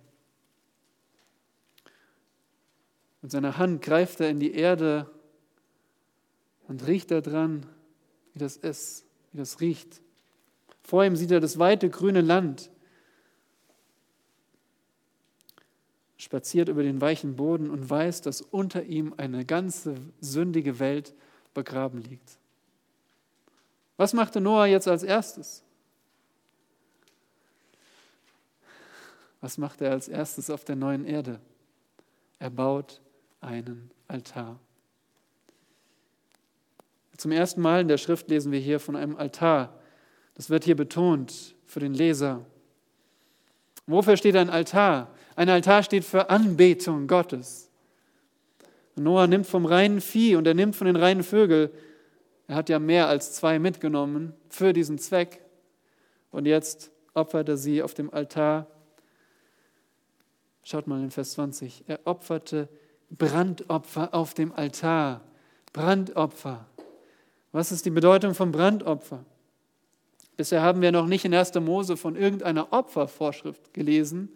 Mit 3.21 3.31
seiner 3.31 3.57
Hand 3.57 3.81
greift 3.81 4.19
er 4.19 4.29
in 4.29 4.39
die 4.39 4.53
Erde 4.53 5.09
und 6.67 6.85
riecht 6.87 7.11
daran, 7.11 7.65
wie 8.33 8.39
das 8.39 8.57
ist, 8.57 9.05
wie 9.31 9.37
das 9.37 9.61
riecht. 9.61 10.01
Vor 10.83 11.05
ihm 11.05 11.15
sieht 11.15 11.31
er 11.31 11.39
das 11.39 11.57
weite 11.57 11.89
grüne 11.89 12.21
Land, 12.21 12.69
spaziert 16.17 16.69
über 16.69 16.83
den 16.83 17.01
weichen 17.01 17.35
Boden 17.35 17.69
und 17.69 17.89
weiß, 17.89 18.21
dass 18.21 18.41
unter 18.41 18.83
ihm 18.83 19.13
eine 19.17 19.45
ganze 19.45 19.95
sündige 20.19 20.79
Welt 20.79 21.13
begraben 21.53 22.01
liegt. 22.01 22.37
Was 23.97 24.13
machte 24.13 24.41
Noah 24.41 24.65
jetzt 24.65 24.87
als 24.87 25.03
erstes? 25.03 25.62
Was 29.43 29.57
macht 29.57 29.81
er 29.81 29.91
als 29.91 30.07
erstes 30.07 30.49
auf 30.49 30.63
der 30.63 30.77
neuen 30.77 31.03
Erde? 31.03 31.41
Er 32.39 32.49
baut 32.49 33.01
einen 33.41 33.91
Altar. 34.07 34.57
Zum 37.17 37.33
ersten 37.33 37.59
Mal 37.59 37.81
in 37.81 37.89
der 37.89 37.97
Schrift 37.97 38.29
lesen 38.29 38.53
wir 38.53 38.59
hier 38.59 38.79
von 38.79 38.95
einem 38.95 39.17
Altar. 39.17 39.77
Das 40.35 40.49
wird 40.49 40.63
hier 40.63 40.77
betont 40.77 41.55
für 41.65 41.81
den 41.81 41.93
Leser. 41.93 42.45
Wofür 43.85 44.15
steht 44.15 44.37
ein 44.37 44.49
Altar? 44.49 45.13
Ein 45.35 45.49
Altar 45.49 45.83
steht 45.83 46.05
für 46.05 46.29
Anbetung 46.29 47.07
Gottes. 47.07 47.69
Noah 48.95 49.27
nimmt 49.27 49.45
vom 49.45 49.65
reinen 49.65 49.99
Vieh 49.99 50.37
und 50.37 50.47
er 50.47 50.53
nimmt 50.53 50.77
von 50.77 50.87
den 50.87 50.95
reinen 50.95 51.21
Vögeln 51.21 51.69
er 52.47 52.55
hat 52.55 52.69
ja 52.69 52.79
mehr 52.79 53.07
als 53.07 53.33
zwei 53.33 53.59
mitgenommen 53.59 54.33
für 54.49 54.71
diesen 54.71 54.97
Zweck. 54.97 55.41
Und 56.31 56.45
jetzt 56.45 56.91
opfert 57.13 57.49
er 57.49 57.57
sie 57.57 57.81
auf 57.81 57.93
dem 57.93 58.13
Altar. 58.13 58.67
Schaut 60.64 60.88
mal 60.88 61.01
in 61.01 61.11
Vers 61.11 61.34
20. 61.34 61.84
Er 61.88 61.99
opferte 62.05 62.70
Brandopfer 63.09 64.14
auf 64.14 64.34
dem 64.34 64.53
Altar. 64.53 65.22
Brandopfer. 65.74 66.66
Was 67.51 67.72
ist 67.72 67.86
die 67.86 67.89
Bedeutung 67.89 68.34
von 68.34 68.51
Brandopfer? 68.51 69.26
Bisher 70.38 70.61
haben 70.61 70.82
wir 70.82 70.91
noch 70.91 71.05
nicht 71.05 71.26
in 71.26 71.34
1. 71.34 71.53
Mose 71.55 71.97
von 71.97 72.16
irgendeiner 72.16 72.72
Opfervorschrift 72.72 73.74
gelesen, 73.74 74.30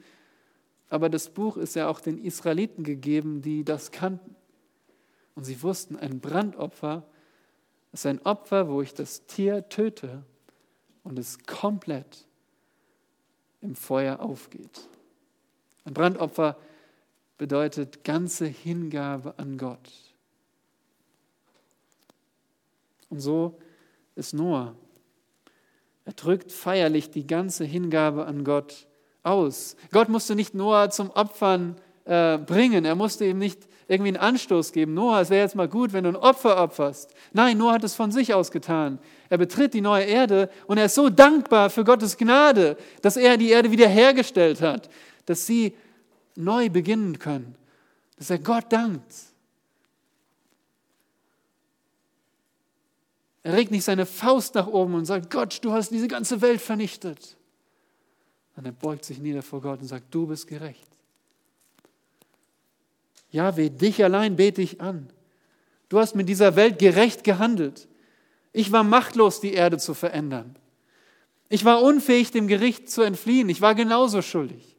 aber 0.89 1.09
das 1.09 1.29
Buch 1.29 1.57
ist 1.57 1.75
ja 1.75 1.89
auch 1.89 1.99
den 1.99 2.23
Israeliten 2.23 2.83
gegeben, 2.83 3.41
die 3.41 3.63
das 3.63 3.91
kannten. 3.91 4.35
Und 5.33 5.45
sie 5.45 5.61
wussten, 5.63 5.95
ein 5.95 6.19
Brandopfer 6.19 7.03
ist 7.93 8.05
ein 8.05 8.21
Opfer, 8.25 8.69
wo 8.69 8.81
ich 8.81 8.93
das 8.93 9.25
Tier 9.25 9.67
töte 9.69 10.23
und 11.03 11.17
es 11.17 11.39
komplett 11.45 12.27
im 13.61 13.75
Feuer 13.75 14.19
aufgeht. 14.19 14.87
Ein 15.87 15.93
Brandopfer 15.93 16.57
bedeutet 17.37 18.03
ganze 18.03 18.45
Hingabe 18.45 19.33
an 19.37 19.57
Gott. 19.57 19.89
Und 23.09 23.21
so 23.21 23.57
ist 24.13 24.33
Noah. 24.33 24.75
Er 26.03 26.11
drückt 26.11 26.51
feierlich 26.51 27.09
die 27.09 27.25
ganze 27.25 27.63
Hingabe 27.63 28.25
an 28.25 28.43
Gott 28.43 28.85
aus. 29.23 29.77
Gott 29.93 30.09
musste 30.09 30.35
nicht 30.35 30.53
Noah 30.53 30.89
zum 30.89 31.09
Opfern 31.11 31.77
äh, 32.03 32.37
bringen. 32.37 32.83
Er 32.83 32.95
musste 32.95 33.23
ihm 33.23 33.37
nicht 33.37 33.65
irgendwie 33.87 34.09
einen 34.09 34.17
Anstoß 34.17 34.73
geben. 34.73 34.93
Noah, 34.93 35.21
es 35.21 35.29
wäre 35.29 35.43
jetzt 35.43 35.55
mal 35.55 35.69
gut, 35.69 35.93
wenn 35.93 36.03
du 36.03 36.09
ein 36.09 36.15
Opfer 36.15 36.61
opferst. 36.61 37.13
Nein, 37.31 37.57
Noah 37.57 37.73
hat 37.73 37.83
es 37.85 37.95
von 37.95 38.11
sich 38.11 38.33
aus 38.33 38.51
getan. 38.51 38.99
Er 39.29 39.37
betritt 39.37 39.73
die 39.73 39.81
neue 39.81 40.03
Erde 40.03 40.49
und 40.67 40.77
er 40.77 40.85
ist 40.85 40.95
so 40.95 41.09
dankbar 41.09 41.69
für 41.69 41.83
Gottes 41.83 42.17
Gnade, 42.17 42.77
dass 43.01 43.17
er 43.17 43.37
die 43.37 43.49
Erde 43.49 43.71
wiederhergestellt 43.71 44.61
hat, 44.61 44.89
dass 45.27 45.45
sie 45.45 45.75
neu 46.35 46.69
beginnen 46.69 47.19
können, 47.19 47.55
dass 48.17 48.31
er 48.31 48.39
Gott 48.39 48.71
dankt. 48.71 49.13
Er 53.43 53.53
regt 53.53 53.71
nicht 53.71 53.83
seine 53.83 54.05
Faust 54.05 54.55
nach 54.55 54.67
oben 54.67 54.95
und 54.95 55.05
sagt, 55.05 55.29
Gott, 55.29 55.59
du 55.63 55.71
hast 55.71 55.89
diese 55.91 56.07
ganze 56.07 56.41
Welt 56.41 56.59
vernichtet. 56.59 57.37
Und 58.55 58.65
er 58.65 58.71
beugt 58.71 59.05
sich 59.05 59.19
nieder 59.19 59.43
vor 59.43 59.61
Gott 59.61 59.81
und 59.81 59.87
sagt, 59.87 60.13
du 60.13 60.27
bist 60.27 60.47
gerecht. 60.47 60.87
Jahwe, 63.31 63.69
dich 63.69 64.03
allein 64.03 64.35
bete 64.35 64.61
ich 64.61 64.81
an. 64.81 65.09
Du 65.89 65.99
hast 65.99 66.15
mit 66.15 66.27
dieser 66.27 66.55
Welt 66.55 66.79
gerecht 66.79 67.23
gehandelt. 67.23 67.87
Ich 68.53 68.71
war 68.71 68.83
machtlos, 68.83 69.39
die 69.39 69.53
Erde 69.53 69.77
zu 69.77 69.93
verändern. 69.93 70.55
Ich 71.49 71.63
war 71.65 71.81
unfähig, 71.81 72.31
dem 72.31 72.47
Gericht 72.47 72.89
zu 72.89 73.01
entfliehen. 73.01 73.49
Ich 73.49 73.61
war 73.61 73.75
genauso 73.75 74.21
schuldig. 74.21 74.76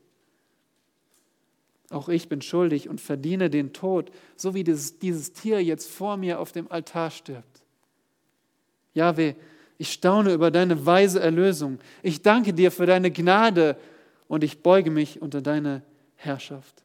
Auch 1.91 2.09
ich 2.09 2.29
bin 2.29 2.43
schuldig 2.43 2.89
und 2.89 3.01
verdiene 3.01 3.49
den 3.49 3.73
Tod, 3.73 4.11
so 4.37 4.55
wie 4.55 4.65
dieses, 4.65 4.99
dieses 4.99 5.33
Tier 5.33 5.63
jetzt 5.63 5.91
vor 5.91 6.17
mir 6.17 6.39
auf 6.39 6.53
dem 6.53 6.71
Altar 6.71 7.11
stirbt. 7.11 7.63
Jahwe, 8.93 9.37
ich 9.79 9.93
staune 9.93 10.33
über 10.33 10.51
deine 10.51 10.85
weise 10.85 11.21
Erlösung. 11.21 11.79
Ich 12.03 12.21
danke 12.21 12.53
dir 12.53 12.71
für 12.71 12.85
deine 12.85 13.11
Gnade 13.11 13.79
und 14.27 14.45
ich 14.45 14.63
beuge 14.63 14.91
mich 14.91 15.23
unter 15.23 15.41
deine 15.41 15.83
Herrschaft. 16.17 16.83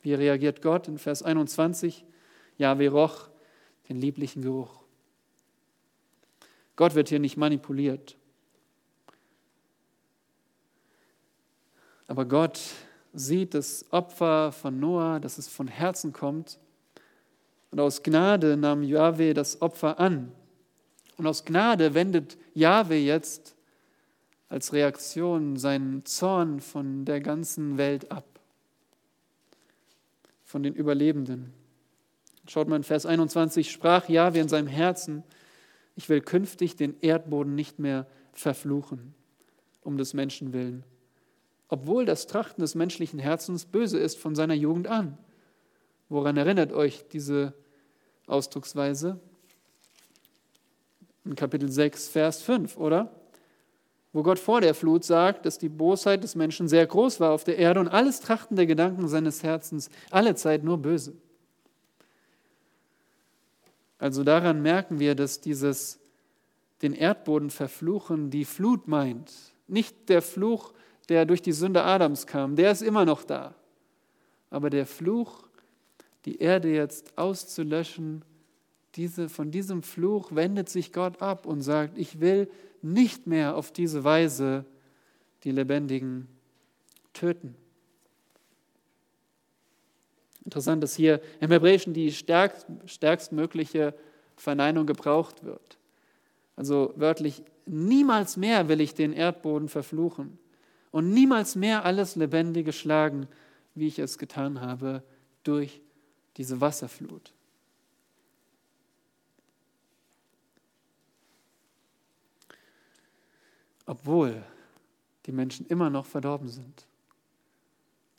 Wie 0.00 0.14
reagiert 0.14 0.62
Gott 0.62 0.88
in 0.88 0.98
Vers 0.98 1.22
21? 1.22 2.04
Jahwe 2.56 2.88
roch 2.88 3.28
den 3.88 3.96
lieblichen 3.96 4.42
Geruch. 4.42 4.82
Gott 6.76 6.94
wird 6.94 7.08
hier 7.08 7.18
nicht 7.18 7.36
manipuliert. 7.36 8.16
Aber 12.06 12.24
Gott 12.24 12.60
sieht 13.12 13.54
das 13.54 13.84
Opfer 13.90 14.52
von 14.52 14.80
Noah, 14.80 15.20
dass 15.20 15.38
es 15.38 15.48
von 15.48 15.68
Herzen 15.68 16.12
kommt. 16.12 16.58
Und 17.70 17.80
aus 17.80 18.02
Gnade 18.02 18.56
nahm 18.56 18.82
Jahwe 18.82 19.34
das 19.34 19.60
Opfer 19.62 19.98
an. 19.98 20.32
Und 21.16 21.26
aus 21.26 21.44
Gnade 21.44 21.94
wendet 21.94 22.36
Jahwe 22.54 22.96
jetzt 22.96 23.54
als 24.48 24.72
Reaktion 24.72 25.56
seinen 25.56 26.04
Zorn 26.04 26.60
von 26.60 27.04
der 27.04 27.20
ganzen 27.20 27.78
Welt 27.78 28.10
ab, 28.12 28.26
von 30.44 30.62
den 30.62 30.74
Überlebenden. 30.74 31.54
Schaut 32.46 32.68
mal 32.68 32.76
in 32.76 32.82
Vers 32.82 33.06
21, 33.06 33.70
sprach 33.70 34.08
Jahwe 34.08 34.40
in 34.40 34.48
seinem 34.48 34.66
Herzen, 34.66 35.22
ich 35.96 36.08
will 36.08 36.20
künftig 36.20 36.76
den 36.76 36.96
Erdboden 37.00 37.54
nicht 37.54 37.78
mehr 37.78 38.06
verfluchen, 38.32 39.14
um 39.82 39.96
des 39.96 40.12
Menschen 40.12 40.52
willen, 40.52 40.84
obwohl 41.72 42.04
das 42.04 42.26
Trachten 42.26 42.60
des 42.60 42.74
menschlichen 42.74 43.18
Herzens 43.18 43.64
böse 43.64 43.98
ist 43.98 44.18
von 44.18 44.34
seiner 44.34 44.52
Jugend 44.52 44.88
an. 44.88 45.16
Woran 46.10 46.36
erinnert 46.36 46.70
euch 46.74 47.08
diese 47.10 47.54
Ausdrucksweise? 48.26 49.18
In 51.24 51.34
Kapitel 51.34 51.70
6, 51.70 52.08
Vers 52.08 52.42
5, 52.42 52.76
oder? 52.76 53.10
Wo 54.12 54.22
Gott 54.22 54.38
vor 54.38 54.60
der 54.60 54.74
Flut 54.74 55.02
sagt, 55.02 55.46
dass 55.46 55.56
die 55.56 55.70
Bosheit 55.70 56.22
des 56.22 56.34
Menschen 56.34 56.68
sehr 56.68 56.86
groß 56.86 57.20
war 57.20 57.30
auf 57.32 57.44
der 57.44 57.56
Erde 57.56 57.80
und 57.80 57.88
alles 57.88 58.20
Trachten 58.20 58.54
der 58.54 58.66
Gedanken 58.66 59.08
seines 59.08 59.42
Herzens 59.42 59.88
alle 60.10 60.34
Zeit 60.34 60.64
nur 60.64 60.76
böse. 60.76 61.14
Also 63.96 64.24
daran 64.24 64.60
merken 64.60 64.98
wir, 64.98 65.14
dass 65.14 65.40
dieses 65.40 66.00
den 66.82 66.92
Erdboden 66.92 67.48
verfluchen 67.48 68.28
die 68.28 68.44
Flut 68.44 68.88
meint. 68.88 69.32
Nicht 69.68 70.10
der 70.10 70.20
Fluch, 70.20 70.74
der 71.08 71.24
durch 71.26 71.42
die 71.42 71.52
Sünde 71.52 71.82
Adams 71.82 72.26
kam, 72.26 72.56
der 72.56 72.70
ist 72.72 72.82
immer 72.82 73.04
noch 73.04 73.24
da. 73.24 73.54
Aber 74.50 74.70
der 74.70 74.86
Fluch, 74.86 75.44
die 76.24 76.38
Erde 76.38 76.68
jetzt 76.72 77.16
auszulöschen, 77.16 78.24
diese, 78.94 79.28
von 79.28 79.50
diesem 79.50 79.82
Fluch 79.82 80.34
wendet 80.34 80.68
sich 80.68 80.92
Gott 80.92 81.22
ab 81.22 81.46
und 81.46 81.62
sagt, 81.62 81.96
ich 81.96 82.20
will 82.20 82.50
nicht 82.82 83.26
mehr 83.26 83.56
auf 83.56 83.72
diese 83.72 84.04
Weise 84.04 84.64
die 85.44 85.50
Lebendigen 85.50 86.28
töten. 87.14 87.56
Interessant, 90.44 90.82
dass 90.82 90.94
hier 90.94 91.20
im 91.40 91.50
Hebräischen 91.50 91.94
die 91.94 92.12
stärkst, 92.12 92.66
stärkstmögliche 92.84 93.94
Verneinung 94.36 94.86
gebraucht 94.86 95.44
wird. 95.44 95.78
Also 96.56 96.92
wörtlich, 96.96 97.42
niemals 97.64 98.36
mehr 98.36 98.68
will 98.68 98.80
ich 98.80 98.94
den 98.94 99.12
Erdboden 99.12 99.68
verfluchen 99.68 100.38
und 100.92 101.10
niemals 101.10 101.56
mehr 101.56 101.84
alles 101.84 102.14
Lebendige 102.14 102.72
schlagen, 102.72 103.26
wie 103.74 103.88
ich 103.88 103.98
es 103.98 104.18
getan 104.18 104.60
habe 104.60 105.02
durch 105.42 105.80
diese 106.36 106.60
Wasserflut. 106.60 107.32
Obwohl 113.86 114.42
die 115.26 115.32
Menschen 115.32 115.66
immer 115.66 115.90
noch 115.90 116.06
verdorben 116.06 116.48
sind. 116.48 116.86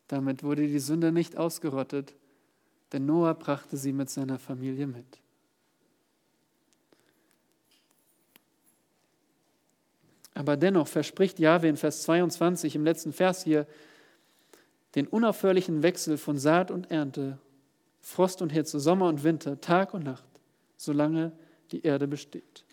Damit 0.08 0.42
wurde 0.42 0.66
die 0.66 0.78
Sünde 0.78 1.12
nicht 1.12 1.36
ausgerottet, 1.36 2.14
denn 2.92 3.06
Noah 3.06 3.34
brachte 3.34 3.76
sie 3.76 3.92
mit 3.92 4.10
seiner 4.10 4.38
Familie 4.38 4.86
mit. 4.86 5.23
Aber 10.34 10.56
dennoch 10.56 10.88
verspricht 10.88 11.38
Jahwe 11.38 11.68
in 11.68 11.76
Vers 11.76 12.02
22 12.02 12.74
im 12.74 12.84
letzten 12.84 13.12
Vers 13.12 13.44
hier 13.44 13.66
den 14.96 15.06
unaufhörlichen 15.06 15.82
Wechsel 15.82 16.18
von 16.18 16.38
Saat 16.38 16.70
und 16.70 16.90
Ernte, 16.90 17.38
Frost 18.00 18.42
und 18.42 18.50
Hitze, 18.50 18.80
Sommer 18.80 19.08
und 19.08 19.24
Winter, 19.24 19.60
Tag 19.60 19.94
und 19.94 20.04
Nacht, 20.04 20.24
solange 20.76 21.32
die 21.72 21.82
Erde 21.82 22.06
besteht. 22.06 22.64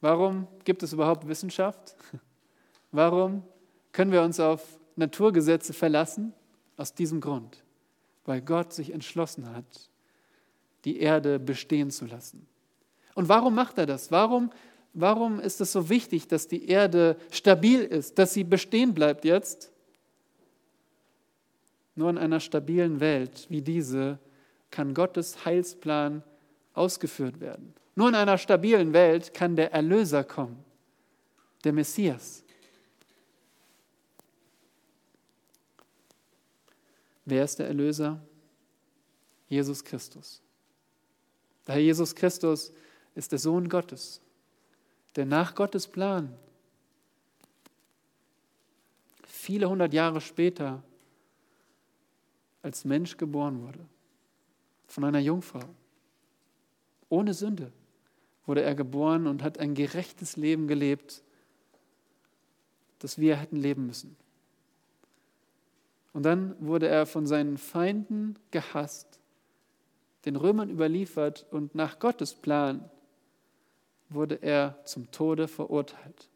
Warum 0.00 0.48
gibt 0.64 0.82
es 0.82 0.92
überhaupt 0.92 1.26
Wissenschaft? 1.28 1.96
Warum 2.92 3.42
können 3.92 4.12
wir 4.12 4.22
uns 4.22 4.40
auf 4.40 4.78
Naturgesetze 4.96 5.72
verlassen? 5.72 6.34
Aus 6.76 6.94
diesem 6.94 7.20
Grund, 7.20 7.62
weil 8.24 8.40
Gott 8.40 8.72
sich 8.72 8.92
entschlossen 8.92 9.54
hat, 9.54 9.90
die 10.84 10.98
Erde 10.98 11.38
bestehen 11.38 11.90
zu 11.90 12.06
lassen. 12.06 12.46
Und 13.14 13.28
warum 13.28 13.54
macht 13.54 13.76
er 13.78 13.86
das? 13.86 14.10
Warum, 14.10 14.50
warum 14.92 15.40
ist 15.40 15.60
es 15.60 15.72
so 15.72 15.88
wichtig, 15.88 16.28
dass 16.28 16.48
die 16.48 16.68
Erde 16.68 17.16
stabil 17.30 17.80
ist, 17.80 18.18
dass 18.18 18.34
sie 18.34 18.44
bestehen 18.44 18.94
bleibt 18.94 19.24
jetzt? 19.24 19.70
Nur 21.94 22.10
in 22.10 22.18
einer 22.18 22.40
stabilen 22.40 23.00
Welt 23.00 23.46
wie 23.50 23.62
diese 23.62 24.18
kann 24.70 24.94
Gottes 24.94 25.44
Heilsplan 25.44 26.22
ausgeführt 26.74 27.40
werden. 27.40 27.74
Nur 27.94 28.08
in 28.08 28.14
einer 28.14 28.38
stabilen 28.38 28.92
Welt 28.92 29.34
kann 29.34 29.56
der 29.56 29.72
Erlöser 29.72 30.24
kommen, 30.24 30.64
der 31.64 31.72
Messias. 31.72 32.42
Wer 37.24 37.44
ist 37.44 37.58
der 37.58 37.66
Erlöser? 37.66 38.20
Jesus 39.48 39.84
Christus. 39.84 40.40
Der 41.66 41.74
Herr 41.74 41.82
Jesus 41.82 42.14
Christus 42.14 42.72
ist 43.14 43.30
der 43.30 43.38
Sohn 43.38 43.68
Gottes, 43.68 44.20
der 45.16 45.26
nach 45.26 45.54
Gottes 45.54 45.86
Plan 45.86 46.34
viele 49.42 49.68
hundert 49.68 49.92
Jahre 49.92 50.20
später 50.20 50.82
als 52.62 52.84
Mensch 52.84 53.16
geboren 53.16 53.60
wurde, 53.60 53.80
von 54.86 55.04
einer 55.04 55.18
Jungfrau. 55.18 55.64
Ohne 57.08 57.34
Sünde 57.34 57.72
wurde 58.46 58.62
er 58.62 58.74
geboren 58.74 59.26
und 59.26 59.42
hat 59.42 59.58
ein 59.58 59.74
gerechtes 59.74 60.36
Leben 60.36 60.68
gelebt, 60.68 61.22
das 63.00 63.18
wir 63.18 63.36
hätten 63.36 63.56
leben 63.56 63.86
müssen. 63.86 64.16
Und 66.12 66.22
dann 66.24 66.54
wurde 66.64 66.88
er 66.88 67.04
von 67.06 67.26
seinen 67.26 67.58
Feinden 67.58 68.36
gehasst, 68.52 69.18
den 70.24 70.36
Römern 70.36 70.70
überliefert 70.70 71.46
und 71.50 71.74
nach 71.74 71.98
Gottes 71.98 72.34
Plan 72.34 72.88
wurde 74.14 74.36
er 74.42 74.78
zum 74.84 75.10
Tode 75.10 75.48
verurteilt. 75.48 76.28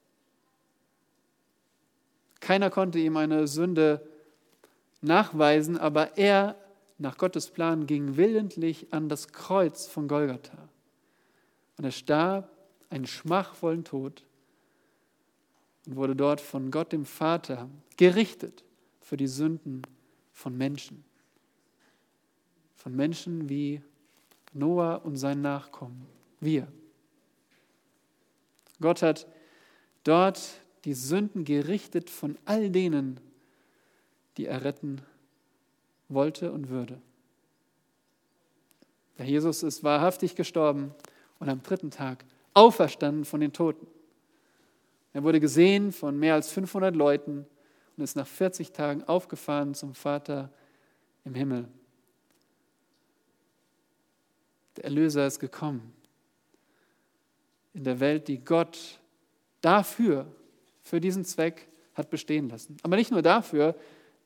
Keiner 2.40 2.70
konnte 2.70 2.98
ihm 2.98 3.16
eine 3.16 3.46
Sünde 3.48 4.06
nachweisen, 5.00 5.76
aber 5.78 6.16
er, 6.16 6.56
nach 6.98 7.18
Gottes 7.18 7.50
Plan, 7.50 7.86
ging 7.86 8.16
willentlich 8.16 8.92
an 8.92 9.08
das 9.08 9.28
Kreuz 9.28 9.86
von 9.86 10.08
Golgatha. 10.08 10.68
Und 11.76 11.84
er 11.84 11.90
starb 11.90 12.50
einen 12.88 13.06
schmachvollen 13.06 13.84
Tod 13.84 14.24
und 15.86 15.96
wurde 15.96 16.16
dort 16.16 16.40
von 16.40 16.70
Gott 16.70 16.92
dem 16.92 17.04
Vater 17.04 17.68
gerichtet 17.96 18.64
für 19.00 19.16
die 19.16 19.26
Sünden 19.26 19.82
von 20.32 20.56
Menschen. 20.56 21.04
Von 22.76 22.94
Menschen 22.94 23.48
wie 23.48 23.82
Noah 24.52 25.04
und 25.04 25.16
sein 25.16 25.40
Nachkommen, 25.40 26.06
wir. 26.40 26.68
Gott 28.80 29.02
hat 29.02 29.26
dort 30.04 30.40
die 30.84 30.94
Sünden 30.94 31.44
gerichtet 31.44 32.10
von 32.10 32.38
all 32.44 32.70
denen, 32.70 33.20
die 34.36 34.46
er 34.46 34.64
retten 34.64 35.00
wollte 36.08 36.52
und 36.52 36.68
würde. 36.68 37.00
Der 39.18 39.26
Jesus 39.26 39.62
ist 39.62 39.82
wahrhaftig 39.82 40.34
gestorben 40.36 40.94
und 41.38 41.48
am 41.48 41.62
dritten 41.62 41.90
Tag 41.90 42.24
auferstanden 42.54 43.24
von 43.24 43.40
den 43.40 43.52
Toten. 43.52 43.86
Er 45.12 45.22
wurde 45.22 45.40
gesehen 45.40 45.92
von 45.92 46.18
mehr 46.18 46.34
als 46.34 46.52
500 46.52 46.94
Leuten 46.94 47.46
und 47.96 48.04
ist 48.04 48.16
nach 48.16 48.26
40 48.26 48.72
Tagen 48.72 49.02
aufgefahren 49.04 49.74
zum 49.74 49.94
Vater 49.94 50.52
im 51.24 51.34
Himmel. 51.34 51.66
Der 54.76 54.84
Erlöser 54.84 55.26
ist 55.26 55.38
gekommen. 55.38 55.95
In 57.76 57.84
der 57.84 58.00
Welt, 58.00 58.26
die 58.26 58.42
Gott 58.42 58.78
dafür, 59.60 60.26
für 60.82 60.98
diesen 60.98 61.26
Zweck 61.26 61.68
hat 61.94 62.08
bestehen 62.08 62.48
lassen. 62.48 62.78
Aber 62.82 62.96
nicht 62.96 63.10
nur 63.10 63.20
dafür, 63.20 63.74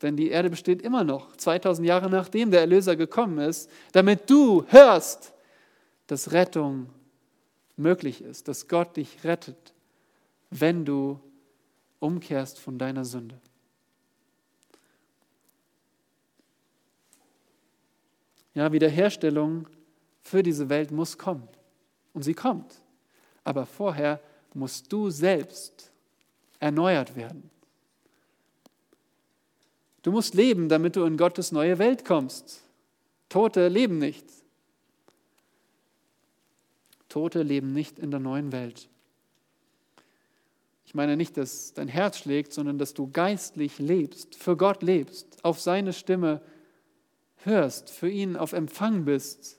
denn 0.02 0.16
die 0.16 0.28
Erde 0.28 0.50
besteht 0.50 0.82
immer 0.82 1.02
noch, 1.02 1.34
2000 1.36 1.84
Jahre 1.84 2.08
nachdem 2.08 2.52
der 2.52 2.60
Erlöser 2.60 2.94
gekommen 2.94 3.38
ist, 3.38 3.68
damit 3.90 4.30
du 4.30 4.64
hörst, 4.68 5.32
dass 6.06 6.30
Rettung 6.30 6.90
möglich 7.76 8.22
ist, 8.22 8.46
dass 8.46 8.68
Gott 8.68 8.96
dich 8.96 9.24
rettet, 9.24 9.74
wenn 10.50 10.84
du 10.84 11.18
umkehrst 11.98 12.60
von 12.60 12.78
deiner 12.78 13.04
Sünde. 13.04 13.40
Ja, 18.54 18.72
Wiederherstellung 18.72 19.66
für 20.22 20.44
diese 20.44 20.68
Welt 20.68 20.92
muss 20.92 21.18
kommen. 21.18 21.48
Und 22.12 22.22
sie 22.22 22.34
kommt. 22.34 22.80
Aber 23.44 23.66
vorher 23.66 24.20
musst 24.54 24.92
du 24.92 25.10
selbst 25.10 25.90
erneuert 26.58 27.16
werden. 27.16 27.50
Du 30.02 30.12
musst 30.12 30.34
leben, 30.34 30.68
damit 30.68 30.96
du 30.96 31.04
in 31.04 31.16
Gottes 31.16 31.52
neue 31.52 31.78
Welt 31.78 32.04
kommst. 32.04 32.62
Tote 33.28 33.68
leben 33.68 33.98
nicht. 33.98 34.24
Tote 37.08 37.42
leben 37.42 37.72
nicht 37.72 37.98
in 37.98 38.10
der 38.10 38.20
neuen 38.20 38.52
Welt. 38.52 38.88
Ich 40.90 40.94
meine 40.94 41.16
nicht, 41.16 41.36
dass 41.36 41.72
dein 41.74 41.88
Herz 41.88 42.18
schlägt, 42.18 42.52
sondern 42.52 42.78
dass 42.78 42.94
du 42.94 43.10
geistlich 43.10 43.78
lebst, 43.78 44.34
für 44.34 44.56
Gott 44.56 44.82
lebst, 44.82 45.44
auf 45.44 45.60
seine 45.60 45.92
Stimme 45.92 46.40
hörst, 47.44 47.90
für 47.90 48.08
ihn 48.10 48.36
auf 48.36 48.52
Empfang 48.52 49.04
bist, 49.04 49.58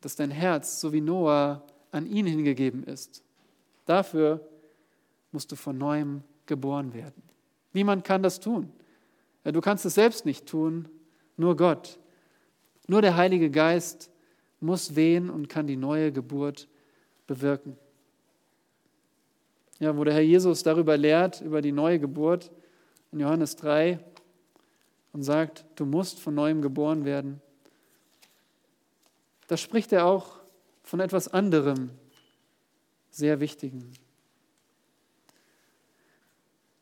dass 0.00 0.16
dein 0.16 0.30
Herz, 0.30 0.80
so 0.80 0.92
wie 0.92 1.00
Noah, 1.00 1.64
an 1.92 2.06
ihn 2.06 2.26
hingegeben 2.26 2.84
ist. 2.84 3.22
Dafür 3.86 4.46
musst 5.32 5.50
du 5.52 5.56
von 5.56 5.76
neuem 5.78 6.22
geboren 6.46 6.94
werden. 6.94 7.22
Niemand 7.72 8.04
kann 8.04 8.22
das 8.22 8.40
tun. 8.40 8.72
Du 9.44 9.60
kannst 9.60 9.84
es 9.84 9.94
selbst 9.94 10.26
nicht 10.26 10.46
tun, 10.46 10.88
nur 11.36 11.56
Gott. 11.56 11.98
Nur 12.86 13.02
der 13.02 13.16
Heilige 13.16 13.50
Geist 13.50 14.10
muss 14.60 14.96
wehen 14.96 15.30
und 15.30 15.48
kann 15.48 15.66
die 15.66 15.76
neue 15.76 16.12
Geburt 16.12 16.68
bewirken. 17.26 17.76
Ja, 19.78 19.96
wo 19.96 20.04
der 20.04 20.12
Herr 20.12 20.20
Jesus 20.20 20.62
darüber 20.62 20.96
lehrt, 20.96 21.40
über 21.40 21.62
die 21.62 21.72
neue 21.72 21.98
Geburt, 21.98 22.50
in 23.12 23.20
Johannes 23.20 23.56
3, 23.56 23.98
und 25.12 25.22
sagt, 25.22 25.64
du 25.76 25.86
musst 25.86 26.20
von 26.20 26.34
neuem 26.34 26.60
geboren 26.60 27.04
werden. 27.04 27.40
Da 29.46 29.56
spricht 29.56 29.92
er 29.92 30.04
auch 30.04 30.39
von 30.90 30.98
etwas 30.98 31.28
anderem, 31.28 31.90
sehr 33.10 33.38
Wichtigen. 33.38 33.92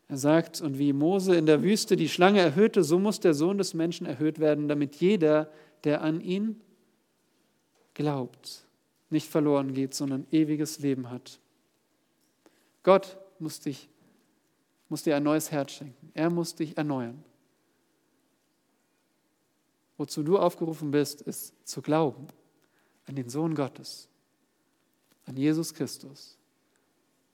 Er 0.09 0.17
sagt, 0.17 0.63
und 0.63 0.79
wie 0.79 0.95
Mose 0.95 1.37
in 1.37 1.45
der 1.45 1.63
Wüste 1.63 1.95
die 1.95 2.09
Schlange 2.09 2.41
erhöhte, 2.41 2.83
so 2.85 2.99
muss 2.99 3.21
der 3.21 3.35
Sohn 3.35 3.59
des 3.59 3.75
Menschen 3.75 4.07
erhöht 4.07 4.39
werden, 4.39 4.67
damit 4.67 4.97
jeder, 4.97 5.53
der 5.85 6.01
an 6.01 6.23
ihn 6.23 6.59
glaubt, 7.93 8.65
nicht 9.11 9.29
verloren 9.29 9.75
geht, 9.75 9.93
sondern 9.93 10.27
ewiges 10.31 10.79
Leben 10.79 11.11
hat. 11.11 11.39
Gott 12.85 13.19
muss, 13.39 13.61
dich, 13.61 13.91
muss 14.89 15.03
dir 15.03 15.17
ein 15.17 15.23
neues 15.23 15.51
Herz 15.51 15.73
schenken. 15.73 16.13
Er 16.15 16.31
muss 16.31 16.55
dich 16.55 16.79
erneuern. 16.79 17.23
Wozu 19.99 20.23
du 20.23 20.39
aufgerufen 20.39 20.93
bist, 20.93 21.21
ist 21.21 21.53
zu 21.69 21.83
glauben 21.83 22.27
an 23.09 23.17
den 23.17 23.29
Sohn 23.29 23.55
Gottes, 23.55 24.09
an 25.25 25.37
Jesus 25.37 25.75
Christus, 25.75 26.37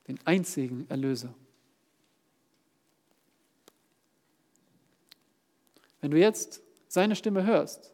den 0.07 0.19
einzigen 0.25 0.89
Erlöser. 0.89 1.35
Wenn 6.01 6.11
du 6.11 6.19
jetzt 6.19 6.63
seine 6.87 7.17
Stimme 7.17 7.45
hörst, 7.45 7.93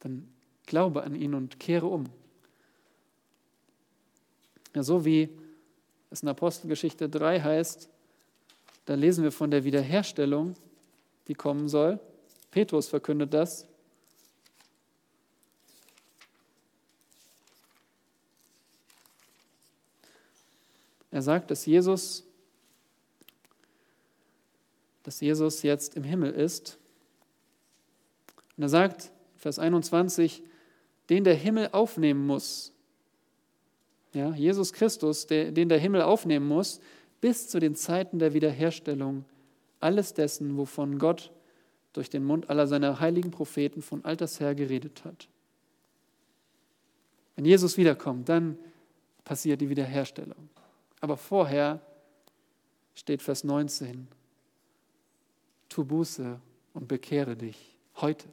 dann 0.00 0.28
glaube 0.66 1.02
an 1.02 1.14
ihn 1.14 1.34
und 1.34 1.58
kehre 1.58 1.86
um. 1.86 2.04
Ja, 4.74 4.82
so 4.82 5.04
wie 5.04 5.28
es 6.10 6.22
in 6.22 6.28
Apostelgeschichte 6.28 7.08
3 7.08 7.40
heißt, 7.40 7.88
da 8.84 8.94
lesen 8.94 9.24
wir 9.24 9.32
von 9.32 9.50
der 9.50 9.64
Wiederherstellung, 9.64 10.54
die 11.28 11.34
kommen 11.34 11.68
soll. 11.68 12.00
Petrus 12.50 12.88
verkündet 12.88 13.32
das. 13.32 13.66
Er 21.20 21.22
sagt, 21.22 21.50
dass 21.50 21.66
Jesus, 21.66 22.24
dass 25.02 25.20
Jesus 25.20 25.62
jetzt 25.62 25.94
im 25.94 26.02
Himmel 26.02 26.32
ist 26.32 26.78
und 28.56 28.62
er 28.62 28.70
sagt, 28.70 29.12
Vers 29.36 29.58
21, 29.58 30.42
den 31.10 31.24
der 31.24 31.34
Himmel 31.34 31.68
aufnehmen 31.72 32.26
muss. 32.26 32.72
Ja, 34.14 34.30
Jesus 34.30 34.72
Christus, 34.72 35.26
der, 35.26 35.52
den 35.52 35.68
der 35.68 35.78
Himmel 35.78 36.00
aufnehmen 36.00 36.48
muss, 36.48 36.80
bis 37.20 37.48
zu 37.48 37.58
den 37.58 37.74
Zeiten 37.74 38.18
der 38.18 38.32
Wiederherstellung 38.32 39.26
alles 39.78 40.14
dessen, 40.14 40.56
wovon 40.56 40.98
Gott 40.98 41.32
durch 41.92 42.08
den 42.08 42.24
Mund 42.24 42.48
aller 42.48 42.66
seiner 42.66 42.98
heiligen 42.98 43.30
Propheten 43.30 43.82
von 43.82 44.06
alters 44.06 44.40
her 44.40 44.54
geredet 44.54 45.04
hat. 45.04 45.28
Wenn 47.36 47.44
Jesus 47.44 47.76
wiederkommt, 47.76 48.30
dann 48.30 48.56
passiert 49.22 49.60
die 49.60 49.68
Wiederherstellung. 49.68 50.48
Aber 51.00 51.16
vorher 51.16 51.80
steht 52.94 53.22
Vers 53.22 53.44
19, 53.44 54.08
tu 55.68 55.84
Buße 55.84 56.38
und 56.74 56.88
bekehre 56.88 57.36
dich 57.36 57.78
heute. 57.96 58.28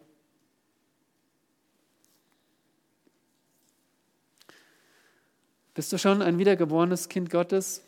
Bist 5.74 5.94
du 5.94 6.00
schon 6.00 6.22
ein 6.24 6.40
wiedergeborenes 6.40 7.08
Kind 7.08 7.30
Gottes? 7.30 7.84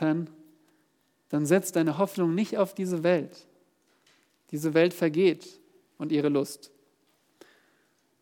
Dann, 0.00 0.28
dann 1.28 1.46
setz 1.46 1.70
deine 1.70 1.96
Hoffnung 1.98 2.34
nicht 2.34 2.58
auf 2.58 2.74
diese 2.74 3.04
Welt. 3.04 3.46
Diese 4.50 4.74
Welt 4.74 4.92
vergeht 4.92 5.60
und 5.96 6.10
ihre 6.10 6.28
Lust. 6.28 6.72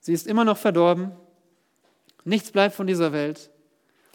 Sie 0.00 0.12
ist 0.12 0.26
immer 0.26 0.44
noch 0.44 0.58
verdorben. 0.58 1.12
Nichts 2.24 2.50
bleibt 2.50 2.74
von 2.74 2.86
dieser 2.86 3.12
Welt. 3.12 3.50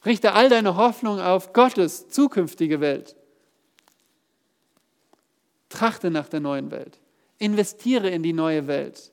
Richte 0.07 0.31
all 0.33 0.47
deine 0.47 0.77
Hoffnung 0.77 1.19
auf 1.19 1.51
Gottes 1.51 2.07
zukünftige 2.07 2.79
Welt. 2.79 3.17
Trachte 5.67 6.09
nach 6.09 6.29
der 6.29 6.39
neuen 6.39 6.71
Welt. 6.71 6.97
Investiere 7.39 8.09
in 8.09 8.23
die 8.23 8.31
neue 8.31 8.67
Welt. 8.67 9.11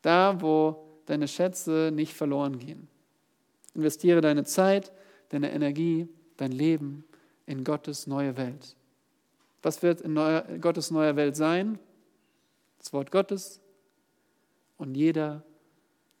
Da, 0.00 0.40
wo 0.40 0.82
deine 1.04 1.28
Schätze 1.28 1.90
nicht 1.92 2.14
verloren 2.14 2.58
gehen. 2.58 2.88
Investiere 3.74 4.22
deine 4.22 4.44
Zeit, 4.44 4.92
deine 5.28 5.52
Energie, 5.52 6.08
dein 6.38 6.52
Leben 6.52 7.04
in 7.44 7.62
Gottes 7.62 8.06
neue 8.06 8.38
Welt. 8.38 8.76
Was 9.62 9.82
wird 9.82 10.00
in 10.00 10.14
neuer, 10.14 10.42
Gottes 10.58 10.90
neuer 10.90 11.16
Welt 11.16 11.36
sein? 11.36 11.78
Das 12.78 12.94
Wort 12.94 13.10
Gottes 13.10 13.60
und 14.78 14.94
jeder, 14.94 15.42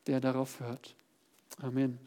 der 0.06 0.20
darauf 0.20 0.60
hört. 0.60 0.94
Amen. 1.62 1.98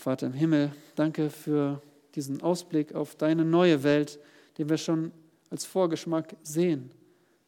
Vater 0.00 0.26
im 0.26 0.32
Himmel, 0.32 0.72
danke 0.94 1.30
für 1.30 1.80
diesen 2.14 2.42
Ausblick 2.42 2.94
auf 2.94 3.14
deine 3.16 3.44
neue 3.44 3.82
Welt, 3.82 4.18
den 4.58 4.68
wir 4.68 4.78
schon 4.78 5.12
als 5.50 5.64
Vorgeschmack 5.64 6.36
sehen. 6.42 6.90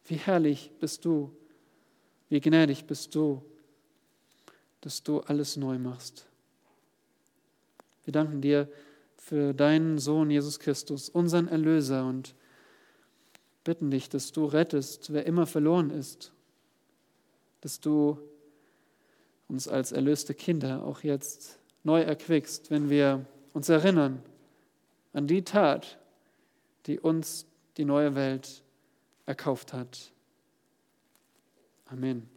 Wie 0.05 0.15
herrlich 0.15 0.71
bist 0.79 1.05
du, 1.05 1.31
wie 2.29 2.39
gnädig 2.39 2.85
bist 2.85 3.13
du 3.15 3.43
dass 4.83 5.01
du 5.01 5.21
alles 5.21 5.55
neu 5.55 5.79
machst. 5.79 6.25
Wir 8.03 8.11
danken 8.11 8.41
dir 8.41 8.67
für 9.15 9.53
deinen 9.53 9.97
Sohn 9.97 10.29
Jesus 10.29 10.59
Christus, 10.59 11.07
unseren 11.07 11.47
Erlöser, 11.47 12.05
und 12.05 12.35
bitten 13.63 13.91
dich, 13.91 14.09
dass 14.09 14.33
du 14.33 14.43
rettest, 14.43 15.13
wer 15.13 15.25
immer 15.25 15.45
verloren 15.47 15.89
ist, 15.89 16.33
dass 17.61 17.79
du 17.79 18.19
uns 19.47 19.69
als 19.69 19.93
erlöste 19.93 20.33
Kinder 20.33 20.83
auch 20.83 21.01
jetzt 21.01 21.59
neu 21.83 22.01
erquickst, 22.01 22.71
wenn 22.71 22.89
wir 22.89 23.25
uns 23.53 23.69
erinnern 23.69 24.21
an 25.13 25.27
die 25.27 25.43
Tat, 25.43 25.99
die 26.85 26.99
uns 26.99 27.45
die 27.77 27.85
neue 27.85 28.15
Welt 28.15 28.63
erkauft 29.25 29.73
hat. 29.73 30.11
Amen. 31.85 32.32